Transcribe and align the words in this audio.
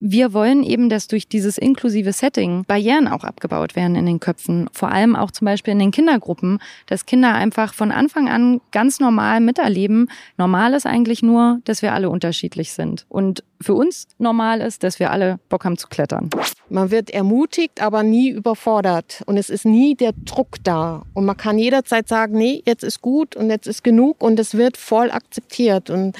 Wir 0.00 0.32
wollen 0.32 0.62
eben, 0.62 0.88
dass 0.88 1.08
durch 1.08 1.28
dieses 1.28 1.58
inklusive 1.58 2.12
Setting 2.12 2.64
Barrieren 2.64 3.08
auch 3.08 3.24
abgebaut 3.24 3.76
werden 3.76 3.96
in 3.96 4.06
den 4.06 4.20
Köpfen. 4.20 4.68
Vor 4.72 4.90
allem 4.90 5.16
auch 5.16 5.30
zum 5.30 5.46
Beispiel 5.46 5.72
in 5.72 5.78
den 5.78 5.90
Kindergruppen, 5.90 6.58
dass 6.86 7.06
Kinder 7.06 7.34
einfach 7.34 7.74
von 7.74 7.90
Anfang 7.90 8.28
an 8.28 8.60
ganz 8.72 9.00
normal 9.00 9.40
miterleben. 9.40 10.10
Normal 10.36 10.74
ist 10.74 10.86
eigentlich 10.86 11.22
nur, 11.22 11.60
dass 11.64 11.82
wir 11.82 11.94
alle 11.94 12.10
unterschiedlich 12.10 12.72
sind. 12.72 13.06
Und 13.08 13.42
für 13.60 13.74
uns 13.74 14.06
normal 14.18 14.60
ist, 14.60 14.82
dass 14.82 15.00
wir 15.00 15.10
alle 15.10 15.38
Bock 15.48 15.64
haben 15.64 15.78
zu 15.78 15.88
klettern. 15.88 16.30
Man 16.68 16.90
wird 16.90 17.10
ermutigt, 17.10 17.80
aber 17.80 18.02
nie 18.02 18.30
überfordert. 18.30 19.22
Und 19.26 19.36
es 19.36 19.50
ist 19.50 19.64
nie 19.64 19.94
der 19.94 20.12
Druck 20.12 20.56
da. 20.62 21.04
Und 21.14 21.24
man 21.24 21.36
kann 21.36 21.58
jederzeit 21.58 22.08
sagen, 22.08 22.36
nee, 22.36 22.62
jetzt 22.66 22.84
ist 22.84 23.00
gut 23.00 23.36
und 23.36 23.50
jetzt 23.50 23.66
ist 23.66 23.82
genug. 23.82 24.22
Und 24.22 24.38
es 24.38 24.54
wird 24.54 24.76
voll 24.76 25.10
akzeptiert. 25.10 25.90
Und 25.90 26.16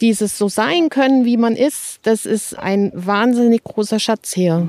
dieses 0.00 0.36
so 0.36 0.48
sein 0.48 0.88
können, 0.90 1.24
wie 1.24 1.36
man 1.36 1.56
ist, 1.56 2.00
das 2.02 2.26
ist 2.26 2.58
ein 2.58 2.92
wahnsinnig 2.94 3.64
großer 3.64 3.98
Schatz 3.98 4.32
hier. 4.32 4.68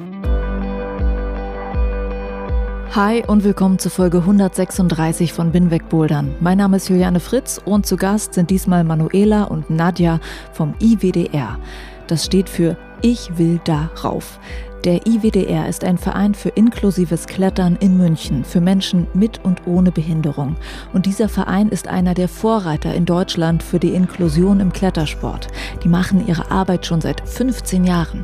Hi 2.92 3.24
und 3.28 3.44
willkommen 3.44 3.78
zur 3.78 3.92
Folge 3.92 4.20
136 4.20 5.34
von 5.34 5.52
Binweg 5.52 5.90
Bouldern. 5.90 6.34
Mein 6.40 6.58
Name 6.58 6.78
ist 6.78 6.90
Juliane 6.90 7.20
Fritz 7.20 7.62
und 7.64 7.86
zu 7.86 7.98
Gast 7.98 8.34
sind 8.34 8.50
diesmal 8.50 8.84
Manuela 8.84 9.44
und 9.44 9.70
Nadja 9.70 10.20
vom 10.54 10.74
IWDR. 10.80 11.60
Das 12.08 12.26
steht 12.26 12.50
für 12.50 12.78
Ich 13.02 13.38
will 13.38 13.60
da 13.66 13.92
rauf. 14.04 14.40
Der 14.84 15.08
IWDR 15.08 15.68
ist 15.68 15.84
ein 15.84 15.98
Verein 15.98 16.36
für 16.36 16.50
inklusives 16.50 17.26
Klettern 17.26 17.78
in 17.80 17.98
München 17.98 18.44
für 18.44 18.62
Menschen 18.62 19.08
mit 19.14 19.44
und 19.44 19.66
ohne 19.66 19.92
Behinderung. 19.92 20.56
Und 20.94 21.08
dieser 21.08 21.30
Verein 21.30 21.70
ist 21.70 21.88
einer 21.88 22.14
der 22.14 22.28
Vorreiter 22.28 22.94
in 22.94 23.06
Deutschland 23.06 23.64
für 23.64 23.80
die 23.80 23.96
Inklusion 23.96 24.60
im 24.60 24.72
Klettersport. 24.72 25.48
Die 25.84 25.90
machen 25.90 26.28
ihre 26.28 26.52
Arbeit 26.52 26.86
schon 26.86 27.02
seit 27.02 27.28
15 27.28 27.86
Jahren. 27.86 28.24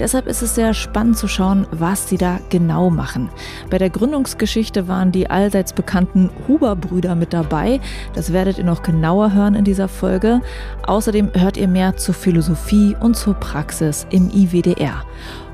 Deshalb 0.00 0.26
ist 0.26 0.42
es 0.42 0.56
sehr 0.56 0.74
spannend 0.74 1.16
zu 1.16 1.28
schauen, 1.28 1.66
was 1.70 2.08
sie 2.08 2.18
da 2.18 2.40
genau 2.50 2.90
machen. 2.90 3.30
Bei 3.70 3.78
der 3.78 3.90
Gründungsgeschichte 3.90 4.88
waren 4.88 5.12
die 5.12 5.30
allseits 5.30 5.72
bekannten 5.72 6.28
Huber-Brüder 6.48 7.14
mit 7.14 7.32
dabei. 7.32 7.80
Das 8.14 8.32
werdet 8.32 8.58
ihr 8.58 8.64
noch 8.64 8.82
genauer 8.82 9.32
hören 9.32 9.54
in 9.54 9.64
dieser 9.64 9.88
Folge. 9.88 10.40
Außerdem 10.86 11.30
hört 11.34 11.56
ihr 11.56 11.68
mehr 11.68 11.96
zur 11.96 12.14
Philosophie 12.14 12.96
und 13.00 13.16
zur 13.16 13.34
Praxis 13.34 14.06
im 14.10 14.28
IWDR. 14.30 15.04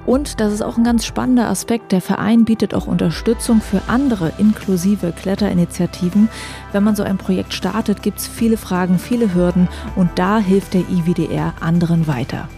Und 0.06 0.40
das 0.40 0.52
ist 0.52 0.62
auch 0.62 0.76
ein 0.76 0.84
ganz 0.84 1.04
spannender 1.04 1.48
Aspekt. 1.48 1.92
Der 1.92 2.00
Verein 2.00 2.44
bietet 2.44 2.74
auch 2.74 2.86
Unterstützung 2.86 3.60
für 3.60 3.82
andere 3.86 4.32
inklusive 4.38 5.12
Kletterinitiativen. 5.12 6.28
Wenn 6.72 6.84
man 6.84 6.96
so 6.96 7.02
ein 7.02 7.18
Projekt 7.18 7.54
startet, 7.54 8.02
gibt 8.02 8.18
es 8.18 8.26
viele 8.26 8.56
Fragen, 8.56 8.98
viele 8.98 9.34
Hürden 9.34 9.68
und 9.96 10.10
da 10.16 10.38
hilft 10.38 10.74
der 10.74 10.82
IWDR 10.88 11.54
anderen 11.60 12.06
weiter. 12.06 12.48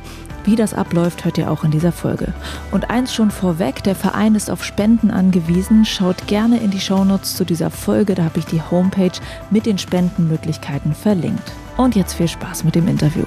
Wie 0.45 0.57
das 0.57 0.75
abläuft, 0.75 1.25
hört 1.25 1.39
ihr 1.39 1.51
auch 1.51 1.63
in 1.63 1.71
dieser 1.71 1.93
Folge. 1.93 2.33
Und 2.73 2.91
eins 2.91 3.15
schon 3.15 3.31
vorweg, 3.31 3.83
der 3.85 3.95
Verein 3.95 4.35
ist 4.35 4.51
auf 4.51 4.65
Spenden 4.65 5.11
angewiesen. 5.11 5.85
Schaut 5.85 6.27
gerne 6.27 6.59
in 6.59 6.71
die 6.71 6.81
Shownotes 6.81 7.37
zu 7.37 7.45
dieser 7.45 7.71
Folge, 7.71 8.15
da 8.15 8.25
habe 8.25 8.41
ich 8.41 8.47
die 8.47 8.61
Homepage 8.61 9.13
mit 9.51 9.67
den 9.67 9.79
Spendenmöglichkeiten 9.79 10.95
verlinkt. 10.95 11.53
Und 11.77 11.95
jetzt 11.95 12.15
viel 12.15 12.29
Spaß 12.29 12.65
mit 12.65 12.75
dem 12.75 12.89
Interview. 12.89 13.25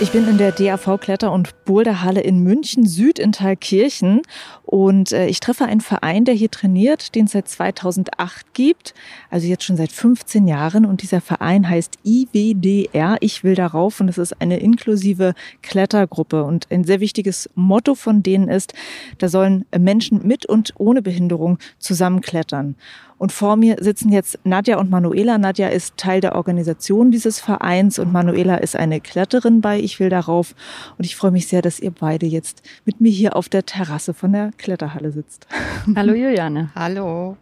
Ich 0.00 0.10
bin 0.10 0.28
in 0.28 0.38
der 0.38 0.50
DAV 0.50 0.98
Kletter- 0.98 1.30
und 1.30 1.64
Boulderhalle 1.64 2.20
in 2.20 2.42
München 2.42 2.84
Süd 2.84 3.20
in 3.20 3.30
Thalkirchen. 3.30 4.22
Und 4.64 5.12
äh, 5.12 5.28
ich 5.28 5.38
treffe 5.38 5.66
einen 5.66 5.80
Verein, 5.80 6.24
der 6.24 6.34
hier 6.34 6.50
trainiert, 6.50 7.14
den 7.14 7.26
es 7.26 7.32
seit 7.32 7.48
2008 7.48 8.54
gibt, 8.54 8.92
also 9.30 9.46
jetzt 9.46 9.62
schon 9.62 9.76
seit 9.76 9.92
15 9.92 10.48
Jahren. 10.48 10.84
Und 10.84 11.02
dieser 11.02 11.20
Verein 11.20 11.68
heißt 11.68 11.98
IWDR, 12.04 13.18
ich 13.20 13.44
will 13.44 13.54
darauf 13.54 14.00
und 14.00 14.08
es 14.08 14.18
ist 14.18 14.40
eine 14.40 14.58
inklusive 14.58 15.32
Klettergruppe. 15.62 16.42
Und 16.42 16.66
ein 16.70 16.82
sehr 16.82 16.98
wichtiges 16.98 17.48
Motto 17.54 17.94
von 17.94 18.22
denen 18.22 18.48
ist, 18.48 18.74
da 19.18 19.28
sollen 19.28 19.64
Menschen 19.78 20.26
mit 20.26 20.44
und 20.44 20.74
ohne 20.76 21.02
Behinderung 21.02 21.58
zusammenklettern. 21.78 22.74
Und 23.18 23.32
vor 23.32 23.56
mir 23.56 23.76
sitzen 23.80 24.10
jetzt 24.12 24.38
Nadja 24.44 24.78
und 24.78 24.90
Manuela. 24.90 25.38
Nadja 25.38 25.68
ist 25.68 25.96
Teil 25.96 26.20
der 26.20 26.34
Organisation 26.34 27.10
dieses 27.10 27.40
Vereins 27.40 27.98
und 27.98 28.12
Manuela 28.12 28.56
ist 28.56 28.76
eine 28.76 29.00
Kletterin 29.00 29.60
bei 29.60 29.78
Ich 29.78 30.00
will 30.00 30.10
darauf. 30.10 30.54
Und 30.98 31.04
ich 31.04 31.16
freue 31.16 31.30
mich 31.30 31.46
sehr, 31.46 31.62
dass 31.62 31.80
ihr 31.80 31.92
beide 31.92 32.26
jetzt 32.26 32.62
mit 32.84 33.00
mir 33.00 33.12
hier 33.12 33.36
auf 33.36 33.48
der 33.48 33.64
Terrasse 33.64 34.14
von 34.14 34.32
der 34.32 34.50
Kletterhalle 34.58 35.12
sitzt. 35.12 35.46
Hallo 35.96 36.12
Juliane. 36.12 36.70
Hallo. 36.74 37.36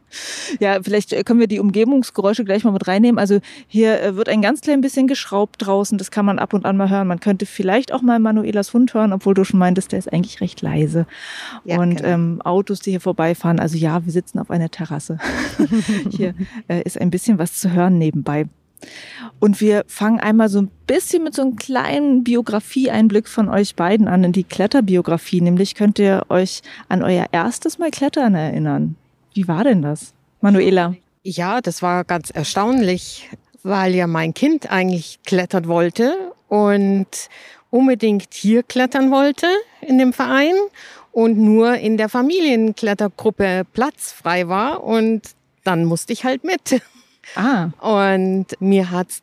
Ja, 0.60 0.78
vielleicht 0.82 1.24
können 1.24 1.40
wir 1.40 1.46
die 1.46 1.60
Umgebungsgeräusche 1.60 2.44
gleich 2.44 2.64
mal 2.64 2.72
mit 2.72 2.86
reinnehmen. 2.86 3.18
Also 3.18 3.40
hier 3.66 4.02
äh, 4.02 4.16
wird 4.16 4.28
ein 4.28 4.42
ganz 4.42 4.60
klein 4.60 4.80
bisschen 4.80 5.06
geschraubt 5.06 5.56
draußen. 5.66 5.96
Das 5.96 6.10
kann 6.10 6.26
man 6.26 6.38
ab 6.38 6.52
und 6.52 6.66
an 6.66 6.76
mal 6.76 6.90
hören. 6.90 7.08
Man 7.08 7.20
könnte 7.20 7.46
vielleicht 7.46 7.92
auch 7.92 8.02
mal 8.02 8.18
Manuelas 8.18 8.74
Hund 8.74 8.92
hören, 8.94 9.12
obwohl 9.12 9.34
du 9.34 9.44
schon 9.44 9.58
meintest, 9.58 9.92
der 9.92 9.98
ist 9.98 10.12
eigentlich 10.12 10.40
recht 10.40 10.60
leise. 10.60 11.06
Ja, 11.64 11.78
und 11.78 11.96
genau. 11.96 12.08
ähm, 12.08 12.42
Autos, 12.42 12.80
die 12.80 12.90
hier 12.90 13.00
vorbeifahren. 13.00 13.58
Also 13.58 13.78
ja, 13.78 14.04
wir 14.04 14.12
sitzen 14.12 14.38
auf 14.38 14.50
einer 14.50 14.70
Terrasse. 14.70 15.18
Hier 16.10 16.34
äh, 16.68 16.82
ist 16.82 17.00
ein 17.00 17.10
bisschen 17.10 17.38
was 17.38 17.58
zu 17.58 17.72
hören 17.72 17.98
nebenbei. 17.98 18.46
Und 19.38 19.60
wir 19.60 19.84
fangen 19.86 20.20
einmal 20.20 20.48
so 20.48 20.60
ein 20.60 20.70
bisschen 20.86 21.24
mit 21.24 21.34
so 21.34 21.42
einem 21.42 21.56
kleinen 21.56 22.24
Biografie-Einblick 22.24 23.28
von 23.28 23.48
euch 23.48 23.76
beiden 23.76 24.08
an 24.08 24.24
in 24.24 24.32
die 24.32 24.44
Kletterbiografie. 24.44 25.40
Nämlich 25.40 25.74
könnt 25.74 25.98
ihr 25.98 26.26
euch 26.28 26.62
an 26.88 27.02
euer 27.02 27.26
erstes 27.32 27.78
Mal 27.78 27.90
Klettern 27.90 28.34
erinnern. 28.34 28.96
Wie 29.34 29.48
war 29.48 29.64
denn 29.64 29.82
das? 29.82 30.14
Manuela. 30.40 30.94
Ja, 31.22 31.60
das 31.60 31.82
war 31.82 32.04
ganz 32.04 32.30
erstaunlich, 32.30 33.30
weil 33.62 33.94
ja 33.94 34.06
mein 34.06 34.34
Kind 34.34 34.70
eigentlich 34.70 35.20
klettern 35.24 35.68
wollte 35.68 36.32
und 36.48 37.06
unbedingt 37.70 38.34
hier 38.34 38.62
klettern 38.62 39.10
wollte 39.10 39.46
in 39.80 39.98
dem 39.98 40.12
Verein 40.12 40.54
und 41.12 41.38
nur 41.38 41.74
in 41.74 41.96
der 41.96 42.08
Familienklettergruppe 42.08 43.64
Platz 43.72 44.12
frei 44.12 44.48
war 44.48 44.82
und 44.82 45.22
dann 45.64 45.84
musste 45.84 46.12
ich 46.12 46.24
halt 46.24 46.44
mit. 46.44 46.82
Ah. 47.36 47.70
Und 47.80 48.46
mir 48.60 48.90
hat's 48.90 49.22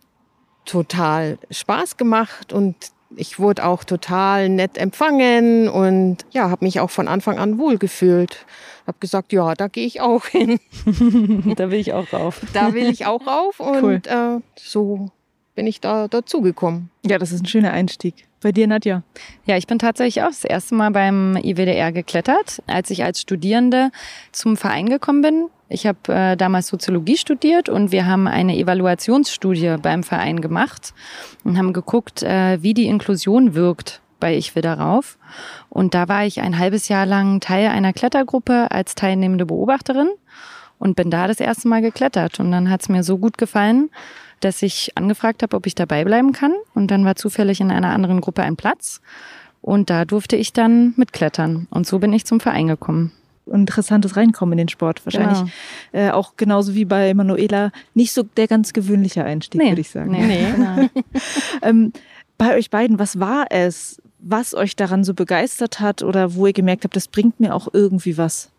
total 0.66 1.38
Spaß 1.50 1.98
gemacht 1.98 2.54
und 2.54 2.76
ich 3.16 3.40
wurde 3.40 3.66
auch 3.66 3.84
total 3.84 4.50
nett 4.50 4.78
empfangen 4.78 5.68
und 5.68 6.18
ja, 6.32 6.50
habe 6.50 6.64
mich 6.64 6.80
auch 6.80 6.92
von 6.92 7.08
Anfang 7.08 7.40
an 7.40 7.58
wohlgefühlt. 7.58 8.46
Habe 8.86 8.98
gesagt, 9.00 9.34
ja, 9.34 9.56
da 9.56 9.68
gehe 9.68 9.86
ich 9.86 10.02
auch 10.02 10.26
hin. 10.26 10.60
da 11.56 11.72
will 11.72 11.80
ich 11.80 11.94
auch 11.94 12.14
rauf. 12.14 12.42
Da 12.54 12.74
will 12.74 12.90
ich 12.90 13.06
auch 13.06 13.26
rauf 13.26 13.60
und 13.60 13.84
cool. 13.84 14.02
äh, 14.06 14.40
so 14.56 15.10
bin 15.56 15.68
ich 15.68 15.82
da 15.82 16.08
dazugekommen. 16.08 16.90
Ja, 17.06 17.18
das 17.18 17.32
ist 17.32 17.44
ein 17.44 17.48
schöner 17.48 17.72
Einstieg. 17.72 18.29
Bei 18.42 18.54
dir, 18.54 18.68
Nadja? 18.68 19.04
Ja, 19.46 19.58
ich 19.58 19.68
bin 19.68 19.80
tatsächlich 19.80 20.24
auch 20.24 20.30
das 20.30 20.46
erste 20.46 20.74
Mal 20.74 20.92
beim 20.92 21.36
IWDR 21.36 21.92
geklettert, 21.92 22.62
als 22.68 22.90
ich 22.90 23.04
als 23.04 23.20
Studierende 23.20 23.92
zum 24.32 24.56
Verein 24.56 24.88
gekommen 24.88 25.22
bin. 25.22 25.50
Ich 25.68 25.86
habe 25.86 26.00
äh, 26.08 26.38
damals 26.38 26.68
Soziologie 26.68 27.18
studiert 27.18 27.68
und 27.68 27.92
wir 27.92 28.06
haben 28.06 28.28
eine 28.28 28.58
Evaluationsstudie 28.58 29.76
beim 29.82 30.04
Verein 30.04 30.40
gemacht 30.40 30.94
und 31.44 31.58
haben 31.58 31.74
geguckt, 31.74 32.24
äh, 32.24 32.64
wie 32.64 32.74
die 32.74 32.88
Inklusion 32.88 33.56
wirkt 33.56 34.02
bei 34.22 34.36
Ich 34.36 34.56
will 34.56 34.62
darauf. 34.62 35.18
Und 35.70 35.94
da 35.94 36.08
war 36.08 36.26
ich 36.26 36.42
ein 36.42 36.58
halbes 36.58 36.88
Jahr 36.88 37.06
lang 37.06 37.42
Teil 37.42 37.68
einer 37.68 37.94
Klettergruppe 37.94 38.72
als 38.72 38.96
teilnehmende 38.96 39.46
Beobachterin 39.46 40.10
und 40.78 40.96
bin 40.96 41.12
da 41.12 41.28
das 41.28 41.40
erste 41.40 41.68
Mal 41.68 41.82
geklettert. 41.82 42.40
Und 42.40 42.52
dann 42.52 42.70
hat 42.70 42.82
es 42.82 42.90
mir 42.90 43.04
so 43.04 43.18
gut 43.18 43.38
gefallen, 43.38 43.90
dass 44.40 44.62
ich 44.62 44.92
angefragt 44.96 45.44
habe, 45.44 45.56
ob 45.56 45.66
ich 45.66 45.76
dabei 45.76 46.04
bleiben 46.04 46.32
kann. 46.32 46.54
Und 46.74 46.92
dann 46.92 47.06
war 47.06 47.16
zufällig 47.16 47.62
in 47.62 47.72
einer 47.72 47.90
anderen 47.90 48.22
Gruppe 48.22 48.44
ein 48.44 48.56
Platz. 48.56 49.02
Und 49.62 49.90
da 49.90 50.06
durfte 50.06 50.36
ich 50.36 50.54
dann 50.54 50.94
mitklettern. 50.96 51.68
Und 51.70 51.86
so 51.86 52.00
bin 52.00 52.14
ich 52.14 52.26
zum 52.26 52.40
Verein 52.40 52.68
gekommen 52.68 53.12
interessantes 53.52 54.16
Reinkommen 54.16 54.54
in 54.54 54.58
den 54.60 54.70
Sport. 54.70 55.06
Wahrscheinlich 55.06 55.40
genau. 55.92 56.08
äh, 56.08 56.12
auch 56.12 56.34
genauso 56.38 56.76
wie 56.76 56.86
bei 56.86 57.14
Manuela 57.14 57.72
nicht 57.94 58.14
so 58.14 58.24
der 58.24 58.48
ganz 58.48 58.74
gewöhnliche 58.74 59.24
Einstieg, 59.24 59.62
nee. 59.62 59.70
würde 59.70 59.82
ich 59.82 59.90
sagen. 59.90 60.12
Nee, 60.12 60.26
nee. 60.26 60.52
Genau. 60.52 60.90
ähm, 61.62 61.94
bei 62.38 62.56
euch 62.56 62.70
beiden, 62.70 63.00
was 63.00 63.20
war 63.20 63.48
es, 63.50 64.02
was 64.20 64.54
euch 64.54 64.76
daran 64.76 65.04
so 65.04 65.14
begeistert 65.14 65.80
hat 65.80 66.04
oder 66.04 66.36
wo 66.36 66.48
ihr 66.48 66.54
gemerkt 66.54 66.84
habt, 66.84 66.96
das 66.96 67.08
bringt 67.08 67.40
mir 67.40 67.56
auch 67.56 67.68
irgendwie 67.74 68.18
was? 68.18 68.52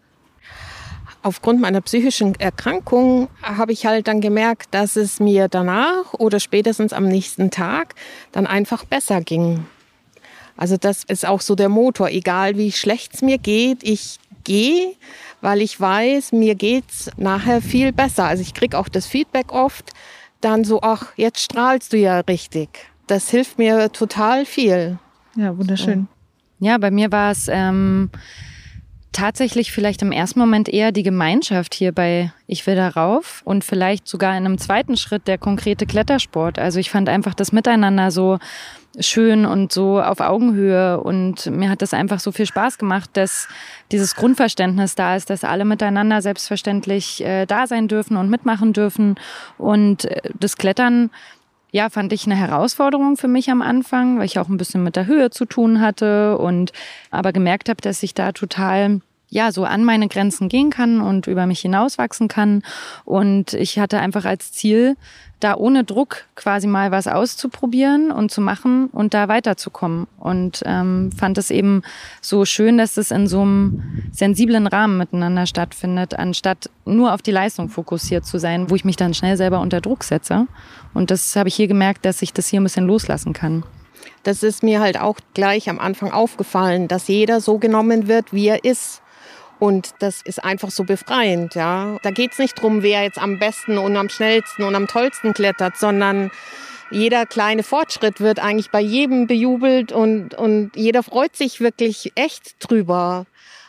Aufgrund 1.22 1.60
meiner 1.60 1.80
psychischen 1.80 2.34
Erkrankung 2.38 3.28
habe 3.42 3.72
ich 3.72 3.86
halt 3.86 4.08
dann 4.08 4.20
gemerkt, 4.20 4.68
dass 4.72 4.96
es 4.96 5.20
mir 5.20 5.48
danach 5.48 6.14
oder 6.14 6.40
spätestens 6.40 6.92
am 6.92 7.06
nächsten 7.06 7.50
Tag 7.50 7.94
dann 8.32 8.46
einfach 8.46 8.84
besser 8.84 9.20
ging. 9.20 9.66
Also 10.56 10.76
das 10.76 11.04
ist 11.04 11.26
auch 11.26 11.40
so 11.40 11.54
der 11.54 11.68
Motor. 11.68 12.10
Egal 12.10 12.56
wie 12.56 12.72
schlecht 12.72 13.14
es 13.14 13.22
mir 13.22 13.38
geht, 13.38 13.82
ich 13.82 14.18
gehe, 14.44 14.94
weil 15.40 15.62
ich 15.62 15.78
weiß, 15.80 16.32
mir 16.32 16.54
geht's 16.54 17.10
nachher 17.16 17.62
viel 17.62 17.92
besser. 17.92 18.24
Also 18.24 18.42
ich 18.42 18.54
krieg 18.54 18.74
auch 18.74 18.88
das 18.88 19.06
Feedback 19.06 19.52
oft, 19.52 19.92
dann 20.40 20.64
so, 20.64 20.80
ach, 20.82 21.12
jetzt 21.16 21.40
strahlst 21.40 21.92
du 21.92 21.98
ja 21.98 22.20
richtig. 22.20 22.90
Das 23.06 23.30
hilft 23.30 23.58
mir 23.58 23.90
total 23.92 24.46
viel. 24.46 24.98
Ja, 25.36 25.56
wunderschön. 25.56 26.08
Ja, 26.58 26.78
bei 26.78 26.90
mir 26.90 27.10
war 27.10 27.30
es 27.30 27.48
ähm, 27.48 28.10
tatsächlich 29.12 29.72
vielleicht 29.72 30.02
im 30.02 30.12
ersten 30.12 30.38
Moment 30.38 30.68
eher 30.68 30.92
die 30.92 31.02
Gemeinschaft 31.02 31.74
hier 31.74 31.92
bei 31.92 32.32
Ich 32.46 32.66
will 32.66 32.76
darauf 32.76 33.42
und 33.44 33.64
vielleicht 33.64 34.08
sogar 34.08 34.36
in 34.36 34.44
einem 34.44 34.58
zweiten 34.58 34.96
Schritt 34.96 35.26
der 35.26 35.38
konkrete 35.38 35.86
Klettersport. 35.86 36.58
Also 36.58 36.78
ich 36.78 36.90
fand 36.90 37.08
einfach 37.08 37.34
das 37.34 37.52
Miteinander 37.52 38.10
so 38.10 38.38
schön 38.98 39.46
und 39.46 39.72
so 39.72 40.00
auf 40.00 40.20
Augenhöhe 40.20 41.00
und 41.00 41.46
mir 41.46 41.70
hat 41.70 41.82
das 41.82 41.94
einfach 41.94 42.18
so 42.18 42.32
viel 42.32 42.46
Spaß 42.46 42.76
gemacht, 42.78 43.10
dass 43.12 43.46
dieses 43.92 44.16
Grundverständnis 44.16 44.96
da 44.96 45.14
ist, 45.14 45.30
dass 45.30 45.44
alle 45.44 45.64
miteinander 45.64 46.22
selbstverständlich 46.22 47.24
äh, 47.24 47.46
da 47.46 47.66
sein 47.66 47.86
dürfen 47.86 48.16
und 48.16 48.30
mitmachen 48.30 48.72
dürfen 48.72 49.14
und 49.58 50.06
äh, 50.06 50.30
das 50.38 50.56
Klettern 50.56 51.10
ja, 51.72 51.90
fand 51.90 52.12
ich 52.12 52.26
eine 52.26 52.36
Herausforderung 52.36 53.16
für 53.16 53.28
mich 53.28 53.50
am 53.50 53.62
Anfang, 53.62 54.18
weil 54.18 54.26
ich 54.26 54.38
auch 54.38 54.48
ein 54.48 54.56
bisschen 54.56 54.82
mit 54.82 54.96
der 54.96 55.06
Höhe 55.06 55.30
zu 55.30 55.44
tun 55.44 55.80
hatte 55.80 56.38
und 56.38 56.72
aber 57.10 57.32
gemerkt 57.32 57.68
habe, 57.68 57.80
dass 57.80 58.02
ich 58.02 58.14
da 58.14 58.32
total 58.32 59.00
ja, 59.30 59.52
so 59.52 59.64
an 59.64 59.84
meine 59.84 60.08
Grenzen 60.08 60.48
gehen 60.48 60.70
kann 60.70 61.00
und 61.00 61.28
über 61.28 61.46
mich 61.46 61.60
hinauswachsen 61.60 62.26
kann. 62.28 62.62
Und 63.04 63.54
ich 63.54 63.78
hatte 63.78 64.00
einfach 64.00 64.24
als 64.24 64.52
Ziel, 64.52 64.96
da 65.38 65.56
ohne 65.56 65.84
Druck 65.84 66.26
quasi 66.34 66.66
mal 66.66 66.90
was 66.90 67.06
auszuprobieren 67.06 68.10
und 68.10 68.30
zu 68.30 68.40
machen 68.40 68.88
und 68.88 69.14
da 69.14 69.28
weiterzukommen. 69.28 70.06
Und 70.18 70.62
ähm, 70.66 71.12
fand 71.16 71.38
es 71.38 71.50
eben 71.50 71.82
so 72.20 72.44
schön, 72.44 72.76
dass 72.76 72.96
es 72.96 73.10
in 73.10 73.26
so 73.26 73.40
einem 73.42 74.02
sensiblen 74.12 74.66
Rahmen 74.66 74.98
miteinander 74.98 75.46
stattfindet, 75.46 76.18
anstatt 76.18 76.68
nur 76.84 77.14
auf 77.14 77.22
die 77.22 77.30
Leistung 77.30 77.68
fokussiert 77.68 78.26
zu 78.26 78.38
sein, 78.38 78.68
wo 78.68 78.74
ich 78.74 78.84
mich 78.84 78.96
dann 78.96 79.14
schnell 79.14 79.36
selber 79.36 79.60
unter 79.60 79.80
Druck 79.80 80.04
setze. 80.04 80.46
Und 80.92 81.10
das 81.10 81.34
habe 81.36 81.48
ich 81.48 81.54
hier 81.54 81.68
gemerkt, 81.68 82.04
dass 82.04 82.20
ich 82.20 82.32
das 82.32 82.48
hier 82.48 82.60
ein 82.60 82.64
bisschen 82.64 82.86
loslassen 82.86 83.32
kann. 83.32 83.62
Das 84.22 84.42
ist 84.42 84.62
mir 84.62 84.80
halt 84.80 85.00
auch 85.00 85.16
gleich 85.32 85.70
am 85.70 85.78
Anfang 85.78 86.12
aufgefallen, 86.12 86.88
dass 86.88 87.08
jeder 87.08 87.40
so 87.40 87.58
genommen 87.58 88.08
wird, 88.08 88.32
wie 88.34 88.48
er 88.48 88.64
ist. 88.64 88.99
Und 89.60 89.90
das 89.98 90.22
ist 90.22 90.42
einfach 90.42 90.70
so 90.70 90.84
befreiend, 90.84 91.54
ja. 91.54 91.98
Da 92.02 92.10
geht's 92.10 92.38
nicht 92.38 92.60
drum, 92.60 92.82
wer 92.82 93.02
jetzt 93.02 93.18
am 93.18 93.38
besten 93.38 93.78
und 93.78 93.96
am 93.96 94.08
schnellsten 94.08 94.64
und 94.64 94.74
am 94.74 94.88
tollsten 94.88 95.34
klettert, 95.34 95.76
sondern 95.76 96.30
jeder 96.90 97.26
kleine 97.26 97.62
Fortschritt 97.62 98.20
wird 98.20 98.40
eigentlich 98.40 98.70
bei 98.70 98.80
jedem 98.80 99.26
bejubelt 99.26 99.92
und, 99.92 100.34
und 100.34 100.72
jeder 100.74 101.02
freut 101.02 101.36
sich 101.36 101.60
wirklich 101.60 102.12
echt 102.16 102.56
drüber, 102.58 103.26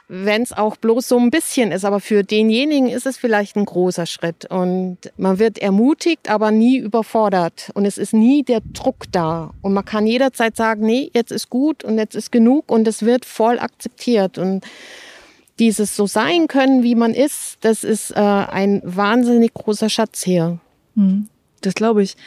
wenn 0.07 0.41
es 0.41 0.53
auch 0.53 0.77
bloß 0.77 1.07
so 1.07 1.17
ein 1.19 1.29
bisschen 1.29 1.71
ist. 1.71 1.85
Aber 1.85 1.99
für 1.99 2.23
denjenigen 2.23 2.87
ist 2.87 3.05
es 3.05 3.17
vielleicht 3.17 3.57
ein 3.57 3.65
großer 3.65 4.05
Schritt. 4.05 4.45
Und 4.49 4.97
man 5.17 5.39
wird 5.39 5.57
ermutigt, 5.57 6.29
aber 6.29 6.51
nie 6.51 6.77
überfordert. 6.77 7.69
Und 7.75 7.85
es 7.85 7.97
ist 7.97 8.13
nie 8.13 8.43
der 8.43 8.61
Druck 8.73 9.05
da. 9.11 9.51
Und 9.61 9.73
man 9.73 9.85
kann 9.85 10.07
jederzeit 10.07 10.55
sagen, 10.55 10.85
nee, 10.85 11.11
jetzt 11.13 11.31
ist 11.31 11.49
gut 11.49 11.83
und 11.83 11.97
jetzt 11.97 12.15
ist 12.15 12.31
genug 12.31 12.71
und 12.71 12.87
es 12.87 13.03
wird 13.03 13.25
voll 13.25 13.59
akzeptiert. 13.59 14.37
Und 14.37 14.65
dieses 15.61 15.95
so 15.95 16.07
sein 16.07 16.47
können, 16.47 16.81
wie 16.81 16.95
man 16.95 17.13
ist, 17.13 17.59
das 17.61 17.83
ist 17.83 18.11
äh, 18.11 18.19
ein 18.19 18.81
wahnsinnig 18.83 19.53
großer 19.53 19.89
Schatz 19.89 20.23
hier. 20.23 20.59
Hm, 20.95 21.29
das 21.61 21.75
glaube 21.75 22.01
ich. 22.01 22.17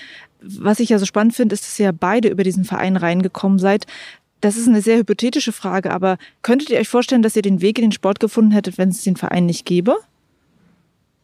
Was 0.40 0.78
ich 0.78 0.90
ja 0.90 0.98
so 0.98 1.04
spannend 1.04 1.34
finde, 1.34 1.54
ist, 1.54 1.66
dass 1.66 1.80
ihr 1.80 1.92
beide 1.92 2.28
über 2.28 2.44
diesen 2.44 2.64
Verein 2.64 2.96
reingekommen 2.96 3.58
seid. 3.58 3.86
Das 4.40 4.56
ist 4.56 4.68
eine 4.68 4.82
sehr 4.82 4.98
hypothetische 4.98 5.52
Frage, 5.52 5.90
aber 5.90 6.16
könntet 6.42 6.70
ihr 6.70 6.78
euch 6.78 6.88
vorstellen, 6.88 7.22
dass 7.22 7.34
ihr 7.34 7.42
den 7.42 7.60
Weg 7.60 7.78
in 7.78 7.86
den 7.86 7.92
Sport 7.92 8.20
gefunden 8.20 8.52
hättet, 8.52 8.78
wenn 8.78 8.90
es 8.90 9.02
den 9.02 9.16
Verein 9.16 9.46
nicht 9.46 9.64
gäbe? 9.64 9.96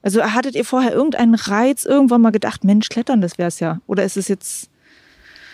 Also 0.02 0.22
hattet 0.22 0.56
ihr 0.56 0.64
vorher 0.64 0.92
irgendeinen 0.92 1.34
Reiz, 1.36 1.84
irgendwann 1.84 2.22
mal 2.22 2.30
gedacht, 2.30 2.64
Mensch, 2.64 2.88
klettern, 2.88 3.20
das 3.20 3.38
wäre 3.38 3.48
es 3.48 3.60
ja? 3.60 3.80
Oder 3.86 4.04
ist 4.04 4.16
es 4.16 4.26
jetzt 4.26 4.69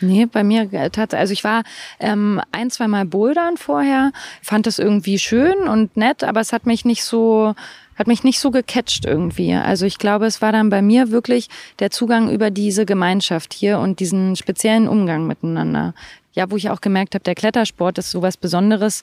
Nee, 0.00 0.26
bei 0.26 0.44
mir 0.44 0.70
tatsächlich. 0.70 1.20
Also 1.20 1.32
ich 1.32 1.44
war 1.44 1.62
ähm, 2.00 2.40
ein, 2.52 2.70
zwei 2.70 2.88
Mal 2.88 3.04
bouldern 3.04 3.56
vorher, 3.56 4.12
fand 4.42 4.66
das 4.66 4.78
irgendwie 4.78 5.18
schön 5.18 5.68
und 5.68 5.96
nett, 5.96 6.24
aber 6.24 6.40
es 6.40 6.52
hat 6.52 6.66
mich 6.66 6.84
nicht 6.84 7.04
so 7.04 7.54
hat 7.96 8.06
mich 8.06 8.24
nicht 8.24 8.40
so 8.40 8.50
gecatcht 8.50 9.06
irgendwie. 9.06 9.54
Also 9.54 9.86
ich 9.86 9.98
glaube, 9.98 10.26
es 10.26 10.42
war 10.42 10.52
dann 10.52 10.68
bei 10.68 10.82
mir 10.82 11.10
wirklich 11.10 11.48
der 11.78 11.90
Zugang 11.90 12.30
über 12.30 12.50
diese 12.50 12.84
Gemeinschaft 12.84 13.54
hier 13.54 13.78
und 13.78 14.00
diesen 14.00 14.36
speziellen 14.36 14.86
Umgang 14.86 15.26
miteinander. 15.26 15.94
Ja, 16.34 16.50
wo 16.50 16.56
ich 16.56 16.68
auch 16.68 16.82
gemerkt 16.82 17.14
habe, 17.14 17.24
der 17.24 17.34
Klettersport 17.34 17.96
ist 17.96 18.10
sowas 18.10 18.36
Besonderes, 18.36 19.02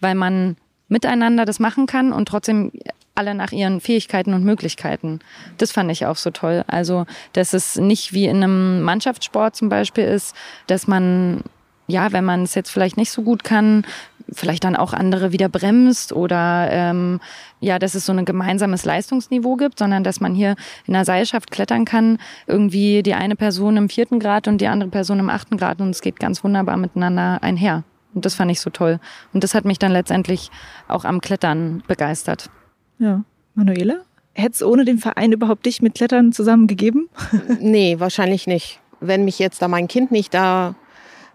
weil 0.00 0.14
man 0.14 0.56
miteinander 0.88 1.46
das 1.46 1.58
machen 1.58 1.86
kann 1.86 2.12
und 2.12 2.28
trotzdem 2.28 2.70
alle 3.14 3.34
nach 3.34 3.52
ihren 3.52 3.80
Fähigkeiten 3.80 4.34
und 4.34 4.44
Möglichkeiten. 4.44 5.20
Das 5.58 5.72
fand 5.72 5.90
ich 5.90 6.06
auch 6.06 6.16
so 6.16 6.30
toll. 6.30 6.64
Also, 6.66 7.06
dass 7.32 7.52
es 7.52 7.76
nicht 7.76 8.12
wie 8.12 8.26
in 8.26 8.42
einem 8.42 8.82
Mannschaftssport 8.82 9.54
zum 9.54 9.68
Beispiel 9.68 10.04
ist, 10.04 10.34
dass 10.66 10.86
man, 10.86 11.42
ja, 11.86 12.12
wenn 12.12 12.24
man 12.24 12.42
es 12.42 12.54
jetzt 12.54 12.70
vielleicht 12.70 12.96
nicht 12.96 13.12
so 13.12 13.22
gut 13.22 13.44
kann, 13.44 13.84
vielleicht 14.32 14.64
dann 14.64 14.74
auch 14.74 14.92
andere 14.92 15.32
wieder 15.32 15.48
bremst 15.48 16.12
oder 16.12 16.68
ähm, 16.70 17.20
ja, 17.60 17.78
dass 17.78 17.94
es 17.94 18.06
so 18.06 18.12
ein 18.12 18.24
gemeinsames 18.24 18.84
Leistungsniveau 18.84 19.56
gibt, 19.56 19.78
sondern 19.78 20.02
dass 20.02 20.20
man 20.20 20.34
hier 20.34 20.56
in 20.86 20.94
einer 20.94 21.04
Seilschaft 21.04 21.50
klettern 21.50 21.84
kann, 21.84 22.18
irgendwie 22.46 23.02
die 23.02 23.14
eine 23.14 23.36
Person 23.36 23.76
im 23.76 23.88
vierten 23.88 24.18
Grad 24.18 24.48
und 24.48 24.60
die 24.60 24.66
andere 24.66 24.90
Person 24.90 25.18
im 25.18 25.30
achten 25.30 25.56
Grad 25.56 25.80
und 25.80 25.90
es 25.90 26.00
geht 26.00 26.18
ganz 26.18 26.42
wunderbar 26.42 26.78
miteinander 26.78 27.42
einher. 27.42 27.84
Und 28.14 28.24
das 28.24 28.34
fand 28.34 28.50
ich 28.50 28.60
so 28.60 28.70
toll. 28.70 28.98
Und 29.32 29.44
das 29.44 29.54
hat 29.54 29.64
mich 29.64 29.78
dann 29.78 29.92
letztendlich 29.92 30.50
auch 30.88 31.04
am 31.04 31.20
Klettern 31.20 31.82
begeistert. 31.86 32.48
Ja. 32.98 33.24
Manuela? 33.54 34.00
Hätte 34.34 34.52
es 34.52 34.62
ohne 34.62 34.84
den 34.84 34.98
Verein 34.98 35.32
überhaupt 35.32 35.64
dich 35.64 35.80
mit 35.80 35.94
Klettern 35.94 36.32
zusammen 36.32 36.66
gegeben? 36.66 37.08
nee, 37.60 37.96
wahrscheinlich 37.98 38.46
nicht. 38.46 38.80
Wenn 39.00 39.24
mich 39.24 39.38
jetzt 39.38 39.62
da 39.62 39.68
mein 39.68 39.88
Kind 39.88 40.10
nicht 40.10 40.34
da 40.34 40.74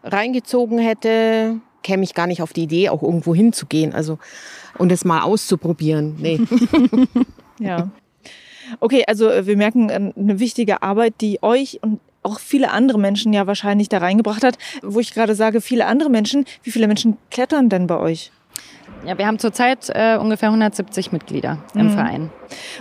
reingezogen 0.03 0.79
hätte, 0.79 1.59
käme 1.83 2.03
ich 2.03 2.13
gar 2.13 2.27
nicht 2.27 2.41
auf 2.41 2.53
die 2.53 2.63
Idee, 2.63 2.89
auch 2.89 3.03
irgendwo 3.03 3.33
hinzugehen. 3.33 3.93
Also, 3.93 4.19
und 4.77 4.91
es 4.91 5.05
mal 5.05 5.21
auszuprobieren. 5.21 6.15
Nee. 6.19 6.41
ja. 7.59 7.89
Okay, 8.79 9.03
also 9.07 9.29
äh, 9.29 9.47
wir 9.47 9.57
merken 9.57 9.89
äh, 9.89 10.11
eine 10.15 10.39
wichtige 10.39 10.81
Arbeit, 10.83 11.15
die 11.21 11.41
euch 11.41 11.79
und 11.81 11.99
auch 12.21 12.39
viele 12.39 12.71
andere 12.71 12.99
Menschen 12.99 13.31
ja 13.33 13.47
wahrscheinlich 13.47 13.89
da 13.89 13.99
reingebracht 13.99 14.43
hat. 14.43 14.57
Wo 14.81 14.99
ich 14.99 15.13
gerade 15.13 15.35
sage, 15.35 15.61
viele 15.61 15.85
andere 15.85 16.09
Menschen, 16.09 16.45
wie 16.63 16.71
viele 16.71 16.87
Menschen 16.87 17.17
klettern 17.31 17.69
denn 17.69 17.87
bei 17.87 17.97
euch? 17.97 18.31
Ja, 19.05 19.17
wir 19.17 19.27
haben 19.27 19.39
zurzeit 19.39 19.89
äh, 19.93 20.17
ungefähr 20.17 20.49
170 20.49 21.11
Mitglieder 21.11 21.57
im 21.73 21.87
mhm. 21.87 21.91
Verein. 21.91 22.29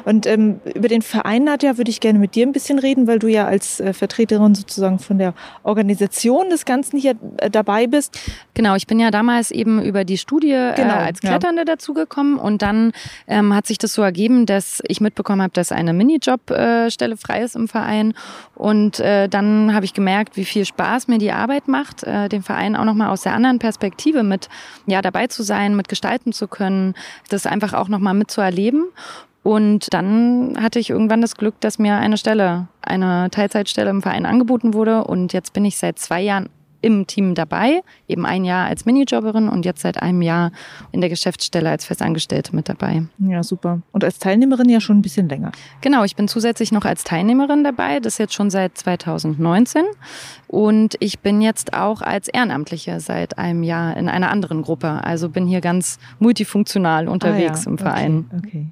Und 0.05 0.27
ähm, 0.27 0.61
über 0.75 0.89
den 0.89 1.03
Verein, 1.03 1.45
Nadja, 1.45 1.77
würde 1.77 1.91
ich 1.91 2.01
gerne 2.01 2.19
mit 2.19 2.35
dir 2.35 2.47
ein 2.47 2.53
bisschen 2.53 2.79
reden, 2.79 3.07
weil 3.07 3.19
du 3.19 3.29
ja 3.29 3.47
als 3.47 3.81
äh, 3.81 3.93
Vertreterin 3.93 4.55
sozusagen 4.55 4.99
von 4.99 5.19
der 5.19 5.35
Organisation 5.63 6.51
des 6.51 6.65
Ganzen 6.65 6.99
hier 6.99 7.15
äh, 7.39 7.51
dabei 7.51 7.87
bist. 7.87 8.19
Genau, 8.55 8.75
ich 8.75 8.87
bin 8.87 8.99
ja 8.99 9.11
damals 9.11 9.51
eben 9.51 9.83
über 9.83 10.05
die 10.05 10.19
Studie 10.19 10.53
äh, 10.53 10.75
genau, 10.75 10.95
als 10.95 11.21
Kletternde 11.21 11.63
ja. 11.63 11.65
dazugekommen 11.65 12.39
und 12.39 12.63
dann 12.63 12.93
ähm, 13.27 13.55
hat 13.55 13.67
sich 13.67 13.79
das 13.79 13.93
so 13.93 14.03
ergeben, 14.03 14.47
dass 14.47 14.83
ich 14.87 15.01
mitbekommen 15.01 15.43
habe, 15.43 15.53
dass 15.53 15.73
eine 15.73 15.93
Minijobstelle 15.93 17.17
frei 17.17 17.43
ist 17.43 17.57
im 17.57 17.69
Verein 17.69 18.15
und 18.55 19.01
äh, 19.01 19.29
dann 19.29 19.75
habe 19.75 19.85
ich 19.85 19.95
gemerkt, 19.95 20.37
wie 20.37 20.45
viel 20.45 20.65
Spaß 20.65 21.09
mir 21.09 21.19
die 21.19 21.33
Arbeit 21.33 21.69
macht, 21.69 22.05
äh, 22.05 22.29
den 22.29 22.43
Verein 22.43 22.77
auch 22.77 22.85
nochmal 22.85 23.11
aus 23.11 23.23
der 23.23 23.35
anderen 23.35 23.59
Perspektive 23.59 24.23
mit 24.23 24.49
ja 24.87 25.03
dabei 25.03 25.27
zu 25.27 25.43
sein, 25.43 25.77
mit 25.77 25.89
gestalten 26.09 26.33
zu 26.33 26.49
können, 26.49 26.95
das 27.29 27.47
einfach 27.47 27.75
auch 27.75 27.89
nochmal 27.89 28.15
mitzuerleben. 28.15 28.85
Und 29.43 29.93
dann 29.95 30.57
hatte 30.61 30.79
ich 30.79 30.91
irgendwann 30.91 31.21
das 31.21 31.37
Glück, 31.37 31.61
dass 31.61 31.79
mir 31.79 31.97
eine 31.97 32.19
Stelle, 32.19 32.69
eine 32.83 33.29
Teilzeitstelle 33.31 33.91
im 33.91 34.03
Verein 34.03 34.27
angeboten 34.27 34.75
wurde. 34.75 35.05
Und 35.05 35.33
jetzt 35.33 35.53
bin 35.53 35.65
ich 35.65 35.79
seit 35.79 35.99
zwei 35.99 36.21
Jahren 36.21 36.49
im 36.81 37.07
Team 37.07 37.35
dabei, 37.35 37.83
eben 38.07 38.25
ein 38.25 38.45
Jahr 38.45 38.67
als 38.67 38.85
Minijobberin 38.85 39.49
und 39.49 39.65
jetzt 39.65 39.83
seit 39.83 40.01
einem 40.03 40.23
Jahr 40.23 40.53
in 40.93 41.01
der 41.01 41.11
Geschäftsstelle 41.11 41.71
als 41.71 41.85
Festangestellte 41.85 42.55
mit 42.55 42.69
dabei. 42.69 43.03
Ja, 43.19 43.43
super. 43.43 43.81
Und 43.93 44.05
als 44.05 44.19
Teilnehmerin 44.19 44.69
ja 44.69 44.81
schon 44.81 44.99
ein 44.99 45.03
bisschen 45.03 45.29
länger. 45.29 45.53
Genau, 45.81 46.05
ich 46.05 46.17
bin 46.17 46.29
zusätzlich 46.29 46.73
noch 46.73 46.85
als 46.85 47.05
Teilnehmerin 47.05 47.65
dabei, 47.65 48.01
das 48.01 48.19
jetzt 48.19 48.35
schon 48.35 48.51
seit 48.51 48.79
2019. 48.79 49.83
Und 50.47 50.97
ich 51.01 51.19
bin 51.21 51.41
jetzt 51.41 51.75
auch 51.75 52.01
als 52.01 52.29
Ehrenamtliche 52.29 53.01
seit 53.01 53.39
einem 53.39 53.63
Jahr 53.63 53.97
in 53.97 54.09
einer 54.09 54.31
anderen 54.31 54.63
Gruppe. 54.63 55.03
Also 55.05 55.29
bin 55.29 55.47
hier 55.47 55.61
ganz 55.61 55.99
multifunktional 56.19 57.09
unterwegs 57.09 57.61
ah, 57.61 57.65
ja. 57.65 57.71
im 57.71 57.79
Verein. 57.79 58.31
Okay. 58.31 58.47
okay. 58.47 58.67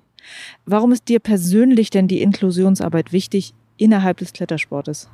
Warum 0.65 0.93
ist 0.93 1.09
dir 1.09 1.21
persönlich 1.21 1.91
denn 1.91 2.09
die 2.09 2.23
Inklusionsarbeit 2.23 3.13
wichtig 3.13 3.55
innerhalb 3.77 4.19
des 4.19 4.33
Klettersportes? 4.33 5.09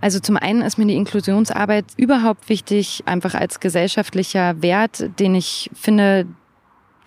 Also 0.00 0.18
zum 0.18 0.36
einen 0.36 0.62
ist 0.62 0.78
mir 0.78 0.86
die 0.86 0.96
Inklusionsarbeit 0.96 1.84
überhaupt 1.96 2.48
wichtig, 2.48 3.02
einfach 3.06 3.34
als 3.34 3.60
gesellschaftlicher 3.60 4.62
Wert, 4.62 5.18
den 5.18 5.34
ich 5.34 5.70
finde, 5.74 6.26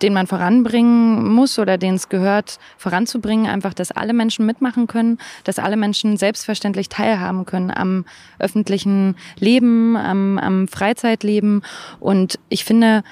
den 0.02 0.12
man 0.12 0.26
voranbringen 0.26 1.32
muss 1.32 1.58
oder 1.58 1.78
den 1.78 1.94
es 1.94 2.08
gehört, 2.08 2.58
voranzubringen, 2.76 3.46
einfach, 3.46 3.74
dass 3.74 3.90
alle 3.90 4.12
Menschen 4.12 4.46
mitmachen 4.46 4.86
können, 4.86 5.18
dass 5.44 5.58
alle 5.58 5.76
Menschen 5.76 6.16
selbstverständlich 6.16 6.88
teilhaben 6.88 7.46
können 7.46 7.70
am 7.70 8.04
öffentlichen 8.38 9.16
Leben, 9.38 9.96
am, 9.96 10.38
am 10.38 10.68
Freizeitleben. 10.68 11.62
Und 12.00 12.38
ich 12.48 12.64
finde, 12.64 13.02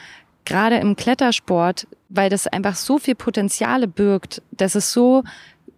gerade 0.44 0.76
im 0.76 0.96
Klettersport, 0.96 1.86
weil 2.08 2.28
das 2.28 2.46
einfach 2.46 2.74
so 2.74 2.98
viel 2.98 3.14
Potenziale 3.14 3.88
birgt, 3.88 4.42
dass 4.50 4.74
es 4.74 4.92
so 4.92 5.24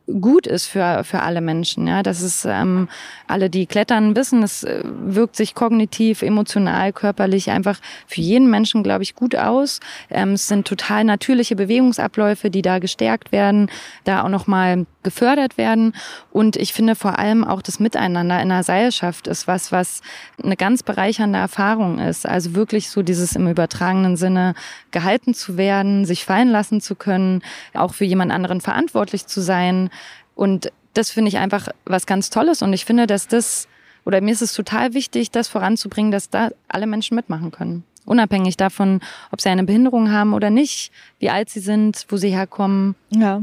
gut 0.06 0.46
ist 0.46 0.66
für, 0.66 1.02
für 1.04 1.22
alle 1.22 1.40
Menschen. 1.40 1.86
Ja, 1.86 2.02
dass 2.02 2.20
es 2.20 2.44
ähm, 2.44 2.88
alle, 3.26 3.48
die 3.48 3.66
klettern, 3.66 4.16
wissen, 4.16 4.42
es 4.42 4.62
äh, 4.64 4.82
wirkt 4.84 5.36
sich 5.36 5.54
kognitiv, 5.54 6.22
emotional, 6.22 6.92
körperlich 6.92 7.50
einfach 7.50 7.78
für 8.06 8.20
jeden 8.20 8.50
Menschen, 8.50 8.82
glaube 8.82 9.02
ich, 9.02 9.14
gut 9.14 9.34
aus. 9.34 9.80
Ähm, 10.10 10.32
es 10.32 10.46
sind 10.46 10.66
total 10.66 11.04
natürliche 11.04 11.56
Bewegungsabläufe, 11.56 12.50
die 12.50 12.62
da 12.62 12.78
gestärkt 12.78 13.32
werden, 13.32 13.70
da 14.04 14.22
auch 14.22 14.28
nochmal 14.28 14.86
gefördert 15.04 15.56
werden. 15.56 15.94
Und 16.32 16.56
ich 16.56 16.72
finde 16.72 16.96
vor 16.96 17.18
allem 17.18 17.44
auch 17.44 17.62
das 17.62 17.78
Miteinander 17.78 18.42
in 18.42 18.48
der 18.48 18.64
Seilschaft 18.64 19.28
ist 19.28 19.46
was, 19.46 19.70
was 19.70 20.00
eine 20.42 20.56
ganz 20.56 20.82
bereichernde 20.82 21.38
Erfahrung 21.38 21.98
ist. 22.00 22.26
Also 22.26 22.54
wirklich 22.54 22.90
so 22.90 23.02
dieses 23.02 23.36
im 23.36 23.48
übertragenen 23.48 24.16
Sinne 24.16 24.54
gehalten 24.90 25.34
zu 25.34 25.56
werden, 25.56 26.04
sich 26.04 26.24
fallen 26.24 26.48
lassen 26.48 26.80
zu 26.80 26.94
können, 26.94 27.42
auch 27.74 27.94
für 27.94 28.04
jemand 28.04 28.32
anderen 28.32 28.60
verantwortlich 28.60 29.26
zu 29.26 29.40
sein. 29.40 29.90
Und 30.34 30.70
das 30.94 31.10
finde 31.10 31.28
ich 31.28 31.38
einfach 31.38 31.68
was 31.84 32.06
ganz 32.06 32.30
Tolles. 32.30 32.62
Und 32.62 32.72
ich 32.72 32.84
finde, 32.84 33.06
dass 33.06 33.28
das, 33.28 33.68
oder 34.04 34.20
mir 34.20 34.32
ist 34.32 34.42
es 34.42 34.52
total 34.52 34.94
wichtig, 34.94 35.30
das 35.30 35.48
voranzubringen, 35.48 36.12
dass 36.12 36.30
da 36.30 36.50
alle 36.68 36.86
Menschen 36.86 37.14
mitmachen 37.14 37.50
können. 37.50 37.84
Unabhängig 38.06 38.56
davon, 38.56 39.00
ob 39.30 39.40
sie 39.40 39.48
eine 39.48 39.64
Behinderung 39.64 40.12
haben 40.12 40.34
oder 40.34 40.50
nicht, 40.50 40.92
wie 41.18 41.30
alt 41.30 41.48
sie 41.48 41.60
sind, 41.60 42.04
wo 42.08 42.16
sie 42.16 42.30
herkommen. 42.30 42.96
Ja. 43.10 43.42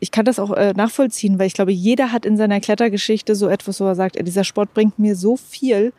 Ich 0.00 0.10
kann 0.10 0.24
das 0.24 0.38
auch 0.38 0.52
äh, 0.52 0.72
nachvollziehen, 0.74 1.38
weil 1.38 1.48
ich 1.48 1.54
glaube, 1.54 1.72
jeder 1.72 2.12
hat 2.12 2.24
in 2.24 2.36
seiner 2.36 2.60
Klettergeschichte 2.60 3.34
so 3.34 3.48
etwas, 3.48 3.80
wo 3.80 3.84
er 3.84 3.94
sagt, 3.94 4.16
dieser 4.26 4.44
Sport 4.44 4.72
bringt 4.72 4.98
mir 4.98 5.16
so 5.16 5.36
viel. 5.36 5.92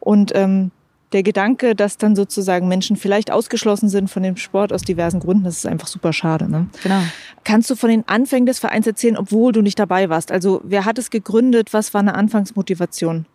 Und 0.00 0.32
ähm, 0.34 0.70
der 1.12 1.22
Gedanke, 1.22 1.74
dass 1.74 1.96
dann 1.96 2.14
sozusagen 2.14 2.68
Menschen 2.68 2.96
vielleicht 2.96 3.30
ausgeschlossen 3.30 3.88
sind 3.88 4.08
von 4.08 4.22
dem 4.22 4.36
Sport 4.36 4.72
aus 4.72 4.82
diversen 4.82 5.20
Gründen, 5.20 5.44
das 5.44 5.58
ist 5.58 5.66
einfach 5.66 5.88
super 5.88 6.12
schade. 6.12 6.50
Ne? 6.50 6.68
Genau. 6.82 7.02
Kannst 7.44 7.68
du 7.70 7.74
von 7.74 7.90
den 7.90 8.08
Anfängen 8.08 8.46
des 8.46 8.58
Vereins 8.58 8.86
erzählen, 8.86 9.16
obwohl 9.16 9.52
du 9.52 9.62
nicht 9.62 9.78
dabei 9.78 10.08
warst? 10.08 10.30
Also 10.30 10.60
wer 10.64 10.84
hat 10.84 10.98
es 10.98 11.10
gegründet? 11.10 11.72
Was 11.72 11.94
war 11.94 12.00
eine 12.00 12.14
Anfangsmotivation? 12.14 13.26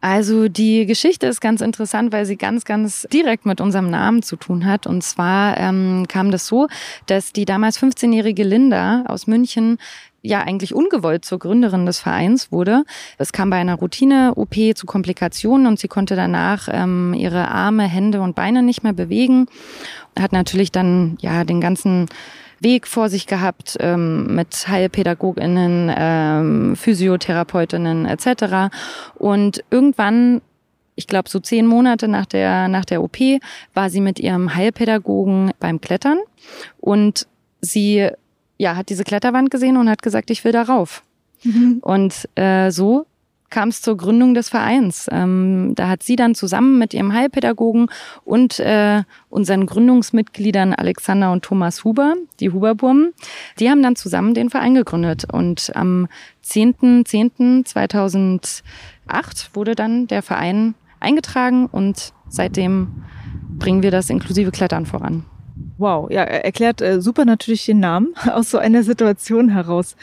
Also 0.00 0.48
die 0.48 0.84
Geschichte 0.84 1.28
ist 1.28 1.40
ganz 1.40 1.60
interessant, 1.60 2.12
weil 2.12 2.26
sie 2.26 2.36
ganz, 2.36 2.64
ganz 2.64 3.06
direkt 3.12 3.46
mit 3.46 3.60
unserem 3.60 3.88
Namen 3.88 4.24
zu 4.24 4.34
tun 4.34 4.66
hat. 4.66 4.88
Und 4.88 5.02
zwar 5.02 5.56
ähm, 5.58 6.06
kam 6.08 6.32
das 6.32 6.48
so, 6.48 6.66
dass 7.06 7.32
die 7.32 7.44
damals 7.44 7.80
15-jährige 7.80 8.42
Linda 8.42 9.04
aus 9.06 9.28
München 9.28 9.78
ja 10.22 10.40
eigentlich 10.40 10.74
ungewollt 10.74 11.24
zur 11.24 11.38
Gründerin 11.38 11.84
des 11.84 11.98
Vereins 11.98 12.52
wurde. 12.52 12.84
Es 13.18 13.32
kam 13.32 13.50
bei 13.50 13.56
einer 13.56 13.74
Routine-OP 13.74 14.76
zu 14.76 14.86
Komplikationen 14.86 15.66
und 15.66 15.78
sie 15.78 15.88
konnte 15.88 16.16
danach 16.16 16.68
ähm, 16.70 17.12
ihre 17.14 17.48
Arme, 17.48 17.84
Hände 17.84 18.20
und 18.20 18.34
Beine 18.34 18.62
nicht 18.62 18.84
mehr 18.84 18.92
bewegen. 18.92 19.46
Hat 20.18 20.32
natürlich 20.32 20.70
dann 20.70 21.18
ja 21.20 21.44
den 21.44 21.60
ganzen 21.60 22.06
Weg 22.60 22.86
vor 22.86 23.08
sich 23.08 23.26
gehabt 23.26 23.76
ähm, 23.80 24.36
mit 24.36 24.68
Heilpädagoginnen, 24.68 25.92
ähm, 25.94 26.76
Physiotherapeutinnen 26.76 28.06
etc. 28.06 28.72
Und 29.16 29.64
irgendwann 29.70 30.40
ich 30.94 31.06
glaube, 31.06 31.28
so 31.30 31.40
zehn 31.40 31.66
Monate 31.66 32.06
nach 32.06 32.26
der, 32.26 32.68
nach 32.68 32.84
der 32.84 33.02
OP 33.02 33.16
war 33.72 33.88
sie 33.88 34.02
mit 34.02 34.20
ihrem 34.20 34.54
Heilpädagogen 34.54 35.52
beim 35.58 35.80
Klettern 35.80 36.18
und 36.80 37.26
sie 37.62 38.10
ja, 38.62 38.76
hat 38.76 38.88
diese 38.90 39.02
Kletterwand 39.02 39.50
gesehen 39.50 39.76
und 39.76 39.90
hat 39.90 40.02
gesagt, 40.02 40.30
ich 40.30 40.44
will 40.44 40.52
da 40.52 40.62
rauf. 40.62 41.02
Mhm. 41.42 41.78
Und 41.82 42.28
äh, 42.36 42.70
so 42.70 43.06
kam 43.50 43.70
es 43.70 43.82
zur 43.82 43.96
Gründung 43.96 44.34
des 44.34 44.48
Vereins. 44.48 45.08
Ähm, 45.10 45.72
da 45.74 45.88
hat 45.88 46.04
sie 46.04 46.14
dann 46.14 46.36
zusammen 46.36 46.78
mit 46.78 46.94
ihrem 46.94 47.12
Heilpädagogen 47.12 47.88
und 48.24 48.60
äh, 48.60 49.02
unseren 49.30 49.66
Gründungsmitgliedern 49.66 50.74
Alexander 50.74 51.32
und 51.32 51.42
Thomas 51.42 51.82
Huber, 51.82 52.14
die 52.38 52.50
Huberburmen, 52.50 53.14
die 53.58 53.68
haben 53.68 53.82
dann 53.82 53.96
zusammen 53.96 54.32
den 54.32 54.48
Verein 54.48 54.74
gegründet. 54.74 55.24
Und 55.30 55.72
am 55.74 56.06
10.10.2008 56.44 58.62
wurde 59.54 59.74
dann 59.74 60.06
der 60.06 60.22
Verein 60.22 60.74
eingetragen 61.00 61.66
und 61.66 62.12
seitdem 62.28 63.02
bringen 63.58 63.82
wir 63.82 63.90
das 63.90 64.08
inklusive 64.08 64.52
Klettern 64.52 64.86
voran. 64.86 65.24
Wow, 65.82 66.08
ja, 66.12 66.22
er 66.22 66.44
erklärt 66.44 66.80
äh, 66.80 67.00
super 67.00 67.24
natürlich 67.24 67.66
den 67.66 67.80
Namen 67.80 68.14
aus 68.32 68.52
so 68.52 68.58
einer 68.58 68.84
Situation 68.84 69.48
heraus. 69.48 69.96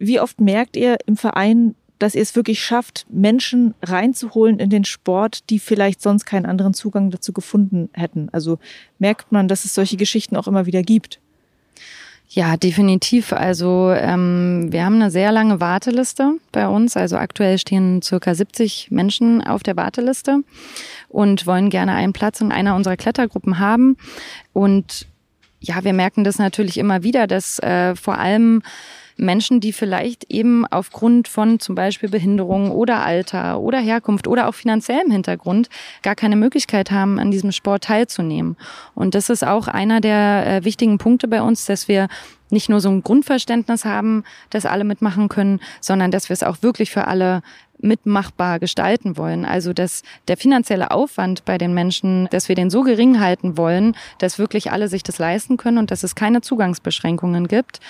Wie 0.00 0.18
oft 0.18 0.40
merkt 0.40 0.76
ihr 0.76 0.96
im 1.06 1.16
Verein, 1.16 1.76
dass 2.00 2.16
ihr 2.16 2.22
es 2.22 2.34
wirklich 2.34 2.60
schafft, 2.60 3.06
Menschen 3.08 3.74
reinzuholen 3.84 4.58
in 4.58 4.68
den 4.68 4.84
Sport, 4.84 5.48
die 5.48 5.60
vielleicht 5.60 6.02
sonst 6.02 6.24
keinen 6.24 6.44
anderen 6.44 6.74
Zugang 6.74 7.12
dazu 7.12 7.32
gefunden 7.32 7.88
hätten. 7.92 8.30
Also 8.32 8.58
merkt 8.98 9.30
man, 9.30 9.46
dass 9.46 9.64
es 9.64 9.76
solche 9.76 9.96
Geschichten 9.96 10.34
auch 10.34 10.48
immer 10.48 10.66
wieder 10.66 10.82
gibt. 10.82 11.20
Ja, 12.28 12.56
definitiv. 12.56 13.32
Also 13.32 13.92
ähm, 13.94 14.72
wir 14.72 14.84
haben 14.84 14.96
eine 14.96 15.12
sehr 15.12 15.30
lange 15.30 15.60
Warteliste 15.60 16.32
bei 16.50 16.66
uns. 16.66 16.96
Also 16.96 17.16
aktuell 17.16 17.58
stehen 17.58 18.02
circa 18.02 18.34
70 18.34 18.90
Menschen 18.90 19.40
auf 19.46 19.62
der 19.62 19.76
Warteliste 19.76 20.42
und 21.10 21.46
wollen 21.46 21.70
gerne 21.70 21.92
einen 21.92 22.12
Platz 22.12 22.40
in 22.40 22.50
einer 22.50 22.74
unserer 22.74 22.96
Klettergruppen 22.96 23.60
haben. 23.60 23.98
Und 24.54 25.06
ja, 25.62 25.84
wir 25.84 25.92
merken 25.92 26.24
das 26.24 26.38
natürlich 26.38 26.76
immer 26.76 27.02
wieder, 27.02 27.26
dass 27.26 27.58
äh, 27.60 27.94
vor 27.94 28.18
allem 28.18 28.62
Menschen, 29.16 29.60
die 29.60 29.72
vielleicht 29.72 30.24
eben 30.30 30.66
aufgrund 30.66 31.28
von 31.28 31.60
zum 31.60 31.74
Beispiel 31.74 32.08
Behinderung 32.08 32.70
oder 32.70 33.04
Alter 33.04 33.60
oder 33.60 33.78
Herkunft 33.78 34.26
oder 34.26 34.48
auch 34.48 34.54
finanziellem 34.54 35.10
Hintergrund 35.10 35.68
gar 36.02 36.14
keine 36.14 36.34
Möglichkeit 36.34 36.90
haben, 36.90 37.18
an 37.18 37.30
diesem 37.30 37.52
Sport 37.52 37.84
teilzunehmen. 37.84 38.56
Und 38.94 39.14
das 39.14 39.30
ist 39.30 39.46
auch 39.46 39.68
einer 39.68 40.00
der 40.00 40.46
äh, 40.46 40.64
wichtigen 40.64 40.98
Punkte 40.98 41.28
bei 41.28 41.42
uns, 41.42 41.66
dass 41.66 41.88
wir 41.88 42.08
nicht 42.50 42.68
nur 42.68 42.80
so 42.80 42.90
ein 42.90 43.02
Grundverständnis 43.02 43.84
haben, 43.84 44.24
dass 44.50 44.66
alle 44.66 44.84
mitmachen 44.84 45.28
können, 45.28 45.60
sondern 45.80 46.10
dass 46.10 46.28
wir 46.28 46.34
es 46.34 46.42
auch 46.42 46.62
wirklich 46.62 46.90
für 46.90 47.06
alle 47.06 47.42
mitmachbar 47.82 48.58
gestalten 48.58 49.16
wollen. 49.16 49.44
Also 49.44 49.72
dass 49.72 50.02
der 50.28 50.36
finanzielle 50.36 50.90
Aufwand 50.90 51.44
bei 51.44 51.58
den 51.58 51.74
Menschen, 51.74 52.28
dass 52.30 52.48
wir 52.48 52.56
den 52.56 52.70
so 52.70 52.82
gering 52.82 53.20
halten 53.20 53.56
wollen, 53.56 53.96
dass 54.18 54.38
wirklich 54.38 54.72
alle 54.72 54.88
sich 54.88 55.02
das 55.02 55.18
leisten 55.18 55.56
können 55.56 55.78
und 55.78 55.90
dass 55.90 56.02
es 56.02 56.14
keine 56.14 56.40
Zugangsbeschränkungen 56.40 57.48
gibt 57.48 57.80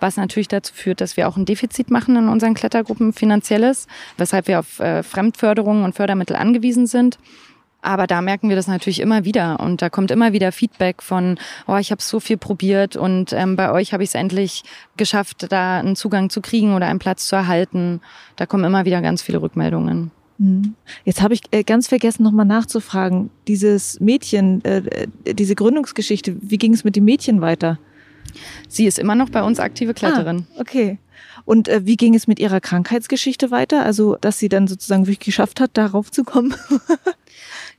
was 0.00 0.16
natürlich 0.16 0.48
dazu 0.48 0.72
führt, 0.74 1.00
dass 1.00 1.16
wir 1.16 1.28
auch 1.28 1.36
ein 1.36 1.44
Defizit 1.44 1.90
machen 1.90 2.16
in 2.16 2.28
unseren 2.28 2.54
Klettergruppen 2.54 3.12
finanzielles, 3.12 3.86
weshalb 4.16 4.46
wir 4.46 4.60
auf 4.60 4.78
äh, 4.80 5.02
Fremdförderung 5.02 5.84
und 5.84 5.94
Fördermittel 5.94 6.36
angewiesen 6.36 6.86
sind. 6.86 7.18
Aber 7.80 8.06
da 8.06 8.20
merken 8.22 8.48
wir 8.48 8.56
das 8.56 8.66
natürlich 8.66 9.00
immer 9.00 9.24
wieder 9.24 9.60
und 9.60 9.82
da 9.82 9.88
kommt 9.88 10.10
immer 10.10 10.32
wieder 10.32 10.50
Feedback 10.50 11.00
von, 11.00 11.38
oh, 11.68 11.76
ich 11.76 11.92
habe 11.92 12.02
so 12.02 12.18
viel 12.18 12.36
probiert 12.36 12.96
und 12.96 13.32
ähm, 13.32 13.54
bei 13.54 13.70
euch 13.70 13.92
habe 13.92 14.02
ich 14.02 14.10
es 14.10 14.14
endlich 14.14 14.64
geschafft, 14.96 15.46
da 15.50 15.78
einen 15.78 15.94
Zugang 15.94 16.28
zu 16.28 16.40
kriegen 16.40 16.74
oder 16.74 16.86
einen 16.86 16.98
Platz 16.98 17.28
zu 17.28 17.36
erhalten. 17.36 18.00
Da 18.34 18.46
kommen 18.46 18.64
immer 18.64 18.84
wieder 18.84 19.00
ganz 19.00 19.22
viele 19.22 19.40
Rückmeldungen. 19.40 20.10
Mhm. 20.38 20.74
Jetzt 21.04 21.22
habe 21.22 21.34
ich 21.34 21.42
äh, 21.52 21.62
ganz 21.62 21.88
vergessen, 21.88 22.22
nochmal 22.24 22.46
nachzufragen. 22.46 23.30
Dieses 23.46 24.00
Mädchen, 24.00 24.64
äh, 24.64 25.06
äh, 25.24 25.34
diese 25.34 25.54
Gründungsgeschichte, 25.54 26.36
wie 26.40 26.58
ging 26.58 26.74
es 26.74 26.82
mit 26.82 26.96
dem 26.96 27.04
Mädchen 27.04 27.40
weiter? 27.40 27.78
Sie 28.68 28.86
ist 28.86 28.98
immer 28.98 29.14
noch 29.14 29.30
bei 29.30 29.42
uns 29.42 29.58
aktive 29.60 29.94
Kletterin. 29.94 30.46
Ah, 30.56 30.60
okay. 30.60 30.98
Und 31.44 31.68
äh, 31.68 31.86
wie 31.86 31.96
ging 31.96 32.14
es 32.14 32.26
mit 32.26 32.38
ihrer 32.38 32.60
Krankheitsgeschichte 32.60 33.50
weiter? 33.50 33.84
Also, 33.84 34.16
dass 34.20 34.38
sie 34.38 34.48
dann 34.48 34.66
sozusagen 34.68 35.06
wirklich 35.06 35.20
geschafft 35.20 35.60
hat, 35.60 35.70
darauf 35.74 36.10
zu 36.10 36.24
kommen? 36.24 36.54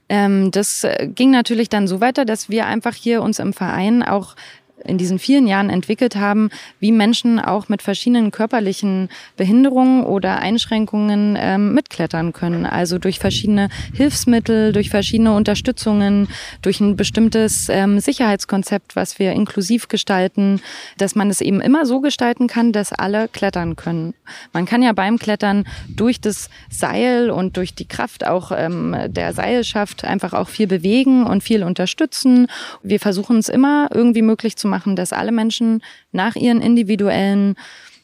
ähm, 0.09 0.51
das 0.51 0.83
äh, 0.83 1.07
ging 1.07 1.31
natürlich 1.31 1.69
dann 1.69 1.87
so 1.87 2.01
weiter, 2.01 2.25
dass 2.25 2.49
wir 2.49 2.65
einfach 2.65 2.95
hier 2.95 3.21
uns 3.21 3.39
im 3.39 3.53
Verein 3.53 4.03
auch 4.03 4.35
in 4.83 4.97
diesen 4.97 5.19
vielen 5.19 5.47
Jahren 5.47 5.69
entwickelt 5.69 6.15
haben, 6.15 6.49
wie 6.79 6.91
Menschen 6.91 7.39
auch 7.39 7.69
mit 7.69 7.81
verschiedenen 7.81 8.31
körperlichen 8.31 9.09
Behinderungen 9.37 10.03
oder 10.03 10.39
Einschränkungen 10.39 11.37
ähm, 11.39 11.73
mitklettern 11.73 12.33
können. 12.33 12.65
Also 12.65 12.97
durch 12.97 13.19
verschiedene 13.19 13.69
Hilfsmittel, 13.93 14.71
durch 14.71 14.89
verschiedene 14.89 15.33
Unterstützungen, 15.33 16.27
durch 16.61 16.79
ein 16.79 16.95
bestimmtes 16.95 17.69
ähm, 17.69 17.99
Sicherheitskonzept, 17.99 18.95
was 18.95 19.19
wir 19.19 19.33
inklusiv 19.33 19.87
gestalten, 19.87 20.61
dass 20.97 21.15
man 21.15 21.29
es 21.29 21.41
eben 21.41 21.61
immer 21.61 21.85
so 21.85 22.01
gestalten 22.01 22.47
kann, 22.47 22.71
dass 22.71 22.93
alle 22.93 23.27
klettern 23.27 23.75
können. 23.75 24.13
Man 24.53 24.65
kann 24.65 24.81
ja 24.81 24.93
beim 24.93 25.19
Klettern 25.19 25.65
durch 25.87 26.21
das 26.21 26.49
Seil 26.69 27.29
und 27.29 27.57
durch 27.57 27.73
die 27.75 27.87
Kraft 27.87 28.25
auch 28.25 28.51
ähm, 28.55 28.95
der 29.07 29.33
Seilschaft 29.33 30.03
einfach 30.03 30.33
auch 30.33 30.49
viel 30.49 30.67
bewegen 30.67 31.25
und 31.25 31.43
viel 31.43 31.63
unterstützen. 31.63 32.47
Wir 32.83 32.99
versuchen 32.99 33.37
es 33.37 33.49
immer 33.49 33.89
irgendwie 33.93 34.21
möglich 34.21 34.55
zu 34.55 34.67
machen, 34.69 34.95
dass 34.95 35.13
alle 35.13 35.31
Menschen 35.31 35.81
nach 36.11 36.35
ihren 36.35 36.61
individuellen 36.61 37.55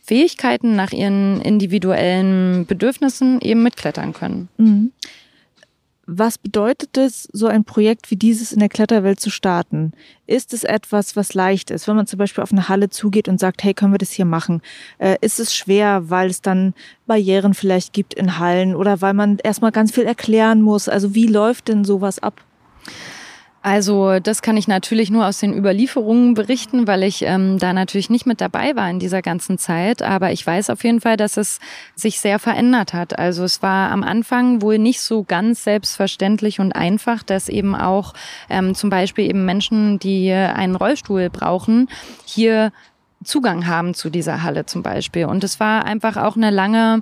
Fähigkeiten, 0.04 0.76
nach 0.76 0.92
ihren 0.92 1.42
individuellen 1.42 2.66
Bedürfnissen 2.66 3.42
eben 3.42 3.64
mitklettern 3.64 4.14
können. 4.14 4.50
Mhm. 4.58 4.92
Was 6.08 6.38
bedeutet 6.38 6.98
es, 6.98 7.28
so 7.34 7.48
ein 7.48 7.64
Projekt 7.64 8.12
wie 8.12 8.16
dieses 8.16 8.52
in 8.52 8.60
der 8.60 8.70
Kletterwelt 8.70 9.20
zu 9.20 9.32
starten? 9.32 9.92
Ist 10.28 10.54
es 10.54 10.64
etwas, 10.64 11.16
was 11.16 11.34
leicht 11.34 11.72
ist, 11.72 11.88
wenn 11.88 11.96
man 11.96 12.06
zum 12.06 12.20
Beispiel 12.20 12.44
auf 12.44 12.52
eine 12.52 12.70
Halle 12.70 12.92
zugeht 12.92 13.28
und 13.28 13.40
sagt, 13.40 13.64
hey, 13.64 13.74
können 13.74 13.92
wir 13.92 13.98
das 13.98 14.12
hier 14.12 14.26
machen? 14.26 14.62
Äh, 15.00 15.16
ist 15.22 15.40
es 15.40 15.56
schwer, 15.56 16.12
weil 16.12 16.30
es 16.30 16.42
dann 16.42 16.76
Barrieren 17.08 17.56
vielleicht 17.56 17.92
gibt 17.92 18.14
in 18.14 18.38
Hallen 18.38 18.76
oder 18.76 19.02
weil 19.02 19.16
man 19.16 19.40
erstmal 19.40 19.72
ganz 19.72 19.92
viel 19.92 20.04
erklären 20.04 20.62
muss? 20.62 20.88
Also 20.88 21.16
wie 21.16 21.26
läuft 21.26 21.70
denn 21.70 21.84
sowas 21.84 22.20
ab? 22.22 22.40
Also 23.66 24.20
das 24.20 24.44
kann 24.44 24.58
ich 24.58 24.68
natürlich 24.68 25.10
nur 25.10 25.26
aus 25.26 25.40
den 25.40 25.52
Überlieferungen 25.52 26.36
berichten, 26.36 26.86
weil 26.86 27.02
ich 27.02 27.24
ähm, 27.24 27.58
da 27.58 27.74
natürlich 27.74 28.12
nicht 28.12 28.28
mit 28.28 28.40
dabei 28.40 28.76
war 28.76 28.88
in 28.92 29.00
dieser 29.00 29.24
ganzen 29.24 29.58
Zeit. 29.58 30.04
Aber 30.04 30.32
ich 30.32 30.46
weiß 30.46 30.70
auf 30.70 30.84
jeden 30.84 31.02
Fall, 31.02 31.18
dass 31.18 31.36
es 31.36 31.60
sich 31.96 32.20
sehr 32.20 32.38
verändert 32.38 32.94
hat. 32.94 33.18
Also 33.18 33.44
es 33.44 33.64
war 33.64 33.90
am 33.90 34.04
Anfang 34.04 34.62
wohl 34.62 34.78
nicht 34.78 35.02
so 35.02 35.24
ganz 35.24 35.64
selbstverständlich 35.64 36.60
und 36.60 36.74
einfach, 36.74 37.24
dass 37.24 37.50
eben 37.50 37.74
auch 37.74 38.14
ähm, 38.52 38.76
zum 38.76 38.92
Beispiel 38.92 39.28
eben 39.28 39.46
Menschen, 39.46 39.98
die 39.98 40.32
einen 40.32 40.76
Rollstuhl 40.76 41.32
brauchen, 41.32 41.90
hier 42.24 42.72
Zugang 43.24 43.66
haben 43.66 43.96
zu 43.96 44.12
dieser 44.12 44.44
Halle 44.44 44.68
zum 44.68 44.84
Beispiel. 44.84 45.26
Und 45.26 45.44
es 45.44 45.60
war 45.60 45.86
einfach 45.86 46.18
auch 46.18 46.36
eine 46.36 46.52
lange 46.52 47.02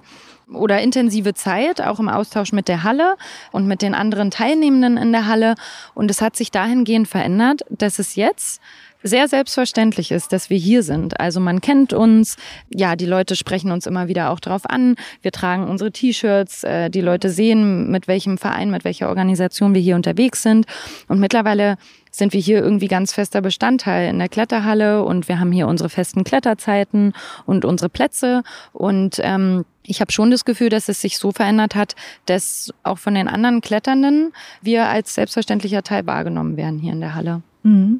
oder 0.55 0.81
intensive 0.81 1.33
Zeit, 1.33 1.81
auch 1.81 2.00
im 2.00 2.10
Austausch 2.10 2.51
mit 2.51 2.67
der 2.67 2.83
Halle 2.83 3.15
und 3.51 3.67
mit 3.67 3.81
den 3.81 3.95
anderen 3.95 4.31
Teilnehmenden 4.31 4.98
in 4.98 5.12
der 5.12 5.27
Halle. 5.27 5.55
Und 5.93 6.12
es 6.12 6.22
hat 6.22 6.36
sich 6.36 6.51
dahingehend 6.51 7.07
verändert, 7.07 7.62
dass 7.69 8.00
es 8.00 8.15
jetzt 8.15 8.62
sehr 9.03 9.27
selbstverständlich 9.27 10.12
ist, 10.12 10.33
dass 10.33 10.50
wir 10.50 10.57
hier 10.57 10.81
sind. 10.81 11.19
Also 11.19 11.39
man 11.39 11.62
kennt 11.62 11.93
uns, 11.93 12.38
ja, 12.69 12.95
die 12.95 13.05
Leute 13.05 13.36
sprechen 13.36 13.72
uns 13.72 13.86
immer 13.86 14.07
wieder 14.07 14.31
auch 14.31 14.39
drauf 14.39 14.69
an. 14.69 14.95
Wir 15.22 15.31
tragen 15.31 15.67
unsere 15.67 15.91
T-Shirts, 15.91 16.63
äh, 16.63 16.89
die 16.89 17.01
Leute 17.01 17.29
sehen, 17.29 17.91
mit 17.91 18.07
welchem 18.07 18.38
Verein, 18.38 18.72
mit 18.72 18.83
welcher 18.86 19.10
Organisation 19.10 19.74
wir 19.74 19.81
hier 19.81 19.95
unterwegs 19.95 20.41
sind. 20.41 20.65
Und 21.07 21.19
mittlerweile 21.19 21.77
sind 22.12 22.33
wir 22.33 22.39
hier 22.39 22.62
irgendwie 22.62 22.88
ganz 22.88 23.13
fester 23.13 23.41
Bestandteil 23.41 24.10
in 24.10 24.19
der 24.19 24.29
Kletterhalle 24.29 25.03
und 25.03 25.27
wir 25.27 25.39
haben 25.39 25.51
hier 25.51 25.67
unsere 25.67 25.89
festen 25.89 26.24
Kletterzeiten 26.24 27.13
und 27.45 27.65
unsere 27.65 27.89
Plätze 27.89 28.43
und 28.72 29.19
ähm, 29.24 29.65
ich 29.86 30.00
habe 30.00 30.12
schon 30.12 30.31
das 30.31 30.45
Gefühl, 30.45 30.69
dass 30.69 30.89
es 30.89 31.01
sich 31.01 31.17
so 31.17 31.31
verändert 31.31 31.75
hat, 31.75 31.95
dass 32.25 32.74
auch 32.83 33.00
von 33.00 33.15
den 33.15 33.27
anderen 33.27 33.62
Kletternden 33.62 34.31
wir 34.62 34.88
als 34.88 35.15
selbstverständlicher 35.15 35.83
Teil 35.83 36.05
wahrgenommen 36.05 36.55
werden 36.55 36.79
hier 36.79 36.93
in 36.93 37.01
der 37.01 37.15
Halle. 37.15 37.41
Mhm. 37.63 38.00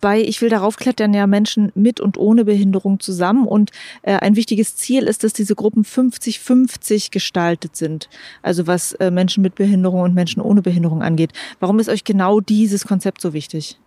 Bei 0.00 0.20
Ich 0.20 0.40
will 0.42 0.48
darauf 0.48 0.76
klettern 0.76 1.14
ja 1.14 1.26
Menschen 1.26 1.72
mit 1.74 2.00
und 2.00 2.16
ohne 2.18 2.44
Behinderung 2.44 3.00
zusammen. 3.00 3.46
Und 3.46 3.70
äh, 4.02 4.16
ein 4.16 4.36
wichtiges 4.36 4.76
Ziel 4.76 5.04
ist, 5.04 5.24
dass 5.24 5.32
diese 5.32 5.54
Gruppen 5.54 5.84
50-50 5.84 7.10
gestaltet 7.10 7.76
sind. 7.76 8.08
Also 8.42 8.66
was 8.66 8.92
äh, 8.94 9.10
Menschen 9.10 9.42
mit 9.42 9.54
Behinderung 9.54 10.00
und 10.02 10.14
Menschen 10.14 10.42
ohne 10.42 10.62
Behinderung 10.62 11.02
angeht. 11.02 11.32
Warum 11.60 11.78
ist 11.78 11.88
euch 11.88 12.04
genau 12.04 12.40
dieses 12.40 12.86
Konzept 12.86 13.20
so 13.20 13.32
wichtig? 13.32 13.78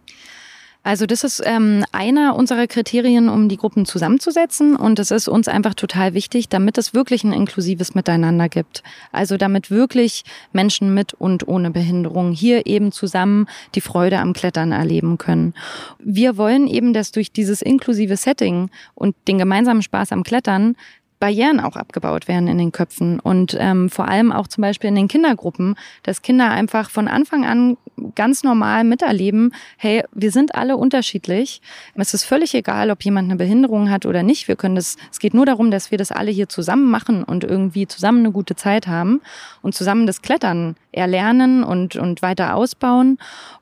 Also 0.88 1.06
das 1.06 1.26
ist 1.26 1.44
ähm, 1.46 1.84
einer 1.92 2.38
unserer 2.38 2.66
Kriterien, 2.66 3.28
um 3.28 3.50
die 3.50 3.58
Gruppen 3.58 3.86
zusammenzusetzen. 3.86 4.78
Und 4.78 5.00
es 5.00 5.12
ist 5.12 5.28
uns 5.28 5.50
einfach 5.50 5.74
total 5.74 6.14
wichtig, 6.14 6.48
damit 6.48 6.78
es 6.78 6.94
wirklich 6.94 7.26
ein 7.26 7.34
inklusives 7.34 7.94
Miteinander 7.94 8.48
gibt. 8.48 8.84
Also 9.12 9.36
damit 9.36 9.70
wirklich 9.70 10.24
Menschen 10.54 10.94
mit 10.94 11.14
und 11.14 11.46
ohne 11.46 11.72
Behinderung 11.72 12.32
hier 12.32 12.68
eben 12.68 12.94
zusammen 12.94 13.48
die 13.76 13.82
Freude 13.82 14.20
am 14.20 14.32
Klettern 14.32 14.72
erleben 14.72 15.18
können. 15.18 15.54
Wir 16.00 16.38
wollen 16.38 16.68
eben, 16.68 16.94
dass 16.94 17.12
durch 17.12 17.34
dieses 17.34 17.62
inklusive 17.62 18.16
Setting 18.16 18.70
und 18.96 19.14
den 19.28 19.40
gemeinsamen 19.40 19.82
Spaß 19.82 20.14
am 20.14 20.24
Klettern 20.24 20.78
Barrieren 21.20 21.60
auch 21.60 21.76
abgebaut 21.76 22.28
werden 22.28 22.48
in 22.48 22.58
den 22.60 22.72
Köpfen 22.72 23.20
und 23.20 23.58
ähm, 23.60 23.90
vor 23.90 24.08
allem 24.08 24.32
auch 24.32 24.48
zum 24.48 24.62
Beispiel 24.62 24.90
in 24.90 24.96
den 24.96 25.08
Kindergruppen, 25.08 25.76
dass 26.04 26.22
Kinder 26.22 26.52
einfach 26.52 26.92
von 26.92 27.08
Anfang 27.08 27.46
an 27.46 27.78
ganz 28.14 28.44
normal 28.44 28.84
miterleben, 28.84 29.54
hey, 29.78 30.04
wir 30.14 30.32
sind 30.32 30.54
alle 30.54 30.78
unterschiedlich. 30.78 31.62
Es 31.96 32.14
ist 32.14 32.24
völlig 32.24 32.54
egal, 32.54 32.92
ob 32.92 33.04
jemand 33.04 33.30
eine 33.30 33.38
Behinderung 33.38 33.90
hat 33.90 34.06
oder 34.06 34.22
nicht. 34.22 34.48
Wir 34.48 34.56
können 34.56 34.76
das, 34.76 34.98
es 35.12 35.20
geht 35.20 35.34
nur 35.34 35.48
darum, 35.48 35.72
dass 35.72 35.90
wir 35.90 35.98
das 35.98 36.12
alle 36.12 36.30
hier 36.30 36.50
zusammen 36.50 36.92
machen 36.92 37.24
und 37.24 37.44
irgendwie 37.44 37.88
zusammen 37.88 38.20
eine 38.20 38.32
gute 38.32 38.56
Zeit 38.56 38.86
haben 38.86 39.22
und 39.64 39.74
zusammen 39.74 40.06
das 40.06 40.22
Klettern 40.22 40.76
erlernen 40.92 41.64
und, 41.64 41.96
und 41.96 42.22
weiter 42.22 42.56
ausbauen. 42.56 43.18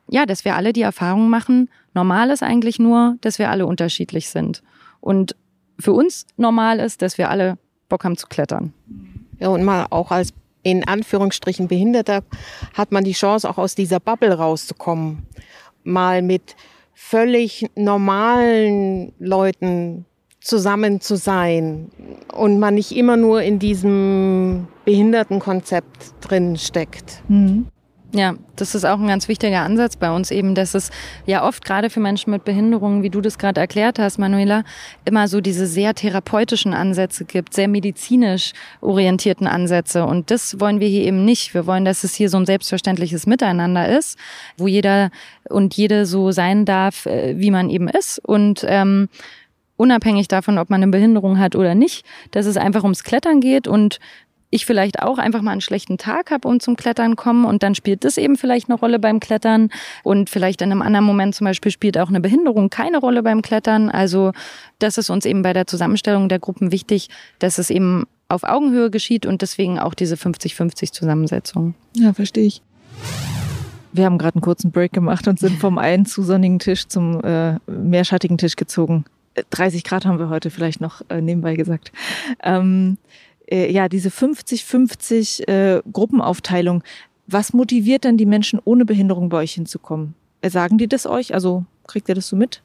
Ja, 0.10 0.26
dass 0.26 0.44
wir 0.44 0.56
alle 0.56 0.74
die 0.74 0.82
Erfahrung 0.82 1.30
machen, 1.30 1.70
normal 1.94 2.30
ist 2.30 2.44
eigentlich 2.44 2.80
nur, 2.80 3.16
dass 3.22 3.40
wir 3.40 3.50
alle 3.50 3.66
unterschiedlich 3.66 4.30
sind. 4.30 4.62
Und 5.00 5.36
für 5.80 5.94
uns 5.94 6.26
normal 6.38 6.80
ist, 6.80 7.02
dass 7.02 7.18
wir 7.18 7.30
alle 7.30 7.58
Bock 7.90 8.04
haben 8.04 8.18
zu 8.18 8.28
klettern. 8.28 8.74
Ja, 9.40 9.50
und 9.50 9.64
mal 9.64 9.88
auch 9.90 10.12
als 10.12 10.34
in 10.64 10.88
Anführungsstrichen 10.88 11.68
Behinderter 11.68 12.24
hat 12.74 12.92
man 12.92 13.04
die 13.04 13.12
Chance, 13.12 13.48
auch 13.48 13.60
aus 13.60 13.76
dieser 13.76 14.00
Bubble 14.00 14.34
rauszukommen. 14.34 15.28
Mal 15.84 16.24
mit 16.24 16.56
völlig 16.94 17.68
normalen 17.76 19.14
Leuten 19.20 20.06
zusammen 20.40 21.02
zu 21.02 21.18
sein 21.18 21.92
und 22.34 22.60
man 22.60 22.76
nicht 22.76 22.96
immer 22.96 23.18
nur 23.18 23.44
in 23.44 23.60
diesem 23.60 24.68
Behindertenkonzept 24.86 26.16
drin 26.22 26.58
steckt. 26.58 27.24
Mhm. 27.28 27.68
Ja, 28.16 28.36
das 28.56 28.76
ist 28.76 28.86
auch 28.86 28.98
ein 28.98 29.10
ganz 29.10 29.28
wichtiger 29.28 29.60
Ansatz 29.64 29.98
bei 29.98 30.10
uns 30.10 30.32
eben, 30.32 30.56
dass 30.56 30.74
es 30.74 30.90
ja 31.26 31.46
oft 31.46 31.66
gerade 31.66 31.90
für 31.90 32.00
Menschen 32.00 32.32
mit 32.32 32.46
Behinderungen, 32.46 33.04
wie 33.04 33.10
du 33.10 33.20
das 33.20 33.38
gerade 33.38 33.60
erklärt 33.60 34.00
hast, 34.00 34.20
Manuela, 34.20 34.64
immer 35.04 35.28
so 35.28 35.42
diese 35.42 35.68
sehr 35.68 35.94
therapeutischen 35.94 36.74
Ansätze 36.74 37.26
gibt, 37.26 37.54
sehr 37.54 37.68
medizinisch 37.68 38.54
orientierten 38.80 39.48
Ansätze. 39.48 40.06
Und 40.06 40.32
das 40.32 40.62
wollen 40.62 40.80
wir 40.80 40.88
hier 40.88 41.04
eben 41.04 41.26
nicht. 41.26 41.54
Wir 41.54 41.68
wollen, 41.68 41.84
dass 41.84 42.06
es 42.06 42.16
hier 42.16 42.30
so 42.30 42.38
ein 42.38 42.46
selbstverständliches 42.46 43.28
Miteinander 43.28 43.90
ist, 43.90 44.18
wo 44.56 44.68
jeder 44.68 45.10
und 45.50 45.76
jede 45.76 46.06
so 46.06 46.32
sein 46.32 46.64
darf, 46.64 47.08
äh, 47.08 47.38
wie 47.38 47.52
man 47.52 47.70
eben 47.70 47.90
ist. 47.90 48.20
Und 48.20 48.66
ähm, 48.66 49.10
unabhängig 49.76 50.30
davon, 50.30 50.58
ob 50.58 50.70
man 50.70 50.82
eine 50.82 50.92
Behinderung 50.92 51.38
hat 51.38 51.54
oder 51.58 51.76
nicht, 51.76 52.06
dass 52.32 52.46
es 52.46 52.56
einfach 52.56 52.84
ums 52.84 53.04
Klettern 53.04 53.42
geht 53.42 53.68
und 53.68 54.00
ich 54.56 54.66
vielleicht 54.66 55.02
auch 55.02 55.18
einfach 55.18 55.42
mal 55.42 55.52
einen 55.52 55.62
schlechten 55.62 55.98
Tag 55.98 56.32
habe 56.32 56.48
und 56.48 56.62
zum 56.62 56.76
Klettern 56.76 57.16
komme 57.16 57.48
und 57.48 57.64
dann 57.64 57.76
spielt 57.76 58.04
das 58.04 58.18
eben 58.18 58.38
vielleicht 58.38 58.70
eine 58.70 58.80
Rolle 58.80 59.00
beim 59.00 59.20
Klettern 59.20 59.70
und 60.04 60.30
vielleicht 60.30 60.62
in 60.62 60.72
einem 60.72 60.82
anderen 60.82 61.06
Moment 61.06 61.36
zum 61.36 61.46
Beispiel 61.46 61.72
spielt 61.72 61.98
auch 61.98 62.10
eine 62.10 62.22
Behinderung 62.22 62.70
keine 62.70 63.00
Rolle 63.00 63.22
beim 63.22 63.42
Klettern. 63.42 63.90
Also 63.90 64.32
das 64.80 64.98
ist 64.98 65.10
uns 65.10 65.26
eben 65.26 65.42
bei 65.42 65.54
der 65.54 65.68
Zusammenstellung 65.68 66.30
der 66.30 66.40
Gruppen 66.40 66.72
wichtig, 66.72 67.10
dass 67.40 67.58
es 67.58 67.70
eben 67.70 68.06
auf 68.28 68.44
Augenhöhe 68.44 68.90
geschieht 68.90 69.26
und 69.26 69.42
deswegen 69.42 69.80
auch 69.80 69.94
diese 69.94 70.16
50-50 70.16 70.92
Zusammensetzung. 70.92 71.76
Ja, 71.94 72.14
verstehe 72.14 72.46
ich. 72.46 72.62
Wir 73.94 74.06
haben 74.06 74.18
gerade 74.18 74.36
einen 74.36 74.42
kurzen 74.42 74.72
Break 74.72 74.94
gemacht 74.94 75.28
und 75.28 75.40
sind 75.40 75.58
vom 75.60 75.78
einen 75.78 76.06
zu 76.06 76.24
sonnigen 76.24 76.60
Tisch 76.60 76.88
zum 76.88 77.22
äh, 77.24 77.60
meerschattigen 77.68 78.38
Tisch 78.38 78.56
gezogen. 78.56 79.06
30 79.52 79.80
äh, 79.80 79.88
Grad 79.88 80.06
haben 80.06 80.20
wir 80.20 80.30
heute 80.30 80.50
vielleicht 80.50 80.82
noch 80.82 81.02
äh, 81.10 81.22
nebenbei 81.22 81.56
gesagt. 81.56 81.92
Ähm, 82.44 82.98
äh, 83.50 83.72
ja, 83.72 83.90
diese 83.90 84.10
50-50 84.10 85.48
äh, 85.48 85.82
Gruppenaufteilung, 85.92 86.84
was 87.28 87.54
motiviert 87.54 88.04
denn 88.04 88.18
die 88.18 88.26
Menschen 88.26 88.60
ohne 88.64 88.86
Behinderung 88.86 89.30
bei 89.30 89.38
euch 89.38 89.54
hinzukommen? 89.54 90.14
Äh, 90.42 90.50
sagen 90.50 90.78
die 90.78 90.88
das 90.88 91.06
euch? 91.06 91.34
Also 91.34 91.66
kriegt 91.88 92.10
ihr 92.10 92.16
das 92.16 92.28
so 92.28 92.36
mit? 92.36 92.62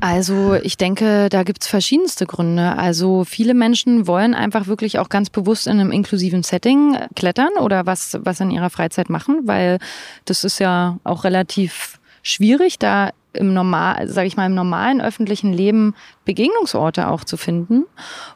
Also 0.00 0.54
ich 0.54 0.76
denke, 0.76 1.28
da 1.28 1.42
gibt's 1.42 1.66
verschiedenste 1.66 2.26
Gründe. 2.26 2.76
Also 2.76 3.24
viele 3.24 3.54
Menschen 3.54 4.06
wollen 4.06 4.34
einfach 4.34 4.66
wirklich 4.66 4.98
auch 4.98 5.08
ganz 5.08 5.30
bewusst 5.30 5.66
in 5.66 5.80
einem 5.80 5.92
inklusiven 5.92 6.42
Setting 6.42 6.96
klettern 7.14 7.52
oder 7.60 7.86
was, 7.86 8.18
was 8.20 8.40
in 8.40 8.50
ihrer 8.50 8.70
Freizeit 8.70 9.10
machen, 9.10 9.42
weil 9.44 9.78
das 10.24 10.44
ist 10.44 10.58
ja 10.58 10.98
auch 11.04 11.24
relativ 11.24 12.00
schwierig, 12.22 12.78
da 12.78 13.10
im 13.34 13.52
normal, 13.52 14.08
sage 14.08 14.26
ich 14.26 14.36
mal, 14.36 14.46
im 14.46 14.54
normalen 14.54 15.00
öffentlichen 15.00 15.52
Leben 15.52 15.94
Begegnungsorte 16.24 17.08
auch 17.08 17.24
zu 17.24 17.36
finden. 17.36 17.84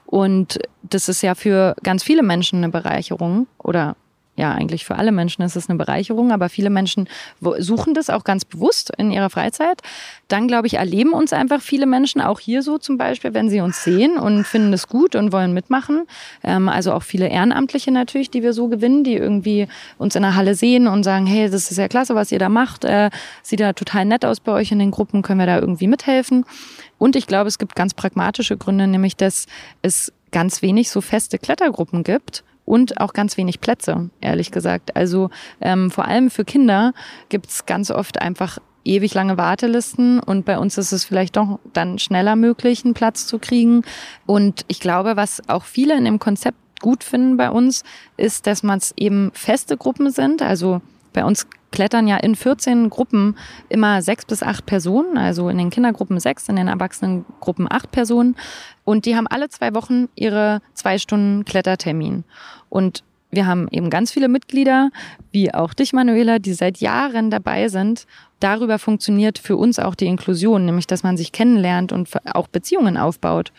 Und 0.06 0.58
das 0.82 1.08
ist 1.08 1.22
ja 1.22 1.34
für 1.34 1.74
ganz 1.82 2.02
viele 2.02 2.22
Menschen 2.22 2.58
eine 2.58 2.68
Bereicherung 2.68 3.46
oder 3.58 3.96
ja, 4.38 4.52
eigentlich 4.52 4.84
für 4.84 4.94
alle 4.94 5.10
Menschen 5.10 5.42
ist 5.42 5.56
es 5.56 5.68
eine 5.68 5.76
Bereicherung, 5.76 6.30
aber 6.30 6.48
viele 6.48 6.70
Menschen 6.70 7.08
suchen 7.58 7.92
das 7.92 8.08
auch 8.08 8.22
ganz 8.22 8.44
bewusst 8.44 8.92
in 8.96 9.10
ihrer 9.10 9.30
Freizeit. 9.30 9.82
Dann, 10.28 10.46
glaube 10.46 10.68
ich, 10.68 10.74
erleben 10.74 11.12
uns 11.12 11.32
einfach 11.32 11.60
viele 11.60 11.86
Menschen, 11.86 12.20
auch 12.20 12.38
hier 12.38 12.62
so 12.62 12.78
zum 12.78 12.98
Beispiel, 12.98 13.34
wenn 13.34 13.50
sie 13.50 13.60
uns 13.60 13.82
sehen 13.82 14.16
und 14.16 14.44
finden 14.44 14.72
es 14.72 14.86
gut 14.86 15.16
und 15.16 15.32
wollen 15.32 15.54
mitmachen. 15.54 16.06
Ähm, 16.44 16.68
also 16.68 16.92
auch 16.92 17.02
viele 17.02 17.26
Ehrenamtliche 17.28 17.90
natürlich, 17.90 18.30
die 18.30 18.44
wir 18.44 18.52
so 18.52 18.68
gewinnen, 18.68 19.02
die 19.02 19.14
irgendwie 19.14 19.66
uns 19.98 20.14
in 20.14 20.22
der 20.22 20.36
Halle 20.36 20.54
sehen 20.54 20.86
und 20.86 21.02
sagen, 21.02 21.26
hey, 21.26 21.50
das 21.50 21.72
ist 21.72 21.76
ja 21.76 21.88
klasse, 21.88 22.14
was 22.14 22.30
ihr 22.30 22.38
da 22.38 22.48
macht. 22.48 22.84
Äh, 22.84 23.10
sieht 23.42 23.58
ja 23.58 23.72
total 23.72 24.04
nett 24.04 24.24
aus 24.24 24.38
bei 24.38 24.52
euch 24.52 24.70
in 24.70 24.78
den 24.78 24.92
Gruppen, 24.92 25.22
können 25.22 25.40
wir 25.40 25.46
da 25.46 25.58
irgendwie 25.58 25.88
mithelfen. 25.88 26.44
Und 26.96 27.16
ich 27.16 27.26
glaube, 27.26 27.48
es 27.48 27.58
gibt 27.58 27.74
ganz 27.74 27.92
pragmatische 27.92 28.56
Gründe, 28.56 28.86
nämlich 28.86 29.16
dass 29.16 29.46
es 29.82 30.12
ganz 30.30 30.62
wenig 30.62 30.90
so 30.90 31.00
feste 31.00 31.38
Klettergruppen 31.38 32.04
gibt 32.04 32.44
und 32.68 33.00
auch 33.00 33.12
ganz 33.14 33.36
wenig 33.36 33.60
Plätze, 33.60 34.10
ehrlich 34.20 34.50
gesagt. 34.50 34.94
Also 34.94 35.30
ähm, 35.60 35.90
vor 35.90 36.06
allem 36.06 36.30
für 36.30 36.44
Kinder 36.44 36.92
gibt's 37.30 37.66
ganz 37.66 37.90
oft 37.90 38.20
einfach 38.20 38.58
ewig 38.84 39.14
lange 39.14 39.36
Wartelisten 39.36 40.20
und 40.20 40.44
bei 40.44 40.58
uns 40.58 40.78
ist 40.78 40.92
es 40.92 41.04
vielleicht 41.04 41.36
doch 41.36 41.58
dann 41.72 41.98
schneller 41.98 42.36
möglich, 42.36 42.84
einen 42.84 42.94
Platz 42.94 43.26
zu 43.26 43.38
kriegen. 43.38 43.82
Und 44.26 44.64
ich 44.68 44.80
glaube, 44.80 45.16
was 45.16 45.46
auch 45.48 45.64
viele 45.64 45.96
in 45.96 46.04
dem 46.04 46.18
Konzept 46.18 46.58
gut 46.80 47.04
finden 47.04 47.36
bei 47.36 47.50
uns, 47.50 47.84
ist, 48.16 48.46
dass 48.46 48.62
man 48.62 48.78
es 48.78 48.94
eben 48.96 49.30
feste 49.34 49.76
Gruppen 49.76 50.10
sind. 50.10 50.42
Also 50.42 50.80
bei 51.12 51.24
uns 51.24 51.46
klettern 51.70 52.08
ja 52.08 52.16
in 52.16 52.34
14 52.34 52.90
Gruppen 52.90 53.36
immer 53.68 54.02
sechs 54.02 54.24
bis 54.24 54.42
acht 54.42 54.66
Personen, 54.66 55.18
also 55.18 55.48
in 55.48 55.58
den 55.58 55.70
Kindergruppen 55.70 56.18
sechs, 56.20 56.48
in 56.48 56.56
den 56.56 56.68
Erwachsenengruppen 56.68 57.70
acht 57.70 57.90
Personen. 57.90 58.36
Und 58.84 59.04
die 59.04 59.16
haben 59.16 59.26
alle 59.26 59.48
zwei 59.48 59.74
Wochen 59.74 60.08
ihre 60.14 60.60
zwei 60.74 60.98
Stunden 60.98 61.44
Klettertermin. 61.44 62.24
Und 62.68 63.04
wir 63.30 63.46
haben 63.46 63.68
eben 63.70 63.90
ganz 63.90 64.10
viele 64.10 64.28
Mitglieder, 64.28 64.90
wie 65.32 65.52
auch 65.52 65.74
dich, 65.74 65.92
Manuela, 65.92 66.38
die 66.38 66.54
seit 66.54 66.78
Jahren 66.78 67.30
dabei 67.30 67.68
sind. 67.68 68.06
Darüber 68.40 68.78
funktioniert 68.78 69.38
für 69.38 69.56
uns 69.56 69.78
auch 69.78 69.94
die 69.94 70.06
Inklusion, 70.06 70.64
nämlich 70.64 70.86
dass 70.86 71.02
man 71.02 71.16
sich 71.16 71.32
kennenlernt 71.32 71.92
und 71.92 72.08
auch 72.34 72.48
Beziehungen 72.48 72.96
aufbaut. 72.96 73.52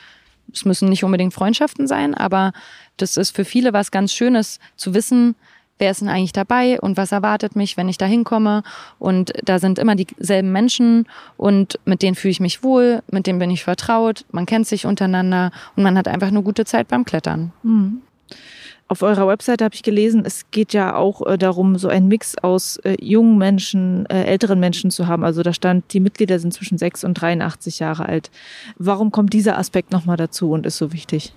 Es 0.52 0.66
müssen 0.66 0.90
nicht 0.90 1.04
unbedingt 1.04 1.34
Freundschaften 1.34 1.86
sein, 1.86 2.16
aber 2.16 2.54
das 2.98 3.18
ist 3.18 3.36
für 3.36 3.46
viele 3.46 3.72
was 3.72 3.92
ganz 3.92 4.12
Schönes 4.12 4.60
zu 4.76 4.96
wissen, 4.96 5.36
wer 5.80 5.92
ist 5.92 6.02
denn 6.02 6.10
eigentlich 6.10 6.34
dabei 6.34 6.80
und 6.80 6.98
was 6.98 7.12
erwartet 7.12 7.56
mich, 7.56 7.78
wenn 7.78 7.90
ich 7.90 7.98
da 7.98 8.06
hinkomme. 8.06 8.64
Und 9.00 9.34
da 9.44 9.60
sind 9.60 9.80
immer 9.80 9.96
dieselben 9.96 10.52
Menschen 10.52 11.08
und 11.38 11.80
mit 11.86 12.02
denen 12.02 12.16
fühle 12.16 12.32
ich 12.32 12.40
mich 12.40 12.64
wohl, 12.64 13.02
mit 13.10 13.26
denen 13.26 13.40
bin 13.40 13.50
ich 13.50 13.64
vertraut, 13.64 14.26
man 14.32 14.46
kennt 14.46 14.68
sich 14.68 14.86
untereinander 14.86 15.52
und 15.76 15.84
man 15.84 15.98
hat 15.98 16.08
einfach 16.08 16.28
eine 16.28 16.44
gute 16.44 16.66
Zeit 16.66 16.88
beim 16.90 17.06
Klettern. 17.06 17.52
Mhm. 17.64 18.02
Auf 18.92 19.04
eurer 19.04 19.28
Webseite 19.28 19.64
habe 19.66 19.76
ich 19.76 19.84
gelesen, 19.84 20.24
es 20.26 20.50
geht 20.50 20.74
ja 20.74 20.96
auch 20.96 21.24
äh, 21.28 21.38
darum, 21.38 21.78
so 21.78 21.90
einen 21.90 22.08
Mix 22.08 22.36
aus 22.40 22.78
äh, 22.78 22.98
jungen 23.00 23.38
Menschen, 23.38 24.08
äh, 24.08 24.24
älteren 24.24 24.60
Menschen 24.60 24.90
zu 24.90 25.06
haben. 25.06 25.24
Also 25.24 25.44
da 25.44 25.54
stand, 25.54 25.94
die 25.94 26.00
Mitglieder 26.00 26.40
sind 26.40 26.56
zwischen 26.56 26.80
6 26.80 27.04
und 27.04 27.14
83 27.14 27.78
Jahre 27.78 28.08
alt. 28.08 28.32
Warum 28.80 29.12
kommt 29.12 29.34
dieser 29.34 29.60
Aspekt 29.60 29.92
nochmal 29.92 30.18
dazu 30.18 30.52
und 30.52 30.66
ist 30.66 30.78
so 30.78 30.92
wichtig? 30.92 31.34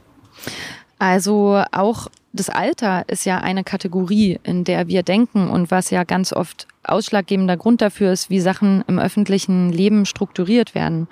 Also 1.02 1.60
auch 1.72 2.06
das 2.32 2.48
Alter 2.48 3.02
ist 3.08 3.24
ja 3.24 3.38
eine 3.38 3.64
Kategorie, 3.64 4.38
in 4.44 4.62
der 4.62 4.86
wir 4.86 5.02
denken 5.02 5.50
und 5.50 5.72
was 5.72 5.90
ja 5.90 6.04
ganz 6.04 6.32
oft 6.32 6.68
ausschlaggebender 6.84 7.56
Grund 7.56 7.80
dafür 7.80 8.12
ist, 8.12 8.30
wie 8.30 8.38
Sachen 8.38 8.84
im 8.86 9.00
öffentlichen 9.00 9.72
Leben 9.72 10.06
strukturiert 10.06 10.76
werden. 10.76 11.08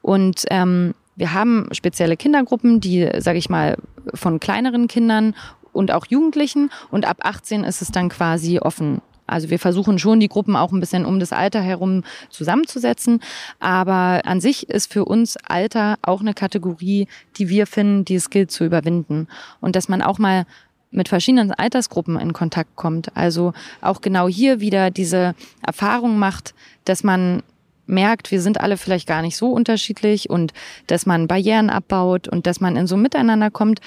Und 0.00 0.44
ähm, 0.50 0.94
wir 1.16 1.32
haben 1.32 1.66
spezielle 1.72 2.16
Kindergruppen, 2.16 2.78
die, 2.78 3.10
sage 3.18 3.38
ich 3.38 3.50
mal, 3.50 3.78
von 4.14 4.38
kleineren 4.38 4.86
Kindern 4.86 5.34
und 5.72 5.90
auch 5.90 6.06
Jugendlichen 6.06 6.70
und 6.92 7.04
ab 7.04 7.16
18 7.24 7.64
ist 7.64 7.82
es 7.82 7.90
dann 7.90 8.10
quasi 8.10 8.60
offen. 8.60 9.02
Also 9.26 9.50
wir 9.50 9.58
versuchen 9.58 9.98
schon, 9.98 10.20
die 10.20 10.28
Gruppen 10.28 10.56
auch 10.56 10.72
ein 10.72 10.80
bisschen 10.80 11.04
um 11.04 11.20
das 11.20 11.32
Alter 11.32 11.60
herum 11.60 12.04
zusammenzusetzen. 12.30 13.20
Aber 13.60 14.22
an 14.24 14.40
sich 14.40 14.68
ist 14.68 14.92
für 14.92 15.04
uns 15.04 15.36
Alter 15.36 15.98
auch 16.02 16.20
eine 16.20 16.34
Kategorie, 16.34 17.08
die 17.36 17.48
wir 17.48 17.66
finden, 17.66 18.04
die 18.04 18.16
es 18.16 18.30
gilt 18.30 18.50
zu 18.50 18.64
überwinden. 18.64 19.28
Und 19.60 19.76
dass 19.76 19.88
man 19.88 20.02
auch 20.02 20.18
mal 20.18 20.44
mit 20.90 21.08
verschiedenen 21.08 21.52
Altersgruppen 21.52 22.18
in 22.18 22.32
Kontakt 22.32 22.76
kommt. 22.76 23.16
Also 23.16 23.54
auch 23.80 24.00
genau 24.00 24.28
hier 24.28 24.60
wieder 24.60 24.90
diese 24.90 25.34
Erfahrung 25.66 26.18
macht, 26.18 26.54
dass 26.84 27.02
man 27.02 27.42
merkt, 27.86 28.30
wir 28.30 28.40
sind 28.40 28.60
alle 28.60 28.76
vielleicht 28.76 29.08
gar 29.08 29.22
nicht 29.22 29.36
so 29.36 29.50
unterschiedlich 29.50 30.30
und 30.30 30.52
dass 30.86 31.06
man 31.06 31.26
Barrieren 31.26 31.70
abbaut 31.70 32.28
und 32.28 32.46
dass 32.46 32.60
man 32.60 32.76
in 32.76 32.86
so 32.86 32.96
Miteinander 32.96 33.50
kommt, 33.50 33.80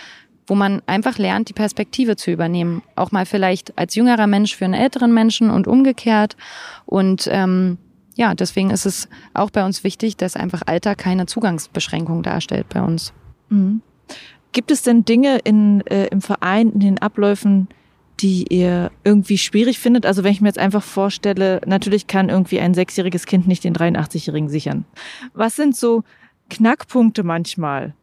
wo 0.47 0.55
man 0.55 0.81
einfach 0.86 1.17
lernt, 1.17 1.49
die 1.49 1.53
Perspektive 1.53 2.15
zu 2.15 2.31
übernehmen. 2.31 2.84
Auch 2.95 3.12
mal 3.12 3.25
vielleicht 3.25 3.77
als 3.77 3.95
jüngerer 3.95 4.27
Mensch 4.27 4.55
für 4.55 4.65
einen 4.65 4.73
älteren 4.73 5.13
Menschen 5.13 5.49
und 5.49 5.67
umgekehrt. 5.67 6.38
Und 6.86 7.27
ähm, 7.31 7.77
ja, 8.15 8.34
deswegen 8.34 8.69
ist 8.69 8.86
es 8.86 9.10
auch 9.34 9.49
bei 9.49 9.65
uns 9.65 9.84
wichtig, 9.84 10.17
dass 10.17 10.36
einfach 10.36 10.62
Alter 10.65 10.95
keine 10.95 11.25
Zugangsbeschränkung 11.25 12.23
darstellt 12.23 12.69
bei 12.69 12.81
uns. 12.81 13.13
Mhm. 13.49 13.81
Gibt 14.51 14.71
es 14.71 14.84
denn 14.84 15.03
Dinge 15.03 15.39
in, 15.43 15.86
äh, 15.88 16.08
im 16.08 16.21
Verein, 16.21 16.71
in 16.71 16.79
den 16.79 16.99
Abläufen, 16.99 17.67
die 18.21 18.45
ihr 18.49 18.91
irgendwie 19.03 19.38
schwierig 19.38 19.79
findet? 19.79 20.05
Also 20.05 20.23
wenn 20.23 20.31
ich 20.31 20.39
mir 20.39 20.47
jetzt 20.47 20.60
einfach 20.60 20.84
vorstelle, 20.84 21.60
natürlich 21.65 22.08
kann 22.08 22.29
irgendwie 22.29 22.62
ein 22.62 22.73
sechsjähriges 22.73 23.25
Kind 23.25 23.47
nicht 23.47 23.65
den 23.65 23.75
83-Jährigen 23.75 24.47
sichern. 24.47 24.86
Was 25.34 25.58
sind 25.58 25.75
so 25.75 26.03
Knackpunkte 26.49 27.23
manchmal? 27.23 27.95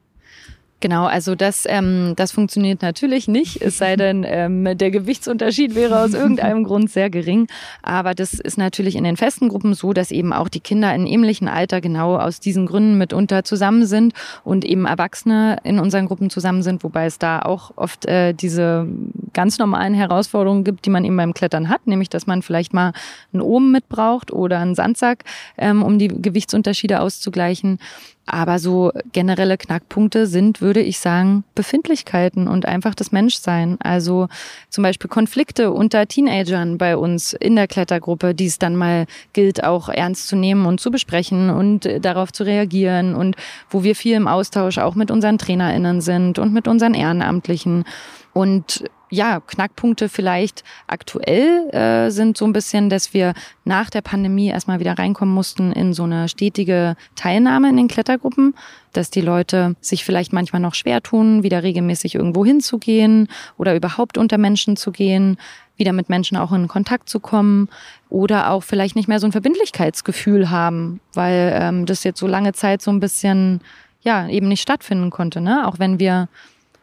Genau, 0.83 1.07
also 1.07 1.37
das, 1.37 1.65
ähm, 1.69 2.15
das 2.17 2.33
funktioniert 2.33 2.83
natürlich 2.83 3.29
nicht, 3.29 3.63
es 3.63 3.79
sei 3.79 3.95
denn, 3.95 4.25
ähm, 4.29 4.77
der 4.77 4.91
Gewichtsunterschied 4.91 5.77
wäre 5.77 6.01
aus 6.01 6.13
irgendeinem 6.13 6.65
Grund 6.65 6.91
sehr 6.91 7.09
gering. 7.09 7.47
Aber 7.83 8.15
das 8.15 8.35
ist 8.35 8.59
natürlich 8.59 8.97
in 8.97 9.05
den 9.05 9.17
festen 9.17 9.49
Gruppen 9.49 9.75
so, 9.75 9.93
dass 9.93 10.11
eben 10.11 10.33
auch 10.33 10.49
die 10.49 10.59
Kinder 10.59 10.93
in 10.93 11.07
ähnlichen 11.07 11.47
Alter 11.47 11.81
genau 11.81 12.17
aus 12.17 12.41
diesen 12.41 12.67
Gründen 12.67 12.99
mitunter 12.99 13.45
zusammen 13.45 13.87
sind 13.87 14.13
und 14.43 14.65
eben 14.65 14.85
Erwachsene 14.87 15.59
in 15.63 15.79
unseren 15.79 16.07
Gruppen 16.07 16.31
zusammen 16.31 16.65
sind, 16.65 16.83
wobei 16.83 17.07
es 17.07 17.17
da 17.17 17.43
auch 17.43 17.71
oft 17.77 18.07
äh, 18.07 18.33
diese 18.33 18.89
ganz 19.33 19.61
normalen 19.61 19.95
Herausforderungen 19.95 20.65
gibt, 20.65 20.85
die 20.85 20.91
man 20.91 21.05
eben 21.05 21.17
beim 21.17 21.33
Klettern 21.33 21.69
hat, 21.69 21.87
nämlich 21.87 22.09
dass 22.09 22.27
man 22.27 22.43
vielleicht 22.43 22.75
mal 22.75 22.93
einen 23.33 23.43
Ohm 23.43 23.71
mitbraucht 23.71 24.33
oder 24.33 24.59
einen 24.59 24.75
Sandsack, 24.75 25.23
ähm, 25.57 25.85
um 25.85 26.01
die 26.01 26.09
Gewichtsunterschiede 26.09 26.99
auszugleichen. 27.01 27.79
Aber 28.25 28.59
so 28.59 28.93
generelle 29.13 29.59
Knackpunkte 29.59 30.27
sind, 30.27 30.61
würde 30.61 30.81
ich 30.81 31.01
sagen, 31.01 31.43
Befindlichkeiten 31.55 32.47
und 32.47 32.67
einfach 32.67 32.95
das 32.95 33.11
Menschsein. 33.11 33.79
Also 33.83 34.29
zum 34.71 34.83
Beispiel 34.83 35.11
Konflikte 35.11 35.73
unter 35.73 36.07
Teenagern 36.07 36.79
bei 36.79 36.97
uns 36.97 37.33
in 37.33 37.57
der 37.57 37.67
Klettergruppe, 37.67 38.35
die 38.35 38.47
es 38.47 38.59
dann 38.59 38.77
mal 38.77 39.07
gilt, 39.33 39.65
auch 39.65 39.89
ernst 39.89 40.29
zu 40.29 40.37
nehmen 40.37 40.67
und 40.67 40.81
zu 40.81 40.91
besprechen 40.91 41.51
und 41.51 41.89
darauf 42.01 42.33
zu 42.33 42.45
reagieren 42.45 43.15
und 43.15 43.37
wo 43.71 43.83
wir 43.83 43.97
viel 43.97 44.15
im 44.15 44.29
Austausch 44.29 44.79
auch 44.79 44.95
mit 44.95 45.11
unseren 45.11 45.39
TrainerInnen 45.39 46.01
sind 46.01 46.39
und 46.39 46.53
mit 46.53 46.69
unseren 46.69 46.95
Ehrenamtlichen. 46.95 47.85
Und 48.33 48.85
ja, 49.13 49.41
Knackpunkte 49.41 50.09
vielleicht 50.09 50.65
aktuell 50.87 51.69
äh, 51.75 52.11
sind 52.11 52.39
so 52.39 52.47
ein 52.47 52.55
bisschen, 52.55 52.89
dass 52.89 53.13
wir 53.13 53.35
nach 53.67 53.91
der 53.91 54.01
Pandemie 54.01 54.49
erstmal 54.49 54.81
wieder 54.81 54.99
reinkommen 54.99 55.35
mussten 55.35 55.71
in 55.71 55.93
so 55.93 56.05
eine 56.05 56.31
stetige 56.31 56.97
Teilnahme 57.15 57.69
in 57.69 57.77
den 57.77 57.89
Klettergruppen, 57.89 58.55
dass 58.95 59.11
die 59.11 59.21
Leute 59.21 59.77
sich 59.83 60.07
vielleicht 60.07 60.33
manchmal 60.33 60.63
noch 60.63 60.75
schwer 60.75 61.03
tun, 61.03 61.43
wieder 61.43 61.63
regelmäßig 61.63 62.15
irgendwo 62.15 62.47
hinzugehen 62.47 63.29
oder 63.59 63.77
überhaupt 63.77 64.17
unter 64.17 64.39
Menschen 64.39 64.79
zu 64.79 64.93
gehen, 64.93 65.37
wieder 65.77 65.93
mit 65.93 66.09
Menschen 66.09 66.39
auch 66.39 66.53
in 66.53 66.67
Kontakt 66.67 67.11
zu 67.11 67.21
kommen 67.21 67.69
oder 68.09 68.51
auch 68.51 68.63
vielleicht 68.63 68.97
nicht 68.97 69.09
mehr 69.09 69.21
so 69.21 69.27
ein 69.27 69.33
Verbindlichkeitsgefühl 69.33 70.49
haben, 70.49 71.01
weil 71.13 71.53
ähm, 71.55 71.85
das 71.85 72.03
jetzt 72.03 72.19
so 72.19 72.27
lange 72.27 72.55
Zeit 72.55 72.81
so 72.81 72.91
ein 72.91 73.01
bisschen 73.01 73.61
ja 74.01 74.27
eben 74.27 74.49
nicht 74.49 74.63
stattfinden 74.63 75.11
konnte, 75.11 75.43
ne? 75.43 75.69
Auch 75.69 75.79
wenn 75.79 76.01
wir 76.01 76.31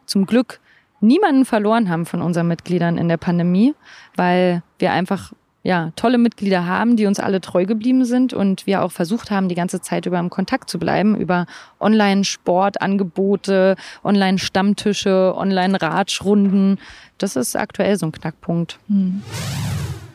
zum 0.05 0.27
Glück 0.27 0.59
niemanden 1.01 1.45
verloren 1.45 1.89
haben 1.89 2.05
von 2.05 2.21
unseren 2.21 2.47
Mitgliedern 2.47 2.97
in 2.97 3.07
der 3.07 3.17
Pandemie, 3.17 3.73
weil 4.15 4.63
wir 4.77 4.91
einfach 4.91 5.33
ja, 5.61 5.91
tolle 5.95 6.17
Mitglieder 6.17 6.65
haben, 6.65 6.95
die 6.95 7.05
uns 7.05 7.19
alle 7.19 7.41
treu 7.41 7.65
geblieben 7.65 8.05
sind 8.05 8.33
und 8.33 8.65
wir 8.65 8.81
auch 8.81 8.91
versucht 8.91 9.29
haben, 9.29 9.49
die 9.49 9.55
ganze 9.55 9.81
Zeit 9.81 10.05
über 10.05 10.17
im 10.19 10.29
Kontakt 10.29 10.69
zu 10.69 10.79
bleiben, 10.79 11.17
über 11.17 11.47
Online-Sportangebote, 11.79 13.75
Online-Stammtische, 14.03 15.33
Online-Ratschrunden. 15.35 16.79
Das 17.17 17.35
ist 17.35 17.57
aktuell 17.57 17.97
so 17.97 18.05
ein 18.05 18.13
Knackpunkt. 18.13 18.79
Hm. 18.87 19.21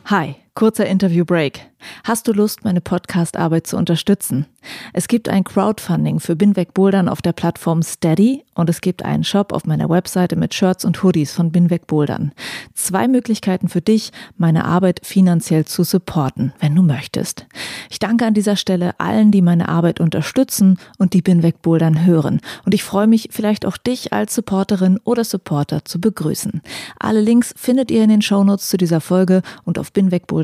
Hi, 0.07 0.37
kurzer 0.55 0.87
Interview-Break. 0.87 1.67
Hast 2.05 2.29
du 2.29 2.33
Lust, 2.33 2.65
meine 2.65 2.81
Podcast-Arbeit 2.81 3.67
zu 3.67 3.77
unterstützen? 3.77 4.47
Es 4.93 5.09
gibt 5.09 5.29
ein 5.29 5.45
Crowdfunding 5.45 6.21
für 6.21 6.37
Binweg 6.37 6.73
Bouldern 6.73 7.09
auf 7.09 7.21
der 7.21 7.33
Plattform 7.33 7.83
Steady 7.83 8.45
und 8.55 8.71
es 8.71 8.81
gibt 8.81 9.05
einen 9.05 9.25
Shop 9.25 9.53
auf 9.53 9.67
meiner 9.67 9.91
Webseite 9.91 10.37
mit 10.37 10.55
Shirts 10.55 10.85
und 10.85 11.03
Hoodies 11.03 11.33
von 11.33 11.51
Binweg 11.53 11.87
Bouldern. 11.87 12.33
Zwei 12.73 13.09
Möglichkeiten 13.09 13.69
für 13.69 13.81
dich, 13.81 14.13
meine 14.39 14.65
Arbeit 14.65 15.01
finanziell 15.05 15.65
zu 15.65 15.85
supporten, 15.85 16.53
wenn 16.61 16.75
du 16.75 16.83
möchtest. 16.83 17.47
Ich 17.91 17.99
danke 17.99 18.25
an 18.25 18.35
dieser 18.35 18.57
Stelle 18.57 18.99
allen, 18.99 19.31
die 19.31 19.43
meine 19.43 19.69
Arbeit 19.69 20.01
unterstützen 20.01 20.79
und 20.99 21.13
die 21.13 21.23
Binweg 21.23 21.63
Bouldern 21.63 22.07
hören. 22.07 22.41
Und 22.65 22.75
ich 22.75 22.85
freue 22.85 23.07
mich, 23.07 23.29
vielleicht 23.31 23.67
auch 23.67 23.77
dich 23.77 24.13
als 24.13 24.35
Supporterin 24.35 24.99
oder 25.05 25.25
Supporter 25.25 25.85
zu 25.85 26.01
begrüßen. 26.01 26.63
Alle 26.99 27.21
Links 27.21 27.53
findet 27.57 27.91
ihr 27.91 28.03
in 28.03 28.09
den 28.09 28.23
Shownotes 28.23 28.69
zu 28.69 28.77
dieser 28.77 29.01
Folge 29.01 29.43
und 29.65 29.79
auf 29.79 29.93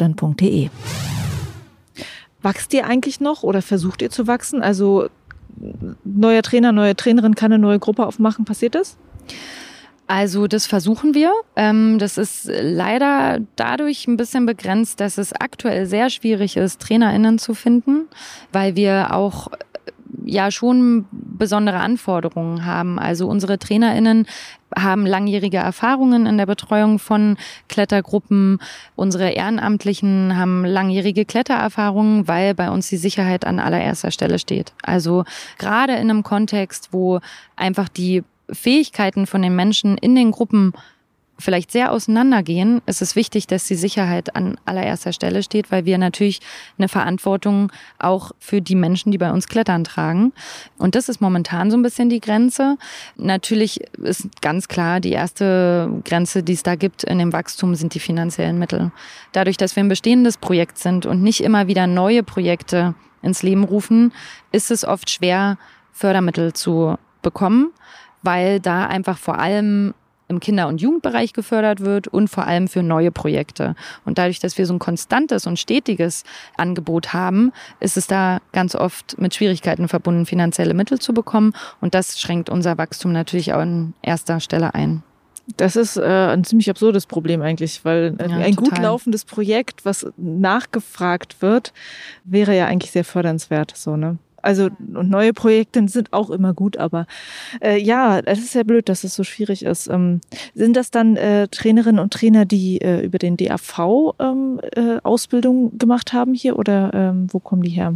binwegbouldern.de. 0.01 0.71
Wachst 2.43 2.73
ihr 2.73 2.87
eigentlich 2.87 3.21
noch 3.21 3.43
oder 3.43 3.61
versucht 3.61 4.03
ihr 4.03 4.11
zu 4.11 4.27
wachsen? 4.27 4.63
Also 4.63 5.09
neuer 6.05 6.43
Trainer, 6.43 6.73
neue 6.73 6.97
Trainerin 6.97 7.35
kann 7.35 7.53
eine 7.53 7.61
neue 7.61 7.79
Gruppe 7.79 8.07
aufmachen. 8.07 8.47
Passiert 8.47 8.75
das? 8.75 8.97
Also 10.07 10.47
das 10.47 10.67
versuchen 10.67 11.15
wir. 11.15 11.33
Ähm, 11.55 11.99
das 11.99 12.19
ist 12.19 12.51
leider 12.51 13.39
dadurch 13.57 14.09
ein 14.09 14.17
bisschen 14.17 14.47
begrenzt, 14.47 15.01
dass 15.01 15.19
es 15.19 15.33
aktuell 15.33 15.87
sehr 15.87 16.11
schwierig 16.11 16.57
ist, 16.57 16.81
Trainerinnen 16.81 17.39
zu 17.39 17.55
finden, 17.55 18.09
weil 18.53 18.75
wir 18.75 19.15
auch 19.15 19.49
ja 20.25 20.51
schon 20.51 21.07
besondere 21.13 21.79
Anforderungen 21.79 22.65
haben. 22.65 22.99
Also 22.99 23.27
unsere 23.27 23.59
Trainerinnen 23.59 24.27
haben 24.77 25.07
langjährige 25.07 25.59
Erfahrungen 25.59 26.27
in 26.27 26.39
der 26.39 26.47
Betreuung 26.47 26.99
von 26.99 27.37
Klettergruppen. 27.69 28.59
Unsere 28.97 29.31
Ehrenamtlichen 29.31 30.37
haben 30.37 30.65
langjährige 30.65 31.25
Klettererfahrungen, 31.25 32.29
weil 32.29 32.55
bei 32.55 32.71
uns 32.71 32.89
die 32.89 32.97
Sicherheit 32.97 33.45
an 33.45 33.59
allererster 33.59 34.11
Stelle 34.11 34.39
steht. 34.39 34.73
Also 34.83 35.25
gerade 35.59 35.95
in 35.95 36.11
einem 36.11 36.23
Kontext, 36.23 36.89
wo 36.93 37.21
einfach 37.57 37.89
die 37.89 38.23
Fähigkeiten 38.53 39.27
von 39.27 39.43
den 39.43 39.55
Menschen 39.55 39.97
in 39.99 40.15
den 40.15 40.31
Gruppen 40.31 40.73
vielleicht 41.41 41.73
sehr 41.73 41.93
auseinandergehen, 41.93 42.83
ist 42.87 43.03
es 43.03 43.17
wichtig, 43.17 43.47
dass 43.47 43.67
die 43.67 43.75
Sicherheit 43.75 44.37
an 44.37 44.59
allererster 44.65 45.13
Stelle 45.13 45.43
steht, 45.43 45.71
weil 45.71 45.85
wir 45.85 45.99
natürlich 45.99 46.41
eine 46.79 46.89
Verantwortung 46.89 47.73
auch 47.99 48.33
für 48.39 48.61
die 48.61 48.75
Menschen, 48.75 49.13
die 49.13 49.19
bei 49.19 49.31
uns 49.31 49.49
klettern, 49.49 49.85
tragen. 49.85 50.33
Und 50.79 50.95
das 50.95 51.09
ist 51.09 51.21
momentan 51.21 51.71
so 51.71 51.77
ein 51.77 51.83
bisschen 51.83 52.09
die 52.09 52.21
Grenze. 52.21 52.77
Natürlich 53.17 53.81
ist 53.99 54.29
ganz 54.41 54.69
klar, 54.69 55.01
die 55.01 55.13
erste 55.13 55.91
Grenze, 56.05 56.43
die 56.43 56.53
es 56.53 56.63
da 56.63 56.75
gibt 56.75 57.05
in 57.05 57.19
dem 57.19 57.33
Wachstum, 57.33 57.75
sind 57.75 57.95
die 57.95 58.01
finanziellen 58.01 58.59
Mittel. 58.59 58.93
Dadurch, 59.33 59.57
dass 59.57 59.77
wir 59.77 59.83
ein 59.83 59.89
bestehendes 59.89 60.37
Projekt 60.37 60.79
sind 60.79 61.07
und 61.07 61.23
nicht 61.23 61.43
immer 61.43 61.67
wieder 61.67 61.87
neue 61.87 62.23
Projekte 62.23 62.95
ins 63.23 63.43
Leben 63.43 63.65
rufen, 63.65 64.13
ist 64.53 64.71
es 64.71 64.85
oft 64.85 65.11
schwer, 65.11 65.59
Fördermittel 65.93 66.53
zu 66.53 66.97
bekommen, 67.23 67.73
weil 68.23 68.61
da 68.61 68.87
einfach 68.87 69.19
vor 69.19 69.39
allem 69.39 69.95
im 70.31 70.41
Kinder- 70.41 70.69
und 70.69 70.81
Jugendbereich 70.81 71.35
gefördert 71.35 71.81
wird 71.81 72.09
und 72.09 72.29
vor 72.29 72.47
allem 72.47 72.69
für 72.69 72.83
neue 72.83 73.11
Projekte. 73.11 73.75
Und 74.07 74.17
dadurch, 74.17 74.39
dass 74.39 74.57
wir 74.57 74.65
so 74.65 74.73
ein 74.73 74.79
konstantes 74.79 75.47
und 75.47 75.59
stetiges 75.59 76.25
Angebot 76.57 77.13
haben, 77.13 77.53
ist 77.81 77.97
es 77.97 78.07
da 78.07 78.39
ganz 78.53 78.75
oft 78.75 79.21
mit 79.21 79.35
Schwierigkeiten 79.35 79.89
verbunden, 79.89 80.25
finanzielle 80.25 80.73
Mittel 80.73 80.99
zu 80.99 81.13
bekommen. 81.13 81.53
Und 81.81 81.95
das 81.95 82.19
schränkt 82.19 82.49
unser 82.49 82.79
Wachstum 82.79 83.13
natürlich 83.13 83.53
auch 83.53 83.61
an 83.61 83.93
erster 84.03 84.41
Stelle 84.41 84.75
ein. 84.75 85.03
Das 85.57 85.75
ist 85.75 85.97
äh, 85.97 86.03
ein 86.03 86.45
ziemlich 86.45 86.71
absurdes 86.71 87.07
Problem 87.07 87.43
eigentlich, 87.43 87.85
weil 87.85 88.17
ja, 88.19 88.27
ein 88.27 88.55
total. 88.55 88.55
gut 88.55 88.79
laufendes 88.79 89.25
Projekt, 89.25 89.85
was 89.85 90.07
nachgefragt 90.17 91.43
wird, 91.43 91.73
wäre 92.25 92.57
ja 92.57 92.67
eigentlich 92.67 92.93
sehr 92.93 93.05
fördernswert. 93.05 93.73
So, 93.77 93.97
ne? 93.97 94.19
Also 94.43 94.69
und 94.95 95.11
neue 95.11 95.33
Projekte 95.33 95.87
sind 95.89 96.13
auch 96.13 96.31
immer 96.31 96.55
gut, 96.55 96.77
aber 96.77 97.07
äh, 97.61 97.79
ja, 97.79 98.21
es 98.21 98.39
ist 98.39 98.53
sehr 98.53 98.65
blöd, 98.65 98.89
dass 98.89 99.05
es 99.05 99.15
so 99.15 99.25
schwierig 99.25 99.65
ist. 99.65 99.89
Ähm, 99.89 100.21
sind 100.55 100.77
das 100.77 100.91
dann 100.91 101.17
äh, 101.17 101.49
Trainerinnen 101.49 102.01
und 102.01 102.13
Trainer, 102.13 102.45
die 102.45 102.81
äh, 102.81 103.05
über 103.05 103.19
den 103.19 103.37
DAV 103.37 104.15
ähm, 104.19 104.61
äh, 104.75 104.99
Ausbildung 105.03 105.79
gemacht 105.79 106.13
haben 106.13 106.35
hier 106.35 106.59
oder 106.59 106.91
ähm, 106.95 107.29
wo 107.31 107.39
kommen 107.39 107.63
die 107.63 107.71
her? 107.71 107.95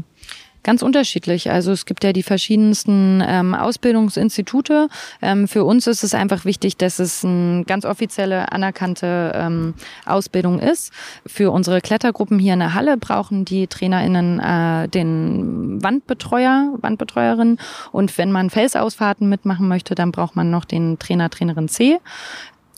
Ganz 0.65 0.81
unterschiedlich. 0.81 1.51
Also 1.51 1.73
es 1.73 1.85
gibt 1.85 2.05
ja 2.05 2.15
die 2.15 2.23
verschiedensten 2.23 3.23
ähm, 3.25 3.55
Ausbildungsinstitute. 3.55 4.89
Ähm, 5.21 5.47
für 5.47 5.63
uns 5.63 5.87
ist 5.87 6.03
es 6.03 6.15
einfach 6.15 6.47
wichtig, 6.47 6.79
dass 6.79 6.99
es 6.99 7.23
eine 7.23 7.65
ganz 7.65 7.85
offizielle, 7.85 8.51
anerkannte 8.51 9.33
ähm, 9.35 9.75
Ausbildung 10.07 10.59
ist. 10.59 10.91
Für 11.27 11.51
unsere 11.51 11.83
Klettergruppen 11.83 12.39
hier 12.39 12.55
in 12.55 12.61
der 12.61 12.73
Halle 12.73 12.97
brauchen 12.97 13.45
die 13.45 13.67
TrainerInnen 13.67 14.41
äh, 14.41 14.89
den 14.89 15.83
Wandbetreuer, 15.83 16.73
Wandbetreuerin. 16.81 17.59
Und 17.93 18.17
wenn 18.17 18.33
man 18.33 18.49
Felsausfahrten 18.49 19.29
mitmachen 19.29 19.69
möchte, 19.69 19.95
dann 19.95 20.13
braucht 20.13 20.35
man 20.35 20.51
noch 20.51 20.65
den 20.65 20.99
Trainer, 20.99 21.29
Trainerin 21.29 21.69
C. 21.69 21.99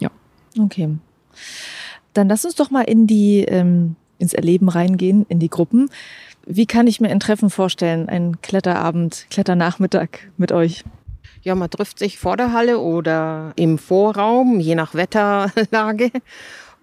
Ja. 0.00 0.10
Okay. 0.58 0.88
Dann 2.14 2.28
lass 2.28 2.44
uns 2.44 2.56
doch 2.56 2.72
mal 2.72 2.82
in 2.82 3.06
die, 3.06 3.42
ähm, 3.42 3.94
ins 4.18 4.34
Erleben 4.34 4.68
reingehen, 4.68 5.24
in 5.28 5.38
die 5.38 5.50
Gruppen. 5.50 5.88
Wie 6.48 6.66
kann 6.66 6.86
ich 6.86 7.00
mir 7.00 7.10
ein 7.10 7.18
Treffen 7.18 7.50
vorstellen, 7.50 8.08
ein 8.08 8.40
Kletterabend, 8.40 9.26
Kletternachmittag 9.30 10.08
mit 10.36 10.52
euch? 10.52 10.84
Ja, 11.42 11.56
man 11.56 11.70
trifft 11.70 11.98
sich 11.98 12.20
vor 12.20 12.36
der 12.36 12.52
Halle 12.52 12.78
oder 12.78 13.52
im 13.56 13.78
Vorraum, 13.78 14.60
je 14.60 14.76
nach 14.76 14.94
Wetterlage. 14.94 16.10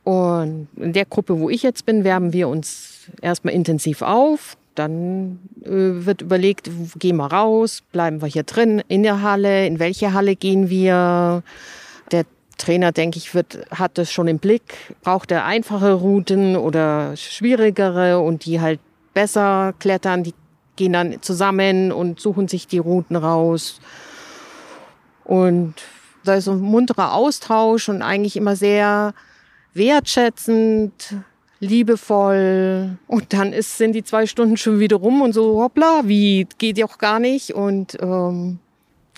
Und 0.03 0.67
in 0.75 0.91
der 0.91 1.05
Gruppe, 1.05 1.39
wo 1.39 1.49
ich 1.49 1.63
jetzt 1.63 1.85
bin, 1.85 2.03
wärmen 2.03 2.33
wir 2.33 2.49
uns 2.49 3.07
erstmal 3.21 3.53
intensiv 3.53 4.01
auf. 4.01 4.57
Dann 4.75 5.39
äh, 5.63 5.69
wird 6.05 6.21
überlegt, 6.21 6.69
gehen 6.99 7.15
wir 7.15 7.27
raus, 7.27 7.83
bleiben 7.93 8.21
wir 8.21 8.27
hier 8.27 8.43
drin 8.43 8.81
in 8.89 9.03
der 9.03 9.21
Halle, 9.21 9.65
in 9.65 9.79
welche 9.79 10.13
Halle 10.13 10.35
gehen 10.35 10.69
wir. 10.69 11.41
Der 12.11 12.25
Trainer, 12.57 12.91
denke 12.91 13.17
ich, 13.17 13.33
wird, 13.33 13.59
hat 13.71 13.97
das 13.97 14.11
schon 14.11 14.27
im 14.27 14.39
Blick. 14.39 14.95
Braucht 15.03 15.31
er 15.31 15.45
einfache 15.45 15.93
Routen 15.93 16.57
oder 16.57 17.15
schwierigere 17.15 18.19
und 18.19 18.45
die 18.45 18.59
halt 18.59 18.81
besser 19.13 19.73
klettern, 19.79 20.23
die 20.23 20.33
gehen 20.75 20.93
dann 20.93 21.21
zusammen 21.21 21.91
und 21.91 22.19
suchen 22.19 22.47
sich 22.47 22.67
die 22.67 22.79
Routen 22.79 23.15
raus. 23.15 23.79
Und 25.23 25.75
da 26.23 26.35
ist 26.35 26.45
so 26.45 26.51
ein 26.51 26.61
munterer 26.61 27.13
Austausch 27.13 27.89
und 27.89 28.01
eigentlich 28.01 28.35
immer 28.35 28.55
sehr 28.55 29.13
wertschätzend, 29.73 31.15
liebevoll. 31.59 32.97
Und 33.07 33.33
dann 33.33 33.53
ist, 33.53 33.77
sind 33.77 33.93
die 33.93 34.03
zwei 34.03 34.25
Stunden 34.25 34.57
schon 34.57 34.79
wieder 34.79 34.97
rum 34.97 35.21
und 35.21 35.33
so, 35.33 35.61
hoppla, 35.61 36.01
wie, 36.05 36.47
geht 36.57 36.77
ja 36.77 36.85
auch 36.85 36.97
gar 36.97 37.19
nicht. 37.19 37.53
Und, 37.53 37.97
ähm, 38.01 38.59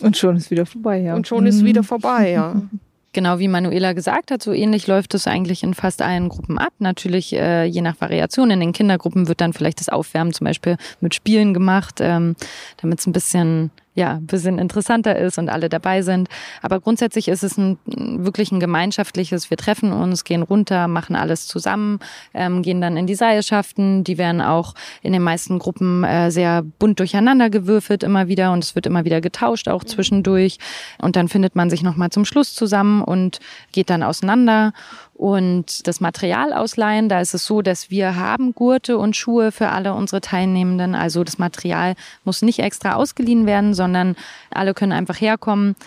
und 0.01 0.17
schon 0.17 0.37
ist 0.37 0.51
wieder 0.51 0.65
vorbei, 0.65 0.99
ja. 0.99 1.15
Und 1.15 1.27
schon 1.27 1.45
ist 1.47 1.63
wieder 1.63 1.83
vorbei, 1.83 2.31
ja. 2.31 2.61
Genau 3.15 3.39
wie 3.39 3.47
Manuela 3.47 3.93
gesagt 3.93 4.29
hat, 4.29 4.43
so 4.43 4.51
ähnlich 4.51 4.87
läuft 4.87 5.13
es 5.13 5.25
eigentlich 5.25 5.63
in 5.63 5.73
fast 5.73 6.01
allen 6.01 6.27
Gruppen 6.27 6.57
ab. 6.57 6.73
Natürlich 6.79 7.31
äh, 7.31 7.63
je 7.63 7.79
nach 7.79 8.01
Variation. 8.01 8.51
In 8.51 8.59
den 8.59 8.73
Kindergruppen 8.73 9.29
wird 9.29 9.39
dann 9.39 9.53
vielleicht 9.53 9.79
das 9.79 9.87
Aufwärmen 9.87 10.33
zum 10.33 10.43
Beispiel 10.43 10.75
mit 10.99 11.15
Spielen 11.15 11.53
gemacht, 11.53 11.99
ähm, 12.01 12.35
damit 12.81 12.99
es 12.99 13.07
ein 13.07 13.13
bisschen 13.13 13.71
ja, 13.95 14.15
ein 14.15 14.27
bisschen 14.27 14.59
interessanter 14.59 15.17
ist 15.17 15.37
und 15.37 15.49
alle 15.49 15.69
dabei 15.69 16.01
sind. 16.01 16.27
Aber 16.61 16.79
grundsätzlich 16.79 17.29
ist 17.29 17.43
es 17.43 17.57
ein, 17.57 17.79
wirklich 17.85 18.51
ein 18.51 18.59
gemeinschaftliches, 18.59 19.49
wir 19.49 19.57
treffen 19.57 19.93
uns, 19.93 20.25
gehen 20.25 20.43
runter, 20.43 20.87
machen 20.87 21.15
alles 21.15 21.47
zusammen, 21.47 21.99
ähm, 22.33 22.61
gehen 22.61 22.81
dann 22.81 22.97
in 22.97 23.07
die 23.07 23.15
Seilschaften. 23.15 24.03
Die 24.03 24.17
werden 24.17 24.41
auch 24.41 24.73
in 25.01 25.13
den 25.13 25.23
meisten 25.23 25.59
Gruppen 25.59 26.03
äh, 26.03 26.29
sehr 26.29 26.61
bunt 26.61 26.99
durcheinander 26.99 27.49
gewürfelt 27.49 28.03
immer 28.03 28.27
wieder 28.27 28.51
und 28.51 28.63
es 28.63 28.75
wird 28.75 28.85
immer 28.85 29.05
wieder 29.05 29.21
getauscht, 29.21 29.69
auch 29.69 29.83
zwischendurch. 29.83 30.57
Und 31.01 31.15
dann 31.15 31.29
findet 31.29 31.55
man 31.55 31.69
sich 31.69 31.81
nochmal 31.81 32.09
zum 32.09 32.25
Schluss 32.25 32.53
zusammen 32.53 33.01
und 33.01 33.39
geht 33.71 33.89
dann 33.89 34.03
auseinander. 34.03 34.73
Und 35.15 35.87
das 35.87 36.01
Material 36.01 36.51
ausleihen, 36.51 37.07
da 37.07 37.21
ist 37.21 37.33
es 37.33 37.45
so, 37.45 37.61
dass 37.61 37.89
wir 37.89 38.17
haben 38.17 38.53
Gurte 38.53 38.97
und 38.97 39.15
Schuhe 39.15 39.53
für 39.53 39.69
alle 39.69 39.93
unsere 39.93 40.19
Teilnehmenden. 40.19 40.93
Also 40.93 41.23
das 41.23 41.37
Material 41.37 41.95
muss 42.25 42.41
nicht 42.41 42.59
extra 42.59 42.95
ausgeliehen 42.95 43.45
werden, 43.45 43.73
sondern 43.73 44.17
alle 44.51 44.73
können 44.73 44.91
einfach 44.91 45.19
herkommen, 45.21 45.77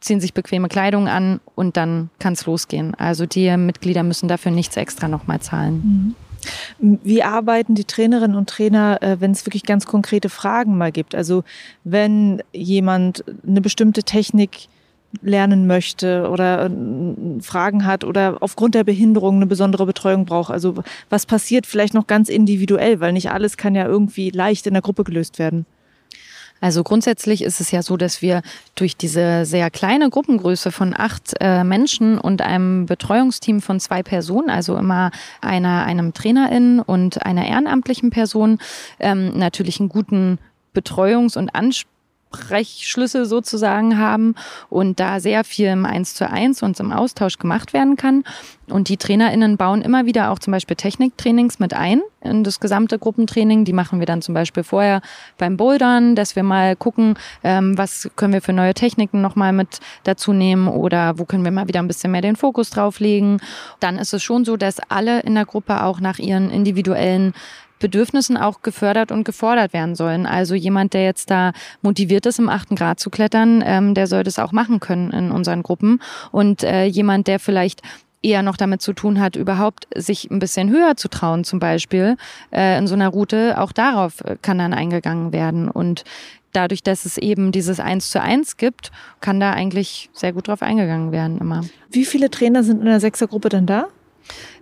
ziehen 0.00 0.18
sich 0.18 0.32
bequeme 0.32 0.68
Kleidung 0.68 1.08
an 1.08 1.40
und 1.54 1.76
dann 1.76 2.08
kann 2.18 2.32
es 2.32 2.46
losgehen. 2.46 2.94
Also 2.94 3.26
die 3.26 3.54
Mitglieder 3.58 4.02
müssen 4.02 4.28
dafür 4.28 4.50
nichts 4.50 4.78
extra 4.78 5.08
nochmal 5.08 5.40
zahlen. 5.40 6.14
Mhm. 6.78 6.98
Wie 7.02 7.22
arbeiten 7.22 7.74
die 7.74 7.84
Trainerinnen 7.84 8.36
und 8.36 8.48
Trainer, 8.48 9.02
äh, 9.02 9.20
wenn 9.20 9.32
es 9.32 9.44
wirklich 9.44 9.64
ganz 9.64 9.84
konkrete 9.84 10.30
Fragen 10.30 10.78
mal 10.78 10.90
gibt? 10.90 11.14
Also 11.14 11.44
wenn 11.84 12.42
jemand 12.52 13.24
eine 13.46 13.60
bestimmte 13.60 14.04
Technik 14.04 14.68
lernen 15.22 15.66
möchte 15.66 16.28
oder 16.30 16.66
äh, 16.66 16.70
Fragen 17.40 17.84
hat 17.84 18.04
oder 18.04 18.38
aufgrund 18.40 18.74
der 18.74 18.84
Behinderung 18.84 19.36
eine 19.36 19.46
besondere 19.46 19.86
Betreuung 19.86 20.24
braucht. 20.24 20.50
Also 20.50 20.82
was 21.08 21.26
passiert 21.26 21.66
vielleicht 21.66 21.94
noch 21.94 22.06
ganz 22.06 22.28
individuell, 22.28 23.00
weil 23.00 23.12
nicht 23.12 23.30
alles 23.30 23.56
kann 23.56 23.74
ja 23.74 23.86
irgendwie 23.86 24.30
leicht 24.30 24.66
in 24.66 24.74
der 24.74 24.82
Gruppe 24.82 25.04
gelöst 25.04 25.38
werden. 25.38 25.66
Also 26.62 26.82
grundsätzlich 26.82 27.42
ist 27.42 27.60
es 27.60 27.70
ja 27.70 27.82
so, 27.82 27.96
dass 27.96 28.20
wir 28.20 28.42
durch 28.74 28.96
diese 28.96 29.46
sehr 29.46 29.70
kleine 29.70 30.10
Gruppengröße 30.10 30.70
von 30.70 30.94
acht 30.96 31.34
äh, 31.40 31.64
Menschen 31.64 32.18
und 32.18 32.42
einem 32.42 32.84
Betreuungsteam 32.84 33.62
von 33.62 33.80
zwei 33.80 34.02
Personen, 34.02 34.50
also 34.50 34.76
immer 34.76 35.10
einer, 35.40 35.86
einem 35.86 36.12
Trainerin 36.12 36.80
und 36.80 37.24
einer 37.24 37.46
ehrenamtlichen 37.46 38.10
Person, 38.10 38.58
ähm, 38.98 39.38
natürlich 39.38 39.80
einen 39.80 39.88
guten 39.88 40.38
Betreuungs- 40.74 41.38
und 41.38 41.54
Ansprech 41.54 41.89
Brechschlüsse 42.30 43.26
sozusagen 43.26 43.98
haben 43.98 44.34
und 44.68 45.00
da 45.00 45.20
sehr 45.20 45.44
viel 45.44 45.68
im 45.68 45.84
Eins 45.84 46.14
zu 46.14 46.28
eins 46.28 46.62
und 46.62 46.78
im 46.80 46.92
Austausch 46.92 47.38
gemacht 47.38 47.72
werden 47.72 47.96
kann. 47.96 48.24
Und 48.70 48.88
die 48.88 48.96
TrainerInnen 48.96 49.56
bauen 49.56 49.82
immer 49.82 50.06
wieder 50.06 50.30
auch 50.30 50.38
zum 50.38 50.52
Beispiel 50.52 50.76
Techniktrainings 50.76 51.58
mit 51.58 51.74
ein 51.74 52.02
in 52.22 52.44
das 52.44 52.60
gesamte 52.60 52.98
Gruppentraining. 52.98 53.64
Die 53.64 53.72
machen 53.72 53.98
wir 53.98 54.06
dann 54.06 54.22
zum 54.22 54.34
Beispiel 54.34 54.62
vorher 54.62 55.00
beim 55.38 55.56
Bouldern, 55.56 56.14
dass 56.14 56.36
wir 56.36 56.42
mal 56.42 56.76
gucken, 56.76 57.14
ähm, 57.42 57.76
was 57.78 58.10
können 58.16 58.32
wir 58.32 58.42
für 58.42 58.52
neue 58.52 58.74
Techniken 58.74 59.20
nochmal 59.20 59.52
mit 59.52 59.80
dazu 60.04 60.32
nehmen 60.32 60.68
oder 60.68 61.18
wo 61.18 61.24
können 61.24 61.44
wir 61.44 61.50
mal 61.50 61.68
wieder 61.68 61.80
ein 61.80 61.88
bisschen 61.88 62.12
mehr 62.12 62.20
den 62.20 62.36
Fokus 62.36 62.70
drauf 62.70 63.00
legen. 63.00 63.38
Dann 63.80 63.98
ist 63.98 64.12
es 64.12 64.22
schon 64.22 64.44
so, 64.44 64.56
dass 64.56 64.78
alle 64.88 65.20
in 65.20 65.34
der 65.34 65.46
Gruppe 65.46 65.82
auch 65.82 66.00
nach 66.00 66.18
ihren 66.18 66.50
individuellen 66.50 67.32
Bedürfnissen 67.80 68.36
auch 68.36 68.62
gefördert 68.62 69.10
und 69.10 69.24
gefordert 69.24 69.72
werden 69.72 69.96
sollen. 69.96 70.26
Also 70.26 70.54
jemand, 70.54 70.94
der 70.94 71.04
jetzt 71.04 71.30
da 71.30 71.52
motiviert 71.82 72.26
ist, 72.26 72.38
im 72.38 72.48
achten 72.48 72.76
Grad 72.76 73.00
zu 73.00 73.10
klettern, 73.10 73.64
ähm, 73.66 73.94
der 73.94 74.06
soll 74.06 74.22
das 74.22 74.38
auch 74.38 74.52
machen 74.52 74.78
können 74.78 75.10
in 75.10 75.32
unseren 75.32 75.64
Gruppen. 75.64 76.00
Und 76.30 76.62
äh, 76.62 76.84
jemand, 76.84 77.26
der 77.26 77.40
vielleicht 77.40 77.82
eher 78.22 78.42
noch 78.42 78.56
damit 78.56 78.82
zu 78.82 78.92
tun 78.92 79.20
hat, 79.20 79.36
überhaupt 79.36 79.86
sich 79.94 80.30
ein 80.30 80.38
bisschen 80.38 80.70
höher 80.70 80.96
zu 80.96 81.08
trauen, 81.08 81.44
zum 81.44 81.58
Beispiel 81.58 82.16
äh, 82.52 82.78
in 82.78 82.86
so 82.86 82.94
einer 82.94 83.08
Route, 83.08 83.58
auch 83.58 83.72
darauf 83.72 84.20
äh, 84.22 84.36
kann 84.40 84.58
dann 84.58 84.74
eingegangen 84.74 85.32
werden. 85.32 85.68
Und 85.68 86.04
dadurch, 86.52 86.82
dass 86.82 87.06
es 87.06 87.16
eben 87.16 87.52
dieses 87.52 87.80
Eins 87.80 88.10
zu 88.10 88.20
eins 88.20 88.56
gibt, 88.56 88.90
kann 89.20 89.40
da 89.40 89.52
eigentlich 89.52 90.10
sehr 90.12 90.32
gut 90.32 90.48
drauf 90.48 90.62
eingegangen 90.62 91.12
werden 91.12 91.38
immer. 91.38 91.62
Wie 91.90 92.04
viele 92.04 92.30
Trainer 92.30 92.62
sind 92.62 92.80
in 92.80 92.86
der 92.86 93.00
Sechsergruppe 93.00 93.48
denn 93.48 93.66
da? 93.66 93.88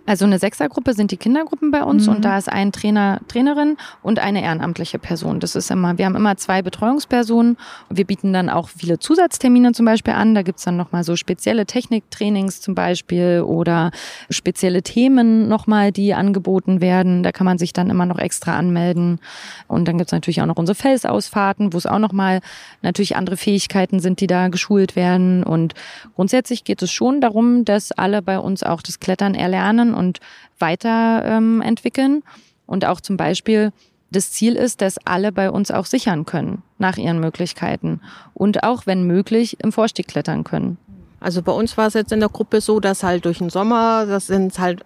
Also 0.09 0.25
eine 0.25 0.39
Sechsergruppe 0.39 0.95
sind 0.95 1.11
die 1.11 1.17
Kindergruppen 1.17 1.69
bei 1.69 1.83
uns 1.83 2.07
mhm. 2.07 2.15
und 2.15 2.25
da 2.25 2.35
ist 2.35 2.51
ein 2.51 2.71
Trainer, 2.71 3.21
Trainerin 3.27 3.77
und 4.01 4.17
eine 4.17 4.41
ehrenamtliche 4.41 4.97
Person. 4.97 5.39
Das 5.39 5.55
ist 5.55 5.69
immer, 5.69 5.99
wir 5.99 6.05
haben 6.07 6.15
immer 6.15 6.35
zwei 6.35 6.63
Betreuungspersonen. 6.63 7.57
Wir 7.91 8.05
bieten 8.05 8.33
dann 8.33 8.49
auch 8.49 8.69
viele 8.69 8.97
Zusatztermine 8.97 9.73
zum 9.73 9.85
Beispiel 9.85 10.13
an. 10.13 10.33
Da 10.33 10.41
gibt's 10.41 10.63
dann 10.63 10.77
nochmal 10.77 11.03
so 11.03 11.15
spezielle 11.15 11.67
Techniktrainings 11.67 12.59
zum 12.59 12.73
Beispiel 12.73 13.43
oder 13.45 13.91
spezielle 14.31 14.81
Themen 14.81 15.47
nochmal, 15.47 15.91
die 15.91 16.15
angeboten 16.15 16.81
werden. 16.81 17.21
Da 17.21 17.31
kann 17.31 17.45
man 17.45 17.59
sich 17.59 17.71
dann 17.71 17.91
immer 17.91 18.07
noch 18.07 18.17
extra 18.17 18.57
anmelden. 18.57 19.19
Und 19.67 19.87
dann 19.87 19.99
gibt's 19.99 20.11
natürlich 20.11 20.41
auch 20.41 20.47
noch 20.47 20.57
unsere 20.57 20.75
Felsausfahrten, 20.75 21.71
wo 21.71 21.77
es 21.77 21.85
auch 21.85 21.99
nochmal 21.99 22.41
natürlich 22.81 23.15
andere 23.15 23.37
Fähigkeiten 23.37 23.99
sind, 23.99 24.21
die 24.21 24.27
da 24.27 24.47
geschult 24.47 24.95
werden. 24.95 25.43
Und 25.43 25.75
grundsätzlich 26.15 26.63
geht 26.63 26.81
es 26.81 26.91
schon 26.91 27.21
darum, 27.21 27.63
dass 27.63 27.91
alle 27.91 28.23
bei 28.23 28.39
uns 28.39 28.63
auch 28.63 28.81
das 28.81 28.99
Klettern 28.99 29.35
erlernen 29.35 29.98
und 29.99 30.19
weiterentwickeln. 30.57 32.11
Ähm, 32.11 32.23
und 32.65 32.85
auch 32.85 33.01
zum 33.01 33.17
Beispiel 33.17 33.71
das 34.11 34.31
Ziel 34.31 34.55
ist, 34.55 34.81
dass 34.81 34.97
alle 35.05 35.31
bei 35.31 35.51
uns 35.51 35.69
auch 35.69 35.85
sichern 35.85 36.25
können 36.25 36.63
nach 36.77 36.97
ihren 36.97 37.19
Möglichkeiten 37.19 38.01
und 38.33 38.63
auch, 38.63 38.87
wenn 38.87 39.03
möglich, 39.03 39.57
im 39.61 39.71
Vorstieg 39.71 40.07
klettern 40.07 40.43
können. 40.43 40.77
Also 41.19 41.41
bei 41.41 41.51
uns 41.51 41.77
war 41.77 41.87
es 41.87 41.93
jetzt 41.93 42.11
in 42.11 42.21
der 42.21 42.29
Gruppe 42.29 42.61
so, 42.61 42.79
dass 42.79 43.03
halt 43.03 43.25
durch 43.25 43.39
den 43.39 43.49
Sommer, 43.49 44.05
das 44.05 44.27
sind 44.27 44.57
halt 44.57 44.85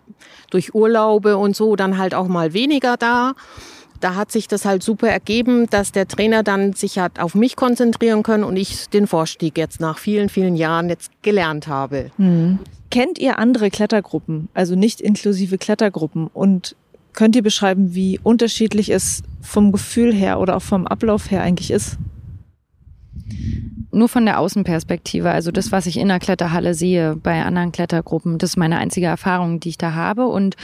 durch 0.50 0.74
Urlaube 0.74 1.38
und 1.38 1.56
so, 1.56 1.76
dann 1.76 1.98
halt 1.98 2.16
auch 2.16 2.28
mal 2.28 2.54
weniger 2.54 2.98
da. 2.98 3.34
Da 4.04 4.16
hat 4.16 4.34
sich 4.34 4.50
das 4.50 4.66
halt 4.66 4.84
super 4.84 5.08
ergeben, 5.08 5.68
dass 5.70 5.94
der 5.94 6.10
Trainer 6.10 6.44
dann 6.44 6.74
sich 6.74 7.00
hat 7.00 7.20
auf 7.20 7.36
mich 7.36 7.56
konzentrieren 7.56 8.22
können 8.22 8.44
und 8.44 8.58
ich 8.58 8.90
den 8.90 9.08
Vorstieg 9.08 9.58
jetzt 9.58 9.80
nach 9.80 9.98
vielen, 9.98 10.28
vielen 10.28 10.58
Jahren 10.58 10.90
jetzt 10.90 11.10
gelernt 11.22 11.70
habe. 11.70 12.12
Mhm. 12.18 12.60
Kennt 12.92 13.18
ihr 13.18 13.40
andere 13.40 13.70
Klettergruppen, 13.70 14.50
also 14.54 14.76
nicht 14.76 15.00
inklusive 15.00 15.58
Klettergruppen? 15.58 16.28
Und 16.28 16.76
könnt 17.14 17.38
ihr 17.38 17.44
beschreiben, 17.44 17.96
wie 17.96 18.20
unterschiedlich 18.22 18.90
es 18.90 19.24
vom 19.42 19.72
Gefühl 19.72 20.14
her 20.14 20.42
oder 20.42 20.58
auch 20.58 20.62
vom 20.62 20.86
Ablauf 20.86 21.32
her 21.32 21.42
eigentlich 21.42 21.72
ist? 21.72 21.98
Nur 23.92 24.10
von 24.10 24.26
der 24.26 24.40
Außenperspektive, 24.40 25.32
also 25.32 25.52
das, 25.52 25.72
was 25.72 25.86
ich 25.86 25.96
in 25.96 26.10
der 26.10 26.20
Kletterhalle 26.20 26.74
sehe 26.74 27.16
bei 27.16 27.42
anderen 27.42 27.72
Klettergruppen, 27.72 28.38
das 28.38 28.52
ist 28.52 28.58
meine 28.58 28.80
einzige 28.80 29.06
Erfahrung, 29.06 29.62
die 29.62 29.70
ich 29.70 29.78
da 29.78 29.94
habe. 29.94 30.26
Und 30.26 30.56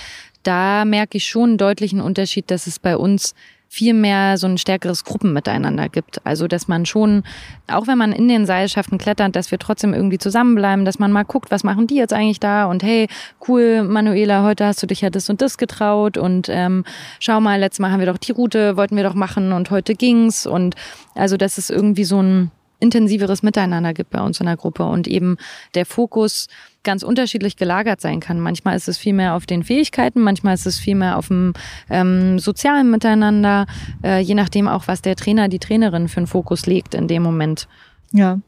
da 0.43 0.86
merke 0.86 1.17
ich 1.17 1.28
schon 1.28 1.49
einen 1.49 1.58
deutlichen 1.58 2.02
Unterschied, 2.02 2.49
dass 2.52 2.67
es 2.67 2.80
bei 2.80 2.97
uns 2.97 3.34
viel 3.71 3.93
mehr 3.93 4.38
so 4.38 4.47
ein 4.47 4.58
stärkeres 4.58 5.06
Gruppenmiteinander 5.06 5.89
gibt. 5.89 6.25
Also, 6.25 6.47
dass 6.47 6.67
man 6.67 6.88
schon, 6.88 7.23
auch 7.67 7.86
wenn 7.86 7.99
man 7.99 8.12
in 8.12 8.28
den 8.28 8.47
Seilschaften 8.47 8.97
klettert, 8.97 9.36
dass 9.36 9.52
wir 9.52 9.60
trotzdem 9.60 9.93
irgendwie 9.93 10.17
zusammenbleiben, 10.17 10.86
dass 10.86 10.97
man 10.97 11.12
mal 11.12 11.23
guckt, 11.23 11.52
was 11.52 11.63
machen 11.63 11.86
die 11.86 11.95
jetzt 11.95 12.12
eigentlich 12.12 12.39
da 12.39 12.65
und 12.65 12.82
hey, 12.82 13.08
cool, 13.47 13.84
Manuela, 13.84 14.43
heute 14.43 14.65
hast 14.65 14.82
du 14.82 14.88
dich 14.88 15.02
ja 15.02 15.12
das 15.12 15.30
und 15.30 15.41
das 15.41 15.60
getraut 15.60 16.17
und 16.17 16.49
ähm, 16.49 16.84
schau 17.19 17.39
mal, 17.39 17.60
letztes 17.60 17.80
Mal 17.80 17.91
haben 17.91 17.99
wir 17.99 18.08
doch 18.08 18.17
die 18.17 18.32
Route, 18.32 18.75
wollten 18.75 18.95
wir 18.95 19.04
doch 19.04 19.13
machen 19.13 19.54
und 19.54 19.69
heute 19.69 19.93
ging's 19.93 20.47
und 20.47 20.75
also, 21.13 21.38
dass 21.38 21.60
es 21.60 21.69
irgendwie 21.69 22.06
so 22.06 22.21
ein 22.21 22.52
intensiveres 22.79 23.43
Miteinander 23.43 23.93
gibt 23.93 24.09
bei 24.11 24.21
uns 24.21 24.39
in 24.39 24.45
der 24.45 24.57
Gruppe 24.57 24.85
und 24.85 25.07
eben 25.07 25.37
der 25.75 25.85
Fokus 25.85 26.47
ganz 26.83 27.03
unterschiedlich 27.03 27.57
gelagert 27.57 28.01
sein 28.01 28.19
kann. 28.19 28.39
Manchmal 28.39 28.75
ist 28.75 28.87
es 28.87 28.97
viel 28.97 29.13
mehr 29.13 29.35
auf 29.35 29.45
den 29.45 29.63
Fähigkeiten, 29.63 30.21
manchmal 30.21 30.53
ist 30.53 30.65
es 30.65 30.79
viel 30.79 30.95
mehr 30.95 31.17
auf 31.17 31.27
dem 31.27 31.53
ähm, 31.89 32.39
sozialen 32.39 32.89
Miteinander, 32.89 33.67
äh, 34.03 34.19
je 34.19 34.35
nachdem 34.35 34.67
auch, 34.67 34.87
was 34.87 35.01
der 35.01 35.15
Trainer, 35.15 35.49
die 35.49 35.59
Trainerin 35.59 36.07
für 36.07 36.17
einen 36.17 36.27
Fokus 36.27 36.65
legt 36.65 36.93
in 36.93 37.07
dem 37.07 37.23
Moment. 37.23 37.67
Ja. 38.11 38.39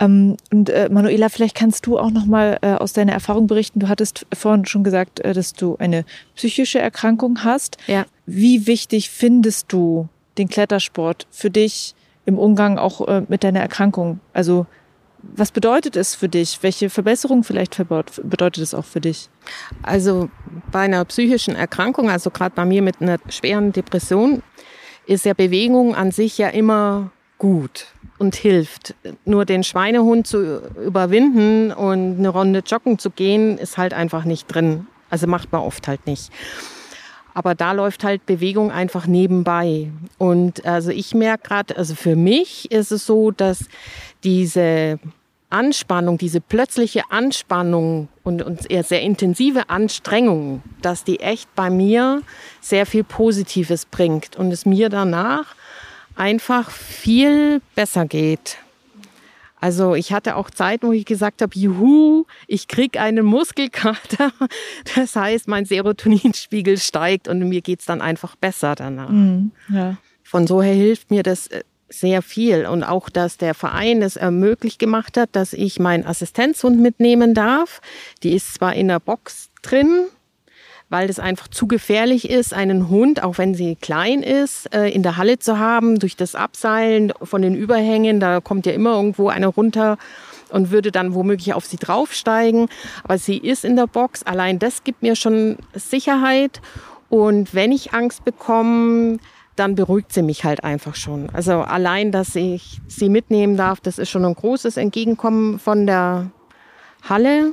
Ähm, 0.00 0.36
und 0.52 0.70
äh, 0.70 0.88
Manuela, 0.90 1.28
vielleicht 1.28 1.54
kannst 1.54 1.86
du 1.86 1.98
auch 1.98 2.10
noch 2.10 2.26
mal 2.26 2.58
äh, 2.62 2.72
aus 2.74 2.92
deiner 2.92 3.12
Erfahrung 3.12 3.46
berichten. 3.46 3.78
Du 3.78 3.88
hattest 3.88 4.26
vorhin 4.34 4.66
schon 4.66 4.82
gesagt, 4.82 5.20
äh, 5.20 5.32
dass 5.32 5.52
du 5.52 5.76
eine 5.76 6.04
psychische 6.34 6.80
Erkrankung 6.80 7.44
hast. 7.44 7.78
Ja. 7.86 8.04
Wie 8.26 8.66
wichtig 8.66 9.10
findest 9.10 9.72
du 9.72 10.08
den 10.36 10.48
Klettersport 10.48 11.28
für 11.30 11.50
dich 11.50 11.94
im 12.26 12.38
Umgang 12.38 12.78
auch 12.78 13.06
äh, 13.06 13.22
mit 13.28 13.44
deiner 13.44 13.60
Erkrankung? 13.60 14.20
Also 14.32 14.66
was 15.34 15.50
bedeutet 15.50 15.96
es 15.96 16.14
für 16.14 16.28
dich? 16.28 16.58
Welche 16.62 16.90
Verbesserung 16.90 17.44
vielleicht 17.44 17.76
bedeutet 17.78 18.62
es 18.62 18.74
auch 18.74 18.84
für 18.84 19.00
dich? 19.00 19.28
Also 19.82 20.28
bei 20.70 20.80
einer 20.80 21.04
psychischen 21.06 21.56
Erkrankung, 21.56 22.10
also 22.10 22.30
gerade 22.30 22.54
bei 22.54 22.64
mir 22.64 22.82
mit 22.82 23.00
einer 23.00 23.18
schweren 23.28 23.72
Depression, 23.72 24.42
ist 25.06 25.24
ja 25.24 25.34
Bewegung 25.34 25.94
an 25.94 26.10
sich 26.10 26.38
ja 26.38 26.48
immer 26.48 27.10
gut 27.38 27.86
und 28.18 28.34
hilft. 28.36 28.94
Nur 29.24 29.44
den 29.44 29.64
Schweinehund 29.64 30.26
zu 30.26 30.62
überwinden 30.84 31.72
und 31.72 32.18
eine 32.18 32.28
Runde 32.28 32.62
joggen 32.66 32.98
zu 32.98 33.10
gehen, 33.10 33.58
ist 33.58 33.76
halt 33.76 33.92
einfach 33.92 34.24
nicht 34.24 34.46
drin. 34.46 34.86
Also 35.10 35.26
macht 35.26 35.52
man 35.52 35.62
oft 35.62 35.88
halt 35.88 36.06
nicht. 36.06 36.30
Aber 37.34 37.54
da 37.54 37.72
läuft 37.72 38.04
halt 38.04 38.24
Bewegung 38.26 38.70
einfach 38.70 39.06
nebenbei. 39.06 39.90
Und 40.18 40.64
also 40.64 40.90
ich 40.90 41.14
merke 41.14 41.48
gerade, 41.48 41.76
also 41.76 41.94
für 41.94 42.16
mich 42.16 42.70
ist 42.70 42.92
es 42.92 43.06
so, 43.06 43.32
dass 43.32 43.66
diese 44.22 44.98
Anspannung, 45.50 46.18
diese 46.18 46.40
plötzliche 46.40 47.02
Anspannung 47.10 48.08
und, 48.24 48.42
und 48.42 48.70
eher 48.70 48.82
sehr 48.82 49.02
intensive 49.02 49.68
Anstrengung, 49.68 50.62
dass 50.82 51.04
die 51.04 51.20
echt 51.20 51.54
bei 51.54 51.70
mir 51.70 52.22
sehr 52.60 52.86
viel 52.86 53.04
Positives 53.04 53.86
bringt 53.86 54.36
und 54.36 54.50
es 54.50 54.66
mir 54.66 54.88
danach 54.88 55.54
einfach 56.16 56.70
viel 56.70 57.60
besser 57.74 58.06
geht. 58.06 58.58
Also 59.64 59.94
ich 59.94 60.12
hatte 60.12 60.36
auch 60.36 60.50
Zeiten, 60.50 60.88
wo 60.88 60.92
ich 60.92 61.06
gesagt 61.06 61.40
habe, 61.40 61.58
juhu, 61.58 62.26
ich 62.46 62.68
krieg 62.68 63.00
einen 63.00 63.24
Muskelkater. 63.24 64.30
Das 64.94 65.16
heißt, 65.16 65.48
mein 65.48 65.64
Serotoninspiegel 65.64 66.76
steigt 66.76 67.28
und 67.28 67.38
mir 67.48 67.62
geht's 67.62 67.86
dann 67.86 68.02
einfach 68.02 68.36
besser 68.36 68.74
danach. 68.74 69.08
Mhm, 69.08 69.52
ja. 69.70 69.96
Von 70.22 70.46
so 70.46 70.60
her 70.60 70.74
hilft 70.74 71.10
mir 71.10 71.22
das 71.22 71.46
äh, 71.46 71.62
sehr 71.88 72.20
viel. 72.20 72.66
Und 72.66 72.84
auch, 72.84 73.08
dass 73.08 73.38
der 73.38 73.54
Verein 73.54 74.02
es 74.02 74.16
ermöglicht 74.16 74.78
gemacht 74.78 75.16
hat, 75.16 75.30
dass 75.32 75.54
ich 75.54 75.80
meinen 75.80 76.04
Assistenzhund 76.04 76.78
mitnehmen 76.78 77.32
darf. 77.32 77.80
Die 78.22 78.34
ist 78.34 78.52
zwar 78.52 78.74
in 78.74 78.88
der 78.88 79.00
Box 79.00 79.48
drin, 79.62 80.08
weil 80.90 81.08
es 81.08 81.18
einfach 81.18 81.48
zu 81.48 81.66
gefährlich 81.66 82.30
ist, 82.30 82.54
einen 82.54 82.88
Hund, 82.88 83.22
auch 83.22 83.38
wenn 83.38 83.54
sie 83.54 83.76
klein 83.76 84.22
ist, 84.22 84.72
äh, 84.74 84.88
in 84.88 85.02
der 85.02 85.16
Halle 85.16 85.38
zu 85.38 85.58
haben, 85.58 85.98
durch 85.98 86.16
das 86.16 86.34
Abseilen 86.34 87.12
von 87.22 87.42
den 87.42 87.54
Überhängen. 87.54 88.20
Da 88.20 88.40
kommt 88.40 88.66
ja 88.66 88.72
immer 88.72 88.94
irgendwo 88.94 89.28
eine 89.28 89.46
runter 89.46 89.98
und 90.50 90.70
würde 90.70 90.92
dann 90.92 91.14
womöglich 91.14 91.54
auf 91.54 91.64
sie 91.66 91.78
draufsteigen. 91.78 92.68
Aber 93.02 93.18
sie 93.18 93.38
ist 93.38 93.64
in 93.64 93.76
der 93.76 93.86
Box. 93.86 94.22
Allein 94.22 94.58
das 94.58 94.84
gibt 94.84 95.02
mir 95.02 95.16
schon 95.16 95.56
Sicherheit. 95.74 96.60
Und 97.08 97.54
wenn 97.54 97.72
ich 97.72 97.92
Angst 97.92 98.24
bekomme, 98.24 99.18
dann 99.56 99.74
beruhigt 99.76 100.12
sie 100.12 100.22
mich 100.22 100.44
halt 100.44 100.64
einfach 100.64 100.96
schon. 100.96 101.30
Also 101.30 101.60
allein, 101.60 102.12
dass 102.12 102.34
ich 102.34 102.80
sie 102.88 103.08
mitnehmen 103.08 103.56
darf, 103.56 103.80
das 103.80 103.98
ist 103.98 104.10
schon 104.10 104.24
ein 104.24 104.34
großes 104.34 104.76
Entgegenkommen 104.76 105.58
von 105.58 105.86
der 105.86 106.30
Halle 107.08 107.52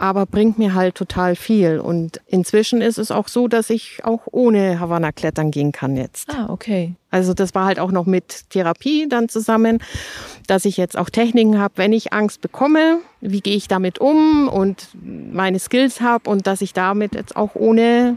aber 0.00 0.24
bringt 0.24 0.58
mir 0.58 0.74
halt 0.74 0.94
total 0.94 1.36
viel. 1.36 1.78
Und 1.78 2.22
inzwischen 2.26 2.80
ist 2.80 2.96
es 2.96 3.10
auch 3.10 3.28
so, 3.28 3.48
dass 3.48 3.68
ich 3.68 4.00
auch 4.02 4.22
ohne 4.32 4.80
Havanna 4.80 5.12
klettern 5.12 5.50
gehen 5.50 5.72
kann 5.72 5.94
jetzt. 5.94 6.30
Ah, 6.30 6.46
okay. 6.48 6.94
Also 7.10 7.34
das 7.34 7.54
war 7.54 7.66
halt 7.66 7.78
auch 7.78 7.92
noch 7.92 8.06
mit 8.06 8.48
Therapie 8.48 9.08
dann 9.08 9.28
zusammen, 9.28 9.78
dass 10.46 10.64
ich 10.64 10.78
jetzt 10.78 10.96
auch 10.96 11.10
Techniken 11.10 11.58
habe, 11.58 11.74
wenn 11.76 11.92
ich 11.92 12.14
Angst 12.14 12.40
bekomme, 12.40 13.00
wie 13.20 13.40
gehe 13.40 13.56
ich 13.56 13.68
damit 13.68 13.98
um 13.98 14.48
und 14.48 14.88
meine 14.94 15.58
Skills 15.58 16.00
habe 16.00 16.30
und 16.30 16.46
dass 16.46 16.62
ich 16.62 16.72
damit 16.72 17.14
jetzt 17.14 17.36
auch 17.36 17.54
ohne 17.54 18.16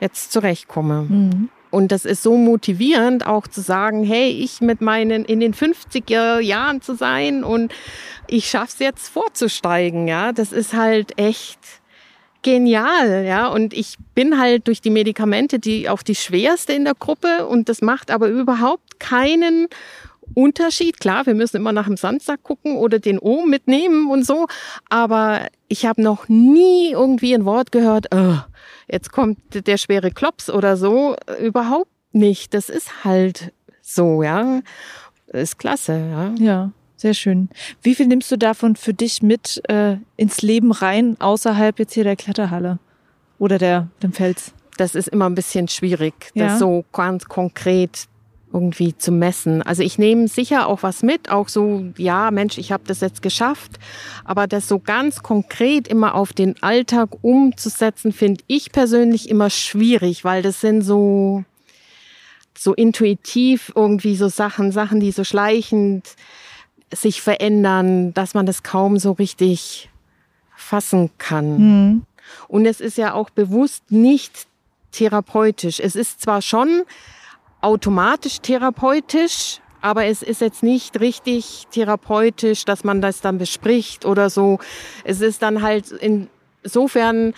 jetzt 0.00 0.32
zurechtkomme. 0.32 1.06
Mhm. 1.08 1.48
Und 1.70 1.92
das 1.92 2.04
ist 2.04 2.22
so 2.22 2.36
motivierend, 2.36 3.26
auch 3.26 3.46
zu 3.46 3.60
sagen, 3.60 4.04
hey, 4.04 4.30
ich 4.30 4.60
mit 4.60 4.80
meinen 4.80 5.24
in 5.24 5.40
den 5.40 5.54
50er 5.54 6.40
Jahren 6.40 6.82
zu 6.82 6.94
sein 6.94 7.44
und 7.44 7.72
ich 8.26 8.48
schaff's 8.48 8.78
jetzt 8.78 9.08
vorzusteigen, 9.08 10.08
ja. 10.08 10.32
Das 10.32 10.52
ist 10.52 10.74
halt 10.74 11.18
echt 11.18 11.58
genial, 12.42 13.24
ja. 13.24 13.48
Und 13.48 13.72
ich 13.72 13.96
bin 14.14 14.38
halt 14.38 14.66
durch 14.66 14.80
die 14.80 14.90
Medikamente 14.90 15.58
die 15.58 15.88
auch 15.88 16.02
die 16.02 16.14
schwerste 16.14 16.72
in 16.72 16.84
der 16.84 16.94
Gruppe 16.94 17.46
und 17.46 17.68
das 17.68 17.82
macht 17.82 18.10
aber 18.10 18.28
überhaupt 18.28 18.98
keinen 18.98 19.68
Unterschied. 20.34 21.00
Klar, 21.00 21.26
wir 21.26 21.34
müssen 21.34 21.56
immer 21.56 21.72
nach 21.72 21.86
dem 21.86 21.96
Sandsack 21.96 22.42
gucken 22.42 22.76
oder 22.76 22.98
den 22.98 23.18
O 23.18 23.44
mitnehmen 23.44 24.10
und 24.10 24.24
so. 24.24 24.46
Aber 24.88 25.46
ich 25.68 25.86
habe 25.86 26.02
noch 26.02 26.28
nie 26.28 26.90
irgendwie 26.92 27.34
ein 27.34 27.44
Wort 27.44 27.72
gehört, 27.72 28.06
oh, 28.14 28.36
jetzt 28.90 29.12
kommt 29.12 29.38
der 29.66 29.76
schwere 29.76 30.10
Klops 30.10 30.50
oder 30.50 30.76
so. 30.76 31.16
Überhaupt 31.40 31.90
nicht. 32.12 32.54
Das 32.54 32.68
ist 32.68 33.04
halt 33.04 33.52
so, 33.82 34.22
ja. 34.22 34.60
Ist 35.28 35.58
klasse, 35.58 35.98
ja. 36.10 36.34
Ja. 36.38 36.72
Sehr 36.96 37.14
schön. 37.14 37.48
Wie 37.80 37.94
viel 37.94 38.06
nimmst 38.06 38.30
du 38.30 38.36
davon 38.36 38.76
für 38.76 38.92
dich 38.92 39.22
mit 39.22 39.62
äh, 39.70 39.96
ins 40.18 40.42
Leben 40.42 40.70
rein, 40.70 41.16
außerhalb 41.18 41.78
jetzt 41.78 41.94
hier 41.94 42.04
der 42.04 42.16
Kletterhalle 42.16 42.78
oder 43.38 43.56
der, 43.56 43.88
dem 44.02 44.12
Fels? 44.12 44.52
Das 44.76 44.94
ist 44.94 45.08
immer 45.08 45.24
ein 45.24 45.34
bisschen 45.34 45.66
schwierig, 45.68 46.12
ja. 46.34 46.48
das 46.48 46.58
so 46.58 46.84
ganz 46.92 47.24
konkret 47.24 48.06
irgendwie 48.52 48.96
zu 48.96 49.12
messen. 49.12 49.62
Also 49.62 49.82
ich 49.82 49.98
nehme 49.98 50.28
sicher 50.28 50.66
auch 50.66 50.82
was 50.82 51.02
mit, 51.02 51.30
auch 51.30 51.48
so, 51.48 51.84
ja, 51.96 52.30
Mensch, 52.30 52.58
ich 52.58 52.72
habe 52.72 52.82
das 52.86 53.00
jetzt 53.00 53.22
geschafft, 53.22 53.78
aber 54.24 54.46
das 54.46 54.68
so 54.68 54.78
ganz 54.78 55.22
konkret 55.22 55.86
immer 55.88 56.14
auf 56.14 56.32
den 56.32 56.60
Alltag 56.62 57.10
umzusetzen, 57.22 58.12
finde 58.12 58.42
ich 58.46 58.72
persönlich 58.72 59.28
immer 59.28 59.50
schwierig, 59.50 60.24
weil 60.24 60.42
das 60.42 60.60
sind 60.60 60.82
so 60.82 61.44
so 62.58 62.74
intuitiv 62.74 63.72
irgendwie 63.74 64.16
so 64.16 64.28
Sachen, 64.28 64.70
Sachen, 64.70 65.00
die 65.00 65.12
so 65.12 65.24
schleichend 65.24 66.16
sich 66.92 67.22
verändern, 67.22 68.12
dass 68.12 68.34
man 68.34 68.44
das 68.44 68.62
kaum 68.62 68.98
so 68.98 69.12
richtig 69.12 69.88
fassen 70.56 71.10
kann. 71.16 71.58
Mhm. 71.58 72.02
Und 72.48 72.66
es 72.66 72.80
ist 72.80 72.98
ja 72.98 73.14
auch 73.14 73.30
bewusst 73.30 73.90
nicht 73.90 74.46
therapeutisch. 74.92 75.80
Es 75.80 75.96
ist 75.96 76.20
zwar 76.20 76.42
schon 76.42 76.82
automatisch 77.60 78.40
therapeutisch, 78.40 79.60
aber 79.80 80.06
es 80.06 80.22
ist 80.22 80.40
jetzt 80.40 80.62
nicht 80.62 81.00
richtig 81.00 81.66
therapeutisch, 81.70 82.64
dass 82.64 82.84
man 82.84 83.00
das 83.00 83.20
dann 83.20 83.38
bespricht 83.38 84.04
oder 84.04 84.30
so. 84.30 84.58
Es 85.04 85.20
ist 85.20 85.42
dann 85.42 85.62
halt 85.62 85.90
insofern 85.90 87.34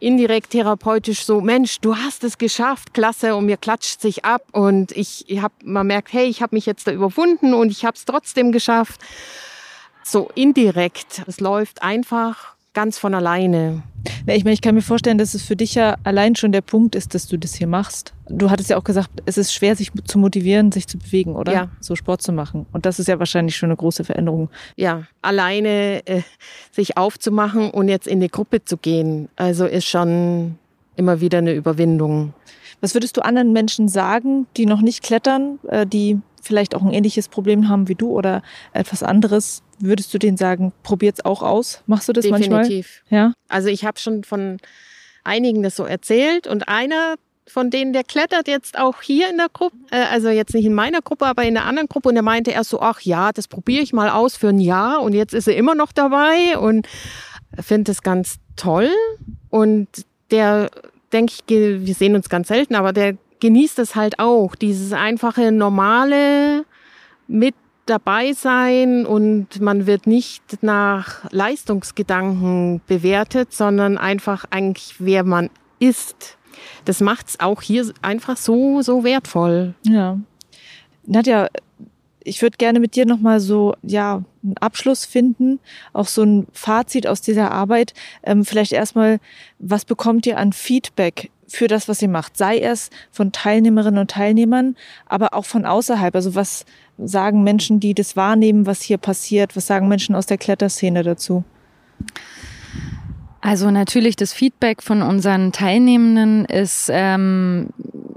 indirekt 0.00 0.50
therapeutisch 0.50 1.24
so, 1.24 1.40
Mensch, 1.40 1.80
du 1.80 1.96
hast 1.96 2.24
es 2.24 2.36
geschafft, 2.36 2.92
klasse, 2.94 3.34
und 3.36 3.46
mir 3.46 3.56
klatscht 3.56 4.00
sich 4.00 4.24
ab 4.24 4.42
und 4.52 4.92
ich, 4.92 5.24
ich 5.28 5.40
hab, 5.40 5.52
man 5.62 5.86
merkt, 5.86 6.12
hey, 6.12 6.26
ich 6.26 6.42
habe 6.42 6.54
mich 6.54 6.66
jetzt 6.66 6.86
da 6.86 6.92
überwunden 6.92 7.54
und 7.54 7.70
ich 7.70 7.84
habe 7.84 7.96
es 7.96 8.04
trotzdem 8.04 8.52
geschafft. 8.52 9.00
So 10.02 10.30
indirekt, 10.34 11.22
es 11.26 11.40
läuft 11.40 11.82
einfach 11.82 12.54
ganz 12.74 12.98
von 12.98 13.14
alleine. 13.14 13.82
Ja, 14.26 14.34
ich 14.34 14.44
meine, 14.44 14.54
ich 14.54 14.60
kann 14.60 14.74
mir 14.74 14.82
vorstellen, 14.82 15.16
dass 15.16 15.34
es 15.34 15.42
für 15.42 15.56
dich 15.56 15.74
ja 15.74 15.96
allein 16.04 16.36
schon 16.36 16.52
der 16.52 16.60
Punkt 16.60 16.94
ist, 16.94 17.14
dass 17.14 17.26
du 17.26 17.38
das 17.38 17.54
hier 17.54 17.66
machst. 17.66 18.12
Du 18.28 18.50
hattest 18.50 18.70
ja 18.70 18.76
auch 18.76 18.84
gesagt, 18.84 19.10
es 19.24 19.38
ist 19.38 19.54
schwer, 19.54 19.76
sich 19.76 19.90
zu 20.04 20.18
motivieren, 20.18 20.72
sich 20.72 20.86
zu 20.86 20.98
bewegen, 20.98 21.36
oder? 21.36 21.52
Ja. 21.52 21.68
So 21.80 21.96
Sport 21.96 22.20
zu 22.20 22.32
machen. 22.32 22.66
Und 22.72 22.84
das 22.84 22.98
ist 22.98 23.06
ja 23.06 23.18
wahrscheinlich 23.18 23.56
schon 23.56 23.68
eine 23.68 23.76
große 23.76 24.04
Veränderung. 24.04 24.50
Ja, 24.76 25.04
alleine 25.22 26.06
äh, 26.06 26.22
sich 26.70 26.98
aufzumachen 26.98 27.70
und 27.70 27.88
jetzt 27.88 28.06
in 28.06 28.20
die 28.20 28.28
Gruppe 28.28 28.64
zu 28.64 28.76
gehen, 28.76 29.28
also 29.36 29.64
ist 29.64 29.86
schon 29.86 30.58
immer 30.96 31.20
wieder 31.20 31.38
eine 31.38 31.52
Überwindung. 31.52 32.34
Was 32.80 32.94
würdest 32.94 33.16
du 33.16 33.24
anderen 33.24 33.52
Menschen 33.52 33.88
sagen, 33.88 34.46
die 34.56 34.66
noch 34.66 34.82
nicht 34.82 35.02
klettern, 35.02 35.58
äh, 35.68 35.86
die 35.86 36.18
vielleicht 36.44 36.74
auch 36.74 36.82
ein 36.82 36.92
ähnliches 36.92 37.28
Problem 37.28 37.68
haben 37.68 37.88
wie 37.88 37.94
du 37.94 38.10
oder 38.10 38.42
etwas 38.72 39.02
anderes, 39.02 39.62
würdest 39.78 40.12
du 40.14 40.18
denen 40.18 40.36
sagen, 40.36 40.72
probiert's 40.82 41.24
auch 41.24 41.42
aus? 41.42 41.82
Machst 41.86 42.08
du 42.08 42.12
das 42.12 42.22
Definitiv. 42.22 42.50
manchmal? 42.50 42.68
Definitiv. 42.68 43.02
Ja. 43.08 43.32
Also 43.48 43.68
ich 43.68 43.84
habe 43.84 43.98
schon 43.98 44.24
von 44.24 44.58
einigen 45.24 45.62
das 45.62 45.76
so 45.76 45.84
erzählt 45.84 46.46
und 46.46 46.68
einer 46.68 47.16
von 47.46 47.70
denen, 47.70 47.92
der 47.92 48.04
klettert 48.04 48.48
jetzt 48.48 48.78
auch 48.78 49.02
hier 49.02 49.28
in 49.28 49.36
der 49.36 49.48
Gruppe, 49.52 49.76
äh, 49.90 50.04
also 50.10 50.28
jetzt 50.28 50.54
nicht 50.54 50.64
in 50.64 50.74
meiner 50.74 51.02
Gruppe, 51.02 51.26
aber 51.26 51.44
in 51.44 51.54
der 51.54 51.64
anderen 51.64 51.88
Gruppe 51.88 52.08
und 52.08 52.14
der 52.14 52.22
meinte 52.22 52.50
erst 52.50 52.70
so, 52.70 52.80
ach 52.80 53.00
ja, 53.00 53.32
das 53.32 53.48
probiere 53.48 53.82
ich 53.82 53.92
mal 53.92 54.08
aus 54.08 54.36
für 54.36 54.48
ein 54.48 54.60
Jahr 54.60 55.02
und 55.02 55.12
jetzt 55.12 55.34
ist 55.34 55.48
er 55.48 55.56
immer 55.56 55.74
noch 55.74 55.92
dabei 55.92 56.58
und 56.58 56.88
finde 57.60 57.92
es 57.92 58.02
ganz 58.02 58.36
toll 58.56 58.90
und 59.50 59.88
der 60.30 60.70
denke 61.12 61.32
ich, 61.32 61.44
wir 61.48 61.94
sehen 61.94 62.16
uns 62.16 62.28
ganz 62.28 62.48
selten, 62.48 62.74
aber 62.74 62.92
der 62.92 63.16
genießt 63.44 63.78
es 63.78 63.94
halt 63.94 64.20
auch, 64.20 64.54
dieses 64.54 64.94
einfache, 64.94 65.52
normale 65.52 66.64
mit 67.26 67.54
dabei 67.84 68.32
sein 68.32 69.04
und 69.04 69.60
man 69.60 69.86
wird 69.86 70.06
nicht 70.06 70.62
nach 70.62 71.30
Leistungsgedanken 71.30 72.80
bewertet, 72.86 73.52
sondern 73.52 73.98
einfach 73.98 74.46
eigentlich, 74.48 74.94
wer 74.98 75.24
man 75.24 75.50
ist. 75.78 76.38
Das 76.86 77.02
macht 77.02 77.28
es 77.28 77.40
auch 77.40 77.60
hier 77.60 77.92
einfach 78.00 78.38
so, 78.38 78.80
so 78.80 79.04
wertvoll. 79.04 79.74
Ja. 79.82 80.18
Nadja, 81.04 81.48
ich 82.20 82.40
würde 82.40 82.56
gerne 82.56 82.80
mit 82.80 82.96
dir 82.96 83.04
nochmal 83.04 83.40
so, 83.40 83.74
ja, 83.82 84.22
einen 84.42 84.56
Abschluss 84.56 85.04
finden, 85.04 85.60
auch 85.92 86.06
so 86.06 86.22
ein 86.22 86.46
Fazit 86.54 87.06
aus 87.06 87.20
dieser 87.20 87.52
Arbeit. 87.52 87.92
Ähm, 88.22 88.46
vielleicht 88.46 88.72
erstmal, 88.72 89.20
was 89.58 89.84
bekommt 89.84 90.24
ihr 90.24 90.38
an 90.38 90.54
Feedback 90.54 91.30
für 91.48 91.68
das, 91.68 91.88
was 91.88 92.02
ihr 92.02 92.08
macht. 92.08 92.36
Sei 92.36 92.58
es 92.58 92.90
von 93.10 93.32
Teilnehmerinnen 93.32 94.00
und 94.00 94.10
Teilnehmern, 94.10 94.76
aber 95.06 95.34
auch 95.34 95.44
von 95.44 95.64
außerhalb. 95.64 96.14
Also 96.14 96.34
was 96.34 96.64
sagen 96.98 97.42
Menschen, 97.42 97.80
die 97.80 97.94
das 97.94 98.16
wahrnehmen, 98.16 98.66
was 98.66 98.82
hier 98.82 98.98
passiert? 98.98 99.56
Was 99.56 99.66
sagen 99.66 99.88
Menschen 99.88 100.14
aus 100.14 100.26
der 100.26 100.38
Kletterszene 100.38 101.02
dazu? 101.02 101.44
Also 103.40 103.70
natürlich 103.70 104.16
das 104.16 104.32
Feedback 104.32 104.82
von 104.82 105.02
unseren 105.02 105.52
Teilnehmenden 105.52 106.46
ist 106.46 106.88
ähm, 106.90 107.68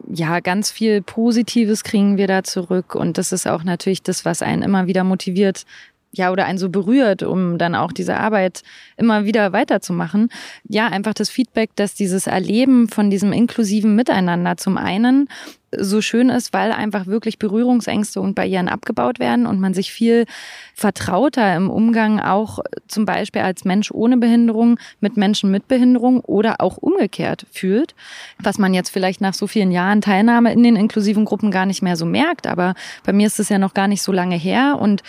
ja 0.09 0.39
ganz 0.39 0.71
viel 0.71 1.01
Positives 1.01 1.84
kriegen 1.84 2.17
wir 2.17 2.28
da 2.28 2.43
zurück 2.43 2.95
und 2.95 3.17
das 3.17 3.34
ist 3.34 3.45
auch 3.45 3.63
natürlich 3.63 4.01
das, 4.01 4.23
was 4.23 4.41
einen 4.41 4.61
immer 4.61 4.88
wieder 4.88 5.03
motiviert, 5.03 5.65
ja, 6.11 6.31
oder 6.31 6.45
einen 6.45 6.57
so 6.57 6.69
berührt, 6.69 7.23
um 7.23 7.57
dann 7.57 7.75
auch 7.75 7.91
diese 7.91 8.17
Arbeit 8.17 8.63
immer 8.95 9.25
wieder 9.25 9.53
weiterzumachen. 9.53 10.29
Ja, 10.67 10.87
einfach 10.87 11.13
das 11.13 11.29
Feedback, 11.29 11.71
dass 11.75 11.93
dieses 11.93 12.27
Erleben 12.27 12.87
von 12.89 13.09
diesem 13.09 13.33
inklusiven 13.33 13.95
Miteinander 13.95 14.57
zum 14.57 14.77
einen 14.77 15.29
so 15.75 16.01
schön 16.01 16.29
ist, 16.29 16.53
weil 16.53 16.71
einfach 16.71 17.07
wirklich 17.07 17.39
Berührungsängste 17.39 18.21
und 18.21 18.35
Barrieren 18.35 18.69
abgebaut 18.69 19.19
werden 19.19 19.45
und 19.45 19.59
man 19.59 19.73
sich 19.73 19.91
viel 19.91 20.25
vertrauter 20.73 21.55
im 21.55 21.69
Umgang 21.69 22.21
auch 22.21 22.59
zum 22.87 23.05
Beispiel 23.05 23.41
als 23.41 23.65
Mensch 23.65 23.91
ohne 23.91 24.15
Behinderung 24.15 24.79
mit 25.01 25.17
Menschen 25.17 25.51
mit 25.51 25.67
Behinderung 25.67 26.21
oder 26.21 26.61
auch 26.61 26.77
umgekehrt 26.77 27.45
fühlt, 27.51 27.95
was 28.39 28.57
man 28.57 28.73
jetzt 28.73 28.89
vielleicht 28.89 29.19
nach 29.19 29.33
so 29.33 29.45
vielen 29.45 29.71
Jahren 29.71 30.01
Teilnahme 30.01 30.53
in 30.53 30.63
den 30.63 30.77
inklusiven 30.77 31.25
Gruppen 31.25 31.51
gar 31.51 31.65
nicht 31.65 31.81
mehr 31.81 31.97
so 31.97 32.05
merkt. 32.05 32.47
Aber 32.47 32.73
bei 33.05 33.11
mir 33.11 33.27
ist 33.27 33.39
es 33.39 33.49
ja 33.49 33.57
noch 33.57 33.73
gar 33.73 33.89
nicht 33.89 34.01
so 34.01 34.13
lange 34.13 34.37
her 34.37 34.77
und 34.79 35.03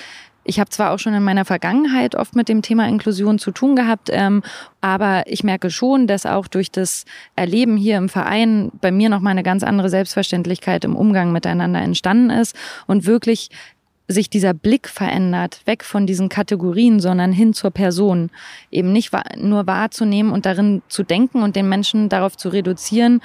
ich 0.48 0.58
habe 0.58 0.70
zwar 0.70 0.92
auch 0.92 0.98
schon 0.98 1.12
in 1.12 1.22
meiner 1.22 1.44
Vergangenheit 1.44 2.14
oft 2.14 2.34
mit 2.34 2.48
dem 2.48 2.62
Thema 2.62 2.88
Inklusion 2.88 3.38
zu 3.38 3.50
tun 3.50 3.76
gehabt, 3.76 4.08
ähm, 4.10 4.42
aber 4.80 5.24
ich 5.26 5.44
merke 5.44 5.70
schon, 5.70 6.06
dass 6.06 6.24
auch 6.24 6.48
durch 6.48 6.70
das 6.70 7.04
Erleben 7.36 7.76
hier 7.76 7.98
im 7.98 8.08
Verein 8.08 8.72
bei 8.80 8.90
mir 8.90 9.10
noch 9.10 9.20
mal 9.20 9.30
eine 9.30 9.42
ganz 9.42 9.62
andere 9.62 9.90
Selbstverständlichkeit 9.90 10.84
im 10.84 10.96
Umgang 10.96 11.32
miteinander 11.32 11.82
entstanden 11.82 12.30
ist 12.30 12.56
und 12.86 13.04
wirklich 13.04 13.50
sich 14.08 14.30
dieser 14.30 14.54
Blick 14.54 14.88
verändert, 14.88 15.60
weg 15.66 15.84
von 15.84 16.06
diesen 16.06 16.30
Kategorien, 16.30 16.98
sondern 16.98 17.30
hin 17.30 17.52
zur 17.52 17.70
Person. 17.70 18.30
Eben 18.70 18.90
nicht 18.90 19.12
nur 19.36 19.66
wahrzunehmen 19.66 20.32
und 20.32 20.46
darin 20.46 20.80
zu 20.88 21.02
denken 21.02 21.42
und 21.42 21.56
den 21.56 21.68
Menschen 21.68 22.08
darauf 22.08 22.38
zu 22.38 22.48
reduzieren, 22.48 23.20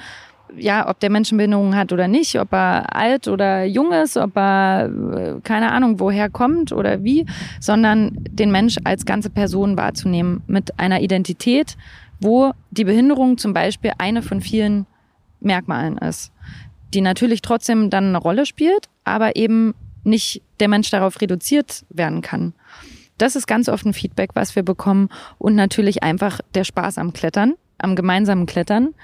ja, 0.56 0.88
ob 0.88 1.00
der 1.00 1.10
Menschenbehinderung 1.10 1.74
hat 1.74 1.92
oder 1.92 2.08
nicht, 2.08 2.38
ob 2.38 2.52
er 2.52 2.94
alt 2.94 3.28
oder 3.28 3.64
jung 3.64 3.92
ist, 3.92 4.16
ob 4.16 4.36
er 4.36 4.86
äh, 4.86 5.40
keine 5.42 5.72
Ahnung 5.72 6.00
woher 6.00 6.30
kommt 6.30 6.72
oder 6.72 7.02
wie, 7.04 7.26
sondern 7.60 8.12
den 8.30 8.50
Mensch 8.50 8.76
als 8.84 9.04
ganze 9.04 9.30
Person 9.30 9.76
wahrzunehmen 9.76 10.42
mit 10.46 10.78
einer 10.78 11.00
Identität, 11.00 11.76
wo 12.20 12.52
die 12.70 12.84
Behinderung 12.84 13.38
zum 13.38 13.52
Beispiel 13.52 13.92
eine 13.98 14.22
von 14.22 14.40
vielen 14.40 14.86
Merkmalen 15.40 15.98
ist, 15.98 16.32
die 16.92 17.00
natürlich 17.00 17.42
trotzdem 17.42 17.90
dann 17.90 18.08
eine 18.08 18.18
Rolle 18.18 18.46
spielt, 18.46 18.88
aber 19.04 19.36
eben 19.36 19.74
nicht 20.04 20.42
der 20.60 20.68
Mensch 20.68 20.90
darauf 20.90 21.20
reduziert 21.20 21.84
werden 21.88 22.22
kann. 22.22 22.54
Das 23.18 23.36
ist 23.36 23.46
ganz 23.46 23.68
oft 23.68 23.86
ein 23.86 23.92
Feedback, 23.92 24.30
was 24.34 24.56
wir 24.56 24.62
bekommen 24.62 25.08
und 25.38 25.54
natürlich 25.54 26.02
einfach 26.02 26.40
der 26.54 26.64
Spaß 26.64 26.98
am 26.98 27.12
Klettern, 27.12 27.54
am 27.78 27.96
gemeinsamen 27.96 28.46
Klettern 28.46 28.94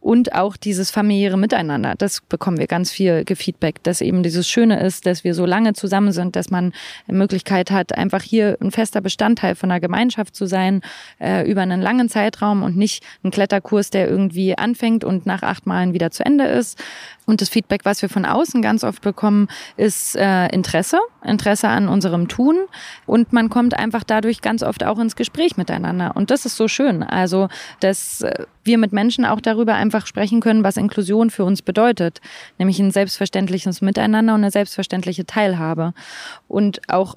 und 0.00 0.34
auch 0.34 0.56
dieses 0.56 0.90
familiäre 0.90 1.36
Miteinander. 1.36 1.94
Das 1.96 2.22
bekommen 2.22 2.58
wir 2.58 2.66
ganz 2.66 2.90
viel 2.90 3.24
gefeedback, 3.24 3.82
dass 3.82 4.00
eben 4.00 4.22
dieses 4.22 4.48
Schöne 4.48 4.80
ist, 4.80 5.04
dass 5.04 5.24
wir 5.24 5.34
so 5.34 5.44
lange 5.44 5.74
zusammen 5.74 6.12
sind, 6.12 6.36
dass 6.36 6.50
man 6.50 6.72
Möglichkeit 7.06 7.70
hat, 7.70 7.96
einfach 7.96 8.22
hier 8.22 8.56
ein 8.60 8.70
fester 8.70 9.00
Bestandteil 9.02 9.54
von 9.54 9.70
einer 9.70 9.80
Gemeinschaft 9.80 10.34
zu 10.34 10.46
sein, 10.46 10.80
äh, 11.18 11.48
über 11.48 11.60
einen 11.60 11.82
langen 11.82 12.08
Zeitraum 12.08 12.62
und 12.62 12.76
nicht 12.76 13.04
ein 13.22 13.30
Kletterkurs, 13.30 13.90
der 13.90 14.08
irgendwie 14.08 14.56
anfängt 14.56 15.04
und 15.04 15.26
nach 15.26 15.42
acht 15.42 15.66
Malen 15.66 15.92
wieder 15.92 16.10
zu 16.10 16.24
Ende 16.24 16.44
ist. 16.44 16.82
Und 17.26 17.40
das 17.40 17.48
Feedback, 17.48 17.84
was 17.84 18.02
wir 18.02 18.08
von 18.08 18.24
außen 18.24 18.60
ganz 18.60 18.82
oft 18.82 19.02
bekommen, 19.02 19.48
ist 19.76 20.16
äh, 20.16 20.48
Interesse, 20.48 20.98
Interesse 21.24 21.68
an 21.68 21.88
unserem 21.88 22.26
Tun. 22.26 22.56
Und 23.06 23.32
man 23.32 23.50
kommt 23.50 23.78
einfach 23.78 24.02
dadurch 24.02 24.40
ganz 24.40 24.64
oft 24.64 24.82
auch 24.82 24.98
ins 24.98 25.14
Gespräch 25.14 25.56
miteinander. 25.56 26.16
Und 26.16 26.30
das 26.32 26.44
ist 26.44 26.56
so 26.56 26.66
schön. 26.66 27.04
Also, 27.04 27.48
dass 27.78 28.22
wir 28.64 28.78
mit 28.78 28.92
Menschen 28.92 29.24
auch 29.24 29.40
darüber 29.40 29.74
einfach 29.74 30.06
sprechen 30.06 30.40
können, 30.40 30.64
was 30.64 30.76
Inklusion 30.76 31.30
für 31.30 31.44
uns 31.44 31.62
bedeutet. 31.62 32.20
Nämlich 32.58 32.78
ein 32.78 32.90
selbstverständliches 32.90 33.80
Miteinander 33.80 34.34
und 34.34 34.40
eine 34.40 34.50
selbstverständliche 34.50 35.26
Teilhabe. 35.26 35.94
Und 36.48 36.80
auch 36.88 37.16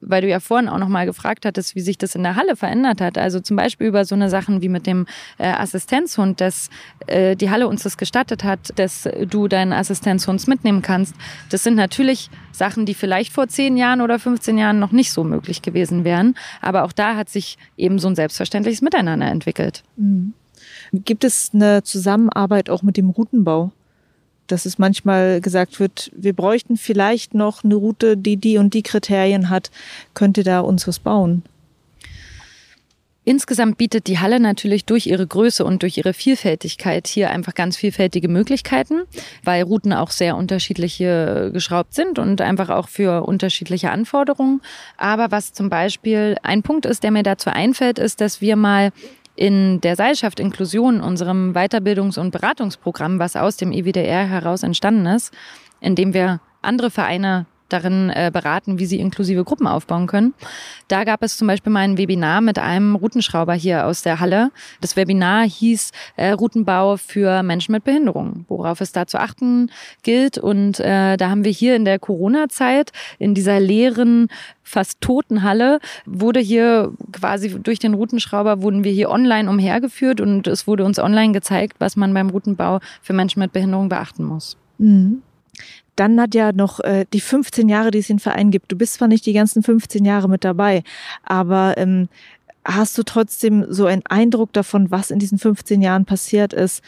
weil 0.00 0.22
du 0.22 0.28
ja 0.28 0.40
vorhin 0.40 0.68
auch 0.68 0.78
nochmal 0.78 1.06
gefragt 1.06 1.44
hattest, 1.44 1.74
wie 1.74 1.80
sich 1.80 1.98
das 1.98 2.14
in 2.14 2.22
der 2.22 2.36
Halle 2.36 2.56
verändert 2.56 3.00
hat. 3.00 3.18
Also 3.18 3.40
zum 3.40 3.56
Beispiel 3.56 3.86
über 3.86 4.04
so 4.04 4.14
eine 4.14 4.30
Sachen 4.30 4.62
wie 4.62 4.68
mit 4.68 4.86
dem 4.86 5.06
äh, 5.38 5.46
Assistenzhund, 5.48 6.40
dass 6.40 6.70
äh, 7.06 7.36
die 7.36 7.50
Halle 7.50 7.68
uns 7.68 7.82
das 7.82 7.96
gestattet 7.96 8.44
hat, 8.44 8.72
dass 8.76 9.08
du 9.26 9.48
deinen 9.48 9.72
Assistenzhund 9.72 10.46
mitnehmen 10.48 10.82
kannst. 10.82 11.14
Das 11.50 11.62
sind 11.62 11.74
natürlich 11.74 12.30
Sachen, 12.52 12.86
die 12.86 12.94
vielleicht 12.94 13.32
vor 13.32 13.48
zehn 13.48 13.76
Jahren 13.76 14.00
oder 14.00 14.18
15 14.18 14.58
Jahren 14.58 14.78
noch 14.78 14.92
nicht 14.92 15.12
so 15.12 15.24
möglich 15.24 15.62
gewesen 15.62 16.04
wären. 16.04 16.34
Aber 16.60 16.84
auch 16.84 16.92
da 16.92 17.16
hat 17.16 17.28
sich 17.28 17.58
eben 17.76 17.98
so 17.98 18.08
ein 18.08 18.16
selbstverständliches 18.16 18.82
Miteinander 18.82 19.26
entwickelt. 19.26 19.82
Mhm. 19.96 20.34
Gibt 20.92 21.24
es 21.24 21.50
eine 21.52 21.82
Zusammenarbeit 21.82 22.70
auch 22.70 22.82
mit 22.82 22.96
dem 22.96 23.10
Routenbau? 23.10 23.72
dass 24.50 24.66
es 24.66 24.78
manchmal 24.78 25.40
gesagt 25.40 25.80
wird, 25.80 26.10
wir 26.14 26.32
bräuchten 26.32 26.76
vielleicht 26.76 27.34
noch 27.34 27.64
eine 27.64 27.74
Route, 27.74 28.16
die 28.16 28.36
die 28.36 28.58
und 28.58 28.74
die 28.74 28.82
Kriterien 28.82 29.48
hat, 29.48 29.70
könnte 30.14 30.42
da 30.42 30.60
uns 30.60 30.86
was 30.88 30.98
bauen? 30.98 31.42
Insgesamt 33.22 33.76
bietet 33.76 34.06
die 34.06 34.18
Halle 34.18 34.40
natürlich 34.40 34.86
durch 34.86 35.06
ihre 35.06 35.26
Größe 35.26 35.64
und 35.64 35.82
durch 35.82 35.98
ihre 35.98 36.14
Vielfältigkeit 36.14 37.06
hier 37.06 37.30
einfach 37.30 37.54
ganz 37.54 37.76
vielfältige 37.76 38.28
Möglichkeiten, 38.28 39.02
weil 39.44 39.62
Routen 39.62 39.92
auch 39.92 40.10
sehr 40.10 40.36
unterschiedlich 40.36 40.98
geschraubt 40.98 41.94
sind 41.94 42.18
und 42.18 42.40
einfach 42.40 42.70
auch 42.70 42.88
für 42.88 43.24
unterschiedliche 43.24 43.90
Anforderungen. 43.90 44.62
Aber 44.96 45.30
was 45.30 45.52
zum 45.52 45.68
Beispiel 45.68 46.38
ein 46.42 46.62
Punkt 46.62 46.86
ist, 46.86 47.04
der 47.04 47.10
mir 47.10 47.22
dazu 47.22 47.50
einfällt, 47.50 47.98
ist, 47.98 48.22
dass 48.22 48.40
wir 48.40 48.56
mal 48.56 48.90
in 49.40 49.80
der 49.80 49.96
Seilschaft 49.96 50.38
Inklusion, 50.38 51.00
unserem 51.00 51.54
Weiterbildungs- 51.54 52.20
und 52.20 52.30
Beratungsprogramm, 52.30 53.18
was 53.18 53.36
aus 53.36 53.56
dem 53.56 53.72
EWDR 53.72 54.26
heraus 54.26 54.62
entstanden 54.62 55.06
ist, 55.06 55.32
in 55.80 55.94
dem 55.94 56.12
wir 56.12 56.40
andere 56.60 56.90
Vereine 56.90 57.46
darin 57.72 58.10
äh, 58.10 58.30
beraten, 58.32 58.78
wie 58.78 58.86
sie 58.86 59.00
inklusive 59.00 59.44
Gruppen 59.44 59.66
aufbauen 59.66 60.06
können. 60.06 60.34
Da 60.88 61.04
gab 61.04 61.22
es 61.22 61.36
zum 61.36 61.46
Beispiel 61.46 61.72
mal 61.72 61.80
ein 61.80 61.98
Webinar 61.98 62.40
mit 62.40 62.58
einem 62.58 62.96
Routenschrauber 62.96 63.54
hier 63.54 63.86
aus 63.86 64.02
der 64.02 64.20
Halle. 64.20 64.50
Das 64.80 64.96
Webinar 64.96 65.44
hieß 65.44 65.90
äh, 66.16 66.30
Routenbau 66.30 66.96
für 66.96 67.42
Menschen 67.42 67.72
mit 67.72 67.84
Behinderung, 67.84 68.44
worauf 68.48 68.80
es 68.80 68.92
da 68.92 69.06
zu 69.06 69.18
achten 69.18 69.70
gilt. 70.02 70.38
Und 70.38 70.80
äh, 70.80 71.16
da 71.16 71.30
haben 71.30 71.44
wir 71.44 71.52
hier 71.52 71.76
in 71.76 71.84
der 71.84 71.98
Corona-Zeit 71.98 72.92
in 73.18 73.34
dieser 73.34 73.60
leeren 73.60 74.28
fast 74.70 75.00
toten 75.00 75.42
Halle 75.42 75.80
wurde 76.06 76.38
hier 76.38 76.92
quasi 77.12 77.58
durch 77.60 77.80
den 77.80 77.94
Routenschrauber 77.94 78.62
wurden 78.62 78.84
wir 78.84 78.92
hier 78.92 79.10
online 79.10 79.50
umhergeführt 79.50 80.20
und 80.20 80.46
es 80.46 80.66
wurde 80.66 80.84
uns 80.84 80.98
online 81.00 81.32
gezeigt, 81.32 81.76
was 81.80 81.96
man 81.96 82.14
beim 82.14 82.30
Routenbau 82.30 82.78
für 83.02 83.12
Menschen 83.12 83.40
mit 83.40 83.52
Behinderung 83.52 83.88
beachten 83.88 84.24
muss. 84.24 84.56
Mhm. 84.78 85.22
Dann 86.00 86.18
hat 86.18 86.34
ja 86.34 86.52
noch 86.52 86.80
äh, 86.80 87.04
die 87.12 87.20
15 87.20 87.68
Jahre, 87.68 87.90
die 87.90 87.98
es 87.98 88.06
den 88.06 88.20
Verein 88.20 88.50
gibt. 88.50 88.72
Du 88.72 88.76
bist 88.78 88.94
zwar 88.94 89.06
nicht 89.06 89.26
die 89.26 89.34
ganzen 89.34 89.62
15 89.62 90.02
Jahre 90.06 90.30
mit 90.30 90.44
dabei, 90.44 90.82
aber 91.24 91.74
ähm, 91.76 92.08
hast 92.64 92.96
du 92.96 93.02
trotzdem 93.02 93.66
so 93.68 93.84
einen 93.84 94.00
Eindruck 94.06 94.54
davon, 94.54 94.90
was 94.90 95.10
in 95.10 95.18
diesen 95.18 95.36
15 95.36 95.82
Jahren 95.82 96.06
passiert 96.06 96.54
ist? 96.54 96.82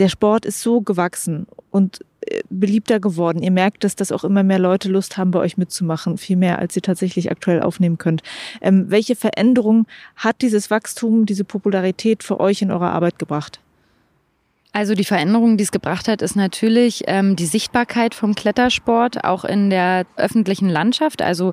Der 0.00 0.08
Sport 0.08 0.46
ist 0.46 0.62
so 0.62 0.80
gewachsen 0.80 1.46
und 1.70 2.00
äh, 2.22 2.40
beliebter 2.50 2.98
geworden. 2.98 3.40
Ihr 3.40 3.52
merkt 3.52 3.84
es, 3.84 3.94
dass 3.94 4.10
auch 4.10 4.24
immer 4.24 4.42
mehr 4.42 4.58
Leute 4.58 4.88
Lust 4.88 5.16
haben, 5.16 5.30
bei 5.30 5.38
euch 5.38 5.56
mitzumachen, 5.56 6.18
viel 6.18 6.36
mehr, 6.36 6.58
als 6.58 6.74
ihr 6.74 6.82
tatsächlich 6.82 7.30
aktuell 7.30 7.62
aufnehmen 7.62 7.98
könnt. 7.98 8.24
Ähm, 8.60 8.90
welche 8.90 9.14
Veränderung 9.14 9.86
hat 10.16 10.42
dieses 10.42 10.72
Wachstum, 10.72 11.24
diese 11.24 11.44
Popularität 11.44 12.24
für 12.24 12.40
euch 12.40 12.62
in 12.62 12.72
eurer 12.72 12.90
Arbeit 12.90 13.20
gebracht? 13.20 13.60
Also 14.74 14.94
die 14.94 15.04
Veränderung, 15.04 15.58
die 15.58 15.64
es 15.64 15.70
gebracht 15.70 16.08
hat, 16.08 16.22
ist 16.22 16.34
natürlich 16.34 17.02
ähm, 17.06 17.36
die 17.36 17.44
Sichtbarkeit 17.44 18.14
vom 18.14 18.34
Klettersport 18.34 19.22
auch 19.22 19.44
in 19.44 19.68
der 19.68 20.06
öffentlichen 20.16 20.70
Landschaft, 20.70 21.20
also 21.20 21.52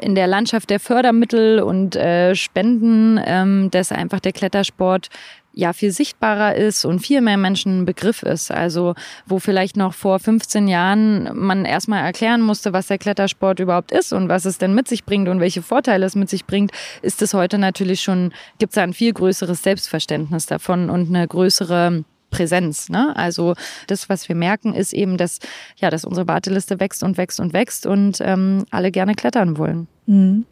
in 0.00 0.14
der 0.14 0.28
Landschaft 0.28 0.70
der 0.70 0.78
Fördermittel 0.78 1.60
und 1.60 1.96
äh, 1.96 2.36
Spenden, 2.36 3.20
ähm, 3.24 3.72
dass 3.72 3.90
einfach 3.90 4.20
der 4.20 4.32
Klettersport 4.32 5.08
ja 5.52 5.72
viel 5.72 5.90
sichtbarer 5.90 6.54
ist 6.54 6.84
und 6.84 7.00
viel 7.00 7.20
mehr 7.20 7.36
Menschen 7.36 7.80
ein 7.80 7.84
Begriff 7.86 8.22
ist. 8.22 8.52
Also 8.52 8.94
wo 9.26 9.40
vielleicht 9.40 9.76
noch 9.76 9.92
vor 9.92 10.20
15 10.20 10.68
Jahren 10.68 11.28
man 11.34 11.64
erstmal 11.64 12.04
erklären 12.04 12.40
musste, 12.40 12.72
was 12.72 12.86
der 12.86 12.98
Klettersport 12.98 13.58
überhaupt 13.58 13.90
ist 13.90 14.12
und 14.12 14.28
was 14.28 14.44
es 14.44 14.58
denn 14.58 14.74
mit 14.74 14.86
sich 14.86 15.04
bringt 15.04 15.28
und 15.28 15.40
welche 15.40 15.62
Vorteile 15.62 16.06
es 16.06 16.14
mit 16.14 16.30
sich 16.30 16.44
bringt, 16.44 16.70
ist 17.02 17.20
es 17.20 17.34
heute 17.34 17.58
natürlich 17.58 18.00
schon, 18.00 18.32
gibt 18.60 18.74
es 18.74 18.78
ein 18.78 18.92
viel 18.92 19.12
größeres 19.12 19.60
Selbstverständnis 19.64 20.46
davon 20.46 20.88
und 20.88 21.08
eine 21.08 21.26
größere 21.26 22.04
Präsenz. 22.30 22.88
Ne? 22.88 23.14
Also 23.16 23.54
das, 23.86 24.08
was 24.08 24.28
wir 24.28 24.36
merken, 24.36 24.74
ist 24.74 24.92
eben, 24.92 25.16
dass, 25.16 25.38
ja, 25.76 25.90
dass 25.90 26.04
unsere 26.04 26.28
Warteliste 26.28 26.80
wächst 26.80 27.02
und 27.02 27.16
wächst 27.16 27.40
und 27.40 27.52
wächst 27.52 27.86
und 27.86 28.18
ähm, 28.20 28.64
alle 28.70 28.90
gerne 28.90 29.14
klettern 29.14 29.58
wollen. 29.58 29.88
Mhm. 30.06 30.46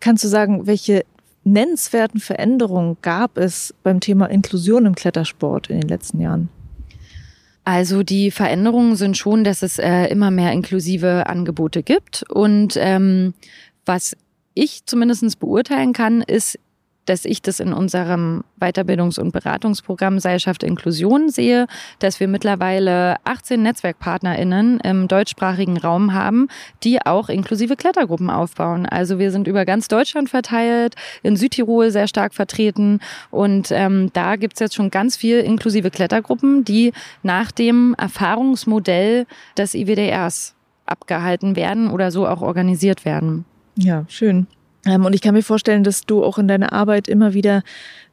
Kannst 0.00 0.24
du 0.24 0.28
sagen, 0.28 0.66
welche 0.66 1.04
nennenswerten 1.44 2.20
Veränderungen 2.20 2.96
gab 3.02 3.38
es 3.38 3.74
beim 3.82 4.00
Thema 4.00 4.26
Inklusion 4.26 4.86
im 4.86 4.94
Klettersport 4.94 5.70
in 5.70 5.80
den 5.80 5.88
letzten 5.88 6.20
Jahren? 6.20 6.48
Also 7.64 8.02
die 8.02 8.30
Veränderungen 8.30 8.96
sind 8.96 9.18
schon, 9.18 9.44
dass 9.44 9.62
es 9.62 9.78
äh, 9.78 10.06
immer 10.06 10.30
mehr 10.30 10.52
inklusive 10.52 11.26
Angebote 11.26 11.82
gibt. 11.82 12.24
Und 12.30 12.78
ähm, 12.78 13.34
was 13.84 14.16
ich 14.54 14.86
zumindest 14.86 15.38
beurteilen 15.38 15.92
kann, 15.92 16.22
ist 16.22 16.58
dass 17.08 17.24
ich 17.24 17.42
das 17.42 17.60
in 17.60 17.72
unserem 17.72 18.44
Weiterbildungs- 18.60 19.18
und 19.18 19.32
Beratungsprogramm 19.32 20.18
Seilschaft 20.18 20.62
Inklusion 20.62 21.30
sehe, 21.30 21.66
dass 21.98 22.20
wir 22.20 22.28
mittlerweile 22.28 23.16
18 23.24 23.62
NetzwerkpartnerInnen 23.62 24.80
im 24.80 25.08
deutschsprachigen 25.08 25.78
Raum 25.78 26.12
haben, 26.12 26.48
die 26.84 27.04
auch 27.04 27.28
inklusive 27.28 27.76
Klettergruppen 27.76 28.30
aufbauen. 28.30 28.86
Also 28.86 29.18
wir 29.18 29.30
sind 29.30 29.48
über 29.48 29.64
ganz 29.64 29.88
Deutschland 29.88 30.28
verteilt, 30.28 30.94
in 31.22 31.36
Südtirol 31.36 31.90
sehr 31.90 32.08
stark 32.08 32.34
vertreten 32.34 33.00
und 33.30 33.70
ähm, 33.70 34.10
da 34.12 34.36
gibt's 34.36 34.60
jetzt 34.60 34.74
schon 34.74 34.90
ganz 34.90 35.16
viel 35.16 35.40
inklusive 35.40 35.90
Klettergruppen, 35.90 36.64
die 36.64 36.92
nach 37.22 37.50
dem 37.52 37.94
Erfahrungsmodell 37.98 39.26
des 39.56 39.74
IWDRs 39.74 40.54
abgehalten 40.86 41.56
werden 41.56 41.90
oder 41.90 42.10
so 42.10 42.26
auch 42.26 42.42
organisiert 42.42 43.04
werden. 43.04 43.44
Ja, 43.76 44.04
schön. 44.08 44.46
Ähm, 44.86 45.04
und 45.04 45.14
ich 45.14 45.20
kann 45.20 45.34
mir 45.34 45.42
vorstellen, 45.42 45.84
dass 45.84 46.02
du 46.02 46.24
auch 46.24 46.38
in 46.38 46.48
deiner 46.48 46.72
Arbeit 46.72 47.08
immer 47.08 47.34
wieder 47.34 47.62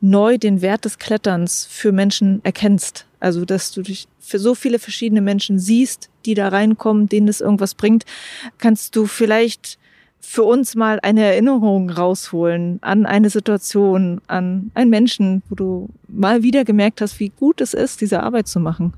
neu 0.01 0.37
den 0.37 0.61
Wert 0.61 0.85
des 0.85 0.97
Kletterns 0.97 1.67
für 1.69 1.91
Menschen 1.91 2.43
erkennst. 2.43 3.05
Also, 3.19 3.45
dass 3.45 3.71
du 3.71 3.81
dich 3.81 4.07
für 4.19 4.39
so 4.39 4.55
viele 4.55 4.79
verschiedene 4.79 5.21
Menschen 5.21 5.59
siehst, 5.59 6.09
die 6.25 6.33
da 6.33 6.49
reinkommen, 6.49 7.07
denen 7.07 7.27
es 7.27 7.41
irgendwas 7.41 7.75
bringt. 7.75 8.05
Kannst 8.57 8.95
du 8.95 9.05
vielleicht 9.05 9.77
für 10.19 10.43
uns 10.43 10.75
mal 10.75 10.99
eine 11.01 11.23
Erinnerung 11.23 11.89
rausholen 11.89 12.79
an 12.81 13.05
eine 13.05 13.29
Situation, 13.29 14.21
an 14.27 14.71
einen 14.73 14.89
Menschen, 14.89 15.43
wo 15.49 15.55
du 15.55 15.89
mal 16.07 16.41
wieder 16.41 16.65
gemerkt 16.65 17.01
hast, 17.01 17.19
wie 17.19 17.29
gut 17.29 17.61
es 17.61 17.73
ist, 17.73 18.01
diese 18.01 18.23
Arbeit 18.23 18.47
zu 18.47 18.59
machen? 18.59 18.93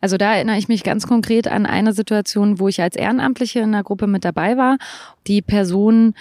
Also 0.00 0.16
da 0.16 0.34
erinnere 0.34 0.58
ich 0.58 0.68
mich 0.68 0.84
ganz 0.84 1.06
konkret 1.06 1.48
an 1.48 1.66
eine 1.66 1.92
Situation, 1.92 2.60
wo 2.60 2.68
ich 2.68 2.80
als 2.80 2.94
Ehrenamtliche 2.94 3.60
in 3.60 3.72
der 3.72 3.82
Gruppe 3.82 4.06
mit 4.06 4.24
dabei 4.24 4.56
war. 4.56 4.78
Die 5.26 5.42
Person 5.42 6.14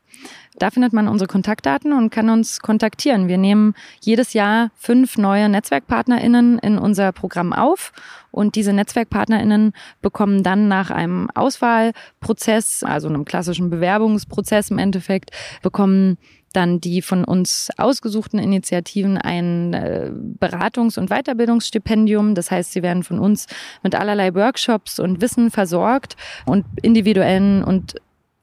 Da 0.58 0.70
findet 0.70 0.92
man 0.92 1.06
unsere 1.06 1.28
Kontaktdaten 1.28 1.92
und 1.92 2.10
kann 2.10 2.30
uns 2.30 2.60
kontaktieren. 2.60 3.28
Wir 3.28 3.36
nehmen 3.36 3.74
jedes 4.00 4.32
Jahr 4.32 4.70
fünf 4.74 5.18
neue 5.18 5.48
NetzwerkpartnerInnen 5.48 6.58
in 6.58 6.78
unser 6.78 7.12
Programm 7.12 7.52
auf 7.52 7.92
und 8.30 8.54
diese 8.54 8.72
NetzwerkpartnerInnen 8.72 9.72
bekommen 10.00 10.42
dann 10.42 10.68
nach 10.68 10.90
einem 10.90 11.28
Auswahlprozess, 11.34 12.82
also 12.82 13.08
einem 13.08 13.24
klassischen 13.24 13.68
Bewerbungsprozess 13.68 14.70
im 14.70 14.78
Endeffekt, 14.78 15.30
bekommen 15.62 16.16
dann 16.56 16.80
die 16.80 17.02
von 17.02 17.24
uns 17.24 17.68
ausgesuchten 17.76 18.38
Initiativen 18.38 19.18
ein 19.18 19.74
äh, 19.74 20.10
Beratungs- 20.40 20.98
und 20.98 21.10
Weiterbildungsstipendium. 21.10 22.34
Das 22.34 22.50
heißt, 22.50 22.72
sie 22.72 22.82
werden 22.82 23.02
von 23.02 23.18
uns 23.18 23.46
mit 23.82 23.94
allerlei 23.94 24.34
Workshops 24.34 24.98
und 24.98 25.20
Wissen 25.20 25.50
versorgt 25.50 26.16
und 26.46 26.64
individuellen 26.80 27.62
und 27.62 27.96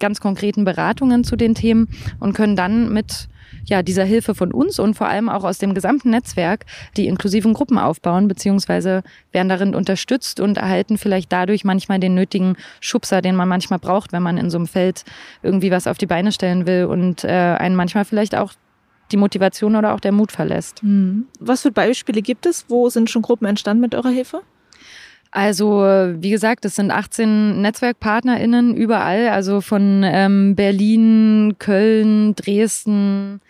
ganz 0.04 0.20
konkreten 0.20 0.66
Beratungen 0.66 1.24
zu 1.24 1.38
den 1.38 1.56
Themen 1.56 1.88
und 2.20 2.34
können 2.34 2.58
dann 2.58 2.92
mit 2.92 3.30
ja, 3.64 3.82
dieser 3.82 4.04
Hilfe 4.04 4.36
von 4.36 4.52
uns 4.52 4.78
und 4.78 4.96
vor 4.96 5.08
allem 5.08 5.30
auch 5.30 5.46
aus 5.46 5.60
dem 5.60 5.74
gesamten 5.74 6.10
Netzwerk 6.10 6.66
die 6.98 7.08
inklusiven 7.08 7.54
Gruppen 7.54 7.78
aufbauen, 7.78 8.28
beziehungsweise 8.28 9.04
werden 9.32 9.48
darin 9.48 9.74
unterstützt 9.74 10.42
und 10.42 10.58
erhalten 10.58 10.98
vielleicht 10.98 11.32
dadurch 11.32 11.64
manchmal 11.64 12.00
den 12.00 12.16
nötigen 12.16 12.58
Schubser, 12.82 13.22
den 13.22 13.38
man 13.38 13.48
manchmal 13.48 13.80
braucht, 13.80 14.12
wenn 14.12 14.24
man 14.24 14.38
in 14.38 14.50
so 14.50 14.58
einem 14.58 14.68
Feld 14.68 15.06
irgendwie 15.42 15.72
was 15.72 15.88
auf 15.88 15.98
die 15.98 16.06
Beine 16.06 16.34
stellen 16.34 16.68
will 16.68 16.84
und 16.84 17.24
äh, 17.24 17.30
einen 17.30 17.78
manchmal 17.78 18.04
vielleicht 18.04 18.36
auch 18.36 18.52
die 19.14 19.18
Motivation 19.18 19.78
oder 19.78 19.94
auch 19.94 20.02
der 20.02 20.12
Mut 20.12 20.34
verlässt. 20.34 20.82
Hm. 20.82 21.28
Was 21.40 21.62
für 21.62 21.72
Beispiele 21.72 22.22
gibt 22.22 22.46
es? 22.46 22.66
Wo 22.68 22.90
sind 22.90 23.10
schon 23.10 23.22
Gruppen 23.22 23.46
entstanden 23.46 23.80
mit 23.80 23.96
eurer 23.96 24.10
Hilfe? 24.10 24.42
Also, 25.36 25.84
wie 26.20 26.30
gesagt, 26.30 26.64
es 26.64 26.76
sind 26.76 26.92
18 26.92 27.60
NetzwerkpartnerInnen 27.60 28.76
überall, 28.76 29.30
also 29.30 29.62
von 29.62 30.04
ähm, 30.06 30.56
Berlin, 30.56 31.56
Köln, 31.58 32.36
Dresden, 32.36 33.42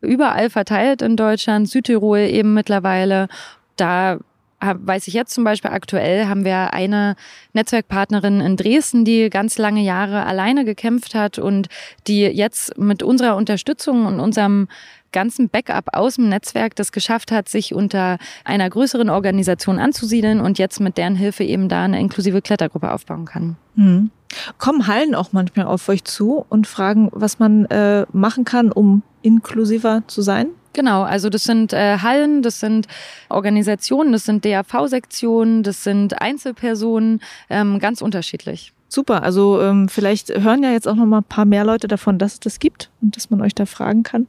überall 0.00 0.48
verteilt 0.48 1.02
in 1.02 1.16
Deutschland, 1.16 1.68
Südtirol 1.68 2.20
eben 2.20 2.54
mittlerweile. 2.54 3.26
Da 3.74 4.18
weiß 4.64 5.08
ich 5.08 5.14
jetzt 5.14 5.34
zum 5.34 5.44
Beispiel 5.44 5.70
aktuell, 5.70 6.26
haben 6.26 6.44
wir 6.44 6.72
eine 6.72 7.16
Netzwerkpartnerin 7.52 8.40
in 8.40 8.56
Dresden, 8.56 9.04
die 9.04 9.30
ganz 9.30 9.58
lange 9.58 9.82
Jahre 9.82 10.26
alleine 10.26 10.64
gekämpft 10.64 11.14
hat 11.14 11.38
und 11.38 11.68
die 12.06 12.22
jetzt 12.22 12.78
mit 12.78 13.02
unserer 13.02 13.36
Unterstützung 13.36 14.06
und 14.06 14.20
unserem 14.20 14.68
ganzen 15.12 15.48
Backup 15.48 15.94
aus 15.94 16.16
dem 16.16 16.28
Netzwerk 16.28 16.74
das 16.76 16.92
geschafft 16.92 17.32
hat, 17.32 17.48
sich 17.48 17.72
unter 17.72 18.18
einer 18.44 18.68
größeren 18.68 19.08
Organisation 19.08 19.78
anzusiedeln 19.78 20.40
und 20.40 20.58
jetzt 20.58 20.80
mit 20.80 20.98
deren 20.98 21.14
Hilfe 21.14 21.44
eben 21.44 21.70
da 21.70 21.84
eine 21.84 22.00
inklusive 22.00 22.42
Klettergruppe 22.42 22.92
aufbauen 22.92 23.24
kann. 23.24 23.56
Mhm. 23.76 24.10
Kommen 24.58 24.86
Hallen 24.88 25.14
auch 25.14 25.32
manchmal 25.32 25.66
auf 25.66 25.88
euch 25.88 26.04
zu 26.04 26.44
und 26.48 26.66
fragen, 26.66 27.08
was 27.12 27.38
man 27.38 27.66
äh, 27.66 28.04
machen 28.12 28.44
kann, 28.44 28.72
um 28.72 29.02
inklusiver 29.22 30.02
zu 30.08 30.20
sein? 30.22 30.48
Genau, 30.74 31.02
also 31.02 31.30
das 31.30 31.44
sind 31.44 31.72
äh, 31.72 31.98
Hallen, 31.98 32.42
das 32.42 32.60
sind 32.60 32.86
Organisationen, 33.30 34.12
das 34.12 34.24
sind 34.24 34.44
DAV-Sektionen, 34.44 35.62
das 35.62 35.84
sind 35.84 36.20
Einzelpersonen, 36.20 37.20
ähm, 37.48 37.78
ganz 37.78 38.02
unterschiedlich. 38.02 38.72
Super, 38.88 39.22
also 39.22 39.62
ähm, 39.62 39.88
vielleicht 39.88 40.28
hören 40.28 40.62
ja 40.62 40.72
jetzt 40.72 40.86
auch 40.86 40.96
noch 40.96 41.06
mal 41.06 41.18
ein 41.18 41.24
paar 41.24 41.44
mehr 41.44 41.64
Leute 41.64 41.88
davon, 41.88 42.18
dass 42.18 42.34
es 42.34 42.40
das 42.40 42.58
gibt 42.58 42.90
und 43.00 43.16
dass 43.16 43.30
man 43.30 43.40
euch 43.40 43.54
da 43.54 43.66
fragen 43.66 44.02
kann. 44.02 44.28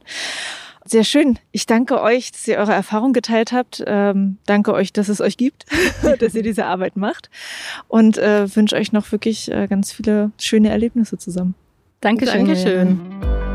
Sehr 0.84 1.02
schön. 1.02 1.38
Ich 1.50 1.66
danke 1.66 2.00
euch, 2.00 2.30
dass 2.30 2.46
ihr 2.46 2.58
eure 2.58 2.72
Erfahrung 2.72 3.12
geteilt 3.12 3.50
habt. 3.50 3.82
Ähm, 3.84 4.38
danke 4.46 4.72
euch, 4.72 4.92
dass 4.92 5.08
es 5.08 5.20
euch 5.20 5.36
gibt, 5.36 5.66
dass 6.20 6.34
ihr 6.36 6.44
diese 6.44 6.66
Arbeit 6.66 6.96
macht. 6.96 7.28
Und 7.88 8.18
äh, 8.18 8.54
wünsche 8.54 8.76
euch 8.76 8.92
noch 8.92 9.10
wirklich 9.10 9.50
äh, 9.50 9.66
ganz 9.66 9.92
viele 9.92 10.30
schöne 10.38 10.70
Erlebnisse 10.70 11.18
zusammen. 11.18 11.54
Dankeschön. 12.00 12.46
Dankeschön. 12.46 13.45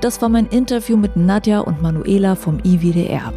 Das 0.00 0.22
war 0.22 0.30
mein 0.30 0.46
Interview 0.46 0.96
mit 0.96 1.16
Nadja 1.16 1.60
und 1.60 1.82
Manuela 1.82 2.34
vom 2.34 2.58
IWDR. 2.64 3.32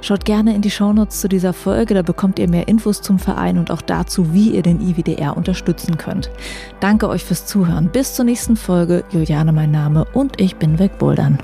Schaut 0.00 0.24
gerne 0.24 0.54
in 0.54 0.62
die 0.62 0.70
Shownotes 0.70 1.20
zu 1.20 1.28
dieser 1.28 1.52
Folge, 1.52 1.94
da 1.94 2.02
bekommt 2.02 2.38
ihr 2.38 2.48
mehr 2.48 2.68
Infos 2.68 3.02
zum 3.02 3.18
Verein 3.18 3.58
und 3.58 3.70
auch 3.70 3.82
dazu, 3.82 4.32
wie 4.32 4.50
ihr 4.50 4.62
den 4.62 4.80
IWDR 4.80 5.36
unterstützen 5.36 5.98
könnt. 5.98 6.30
Danke 6.80 7.08
euch 7.08 7.24
fürs 7.24 7.46
Zuhören. 7.46 7.90
Bis 7.90 8.14
zur 8.14 8.24
nächsten 8.24 8.56
Folge. 8.56 9.04
Juliane 9.10 9.52
mein 9.52 9.70
Name 9.70 10.06
und 10.14 10.40
ich 10.40 10.56
bin 10.56 10.78
wegbouldern. 10.78 11.38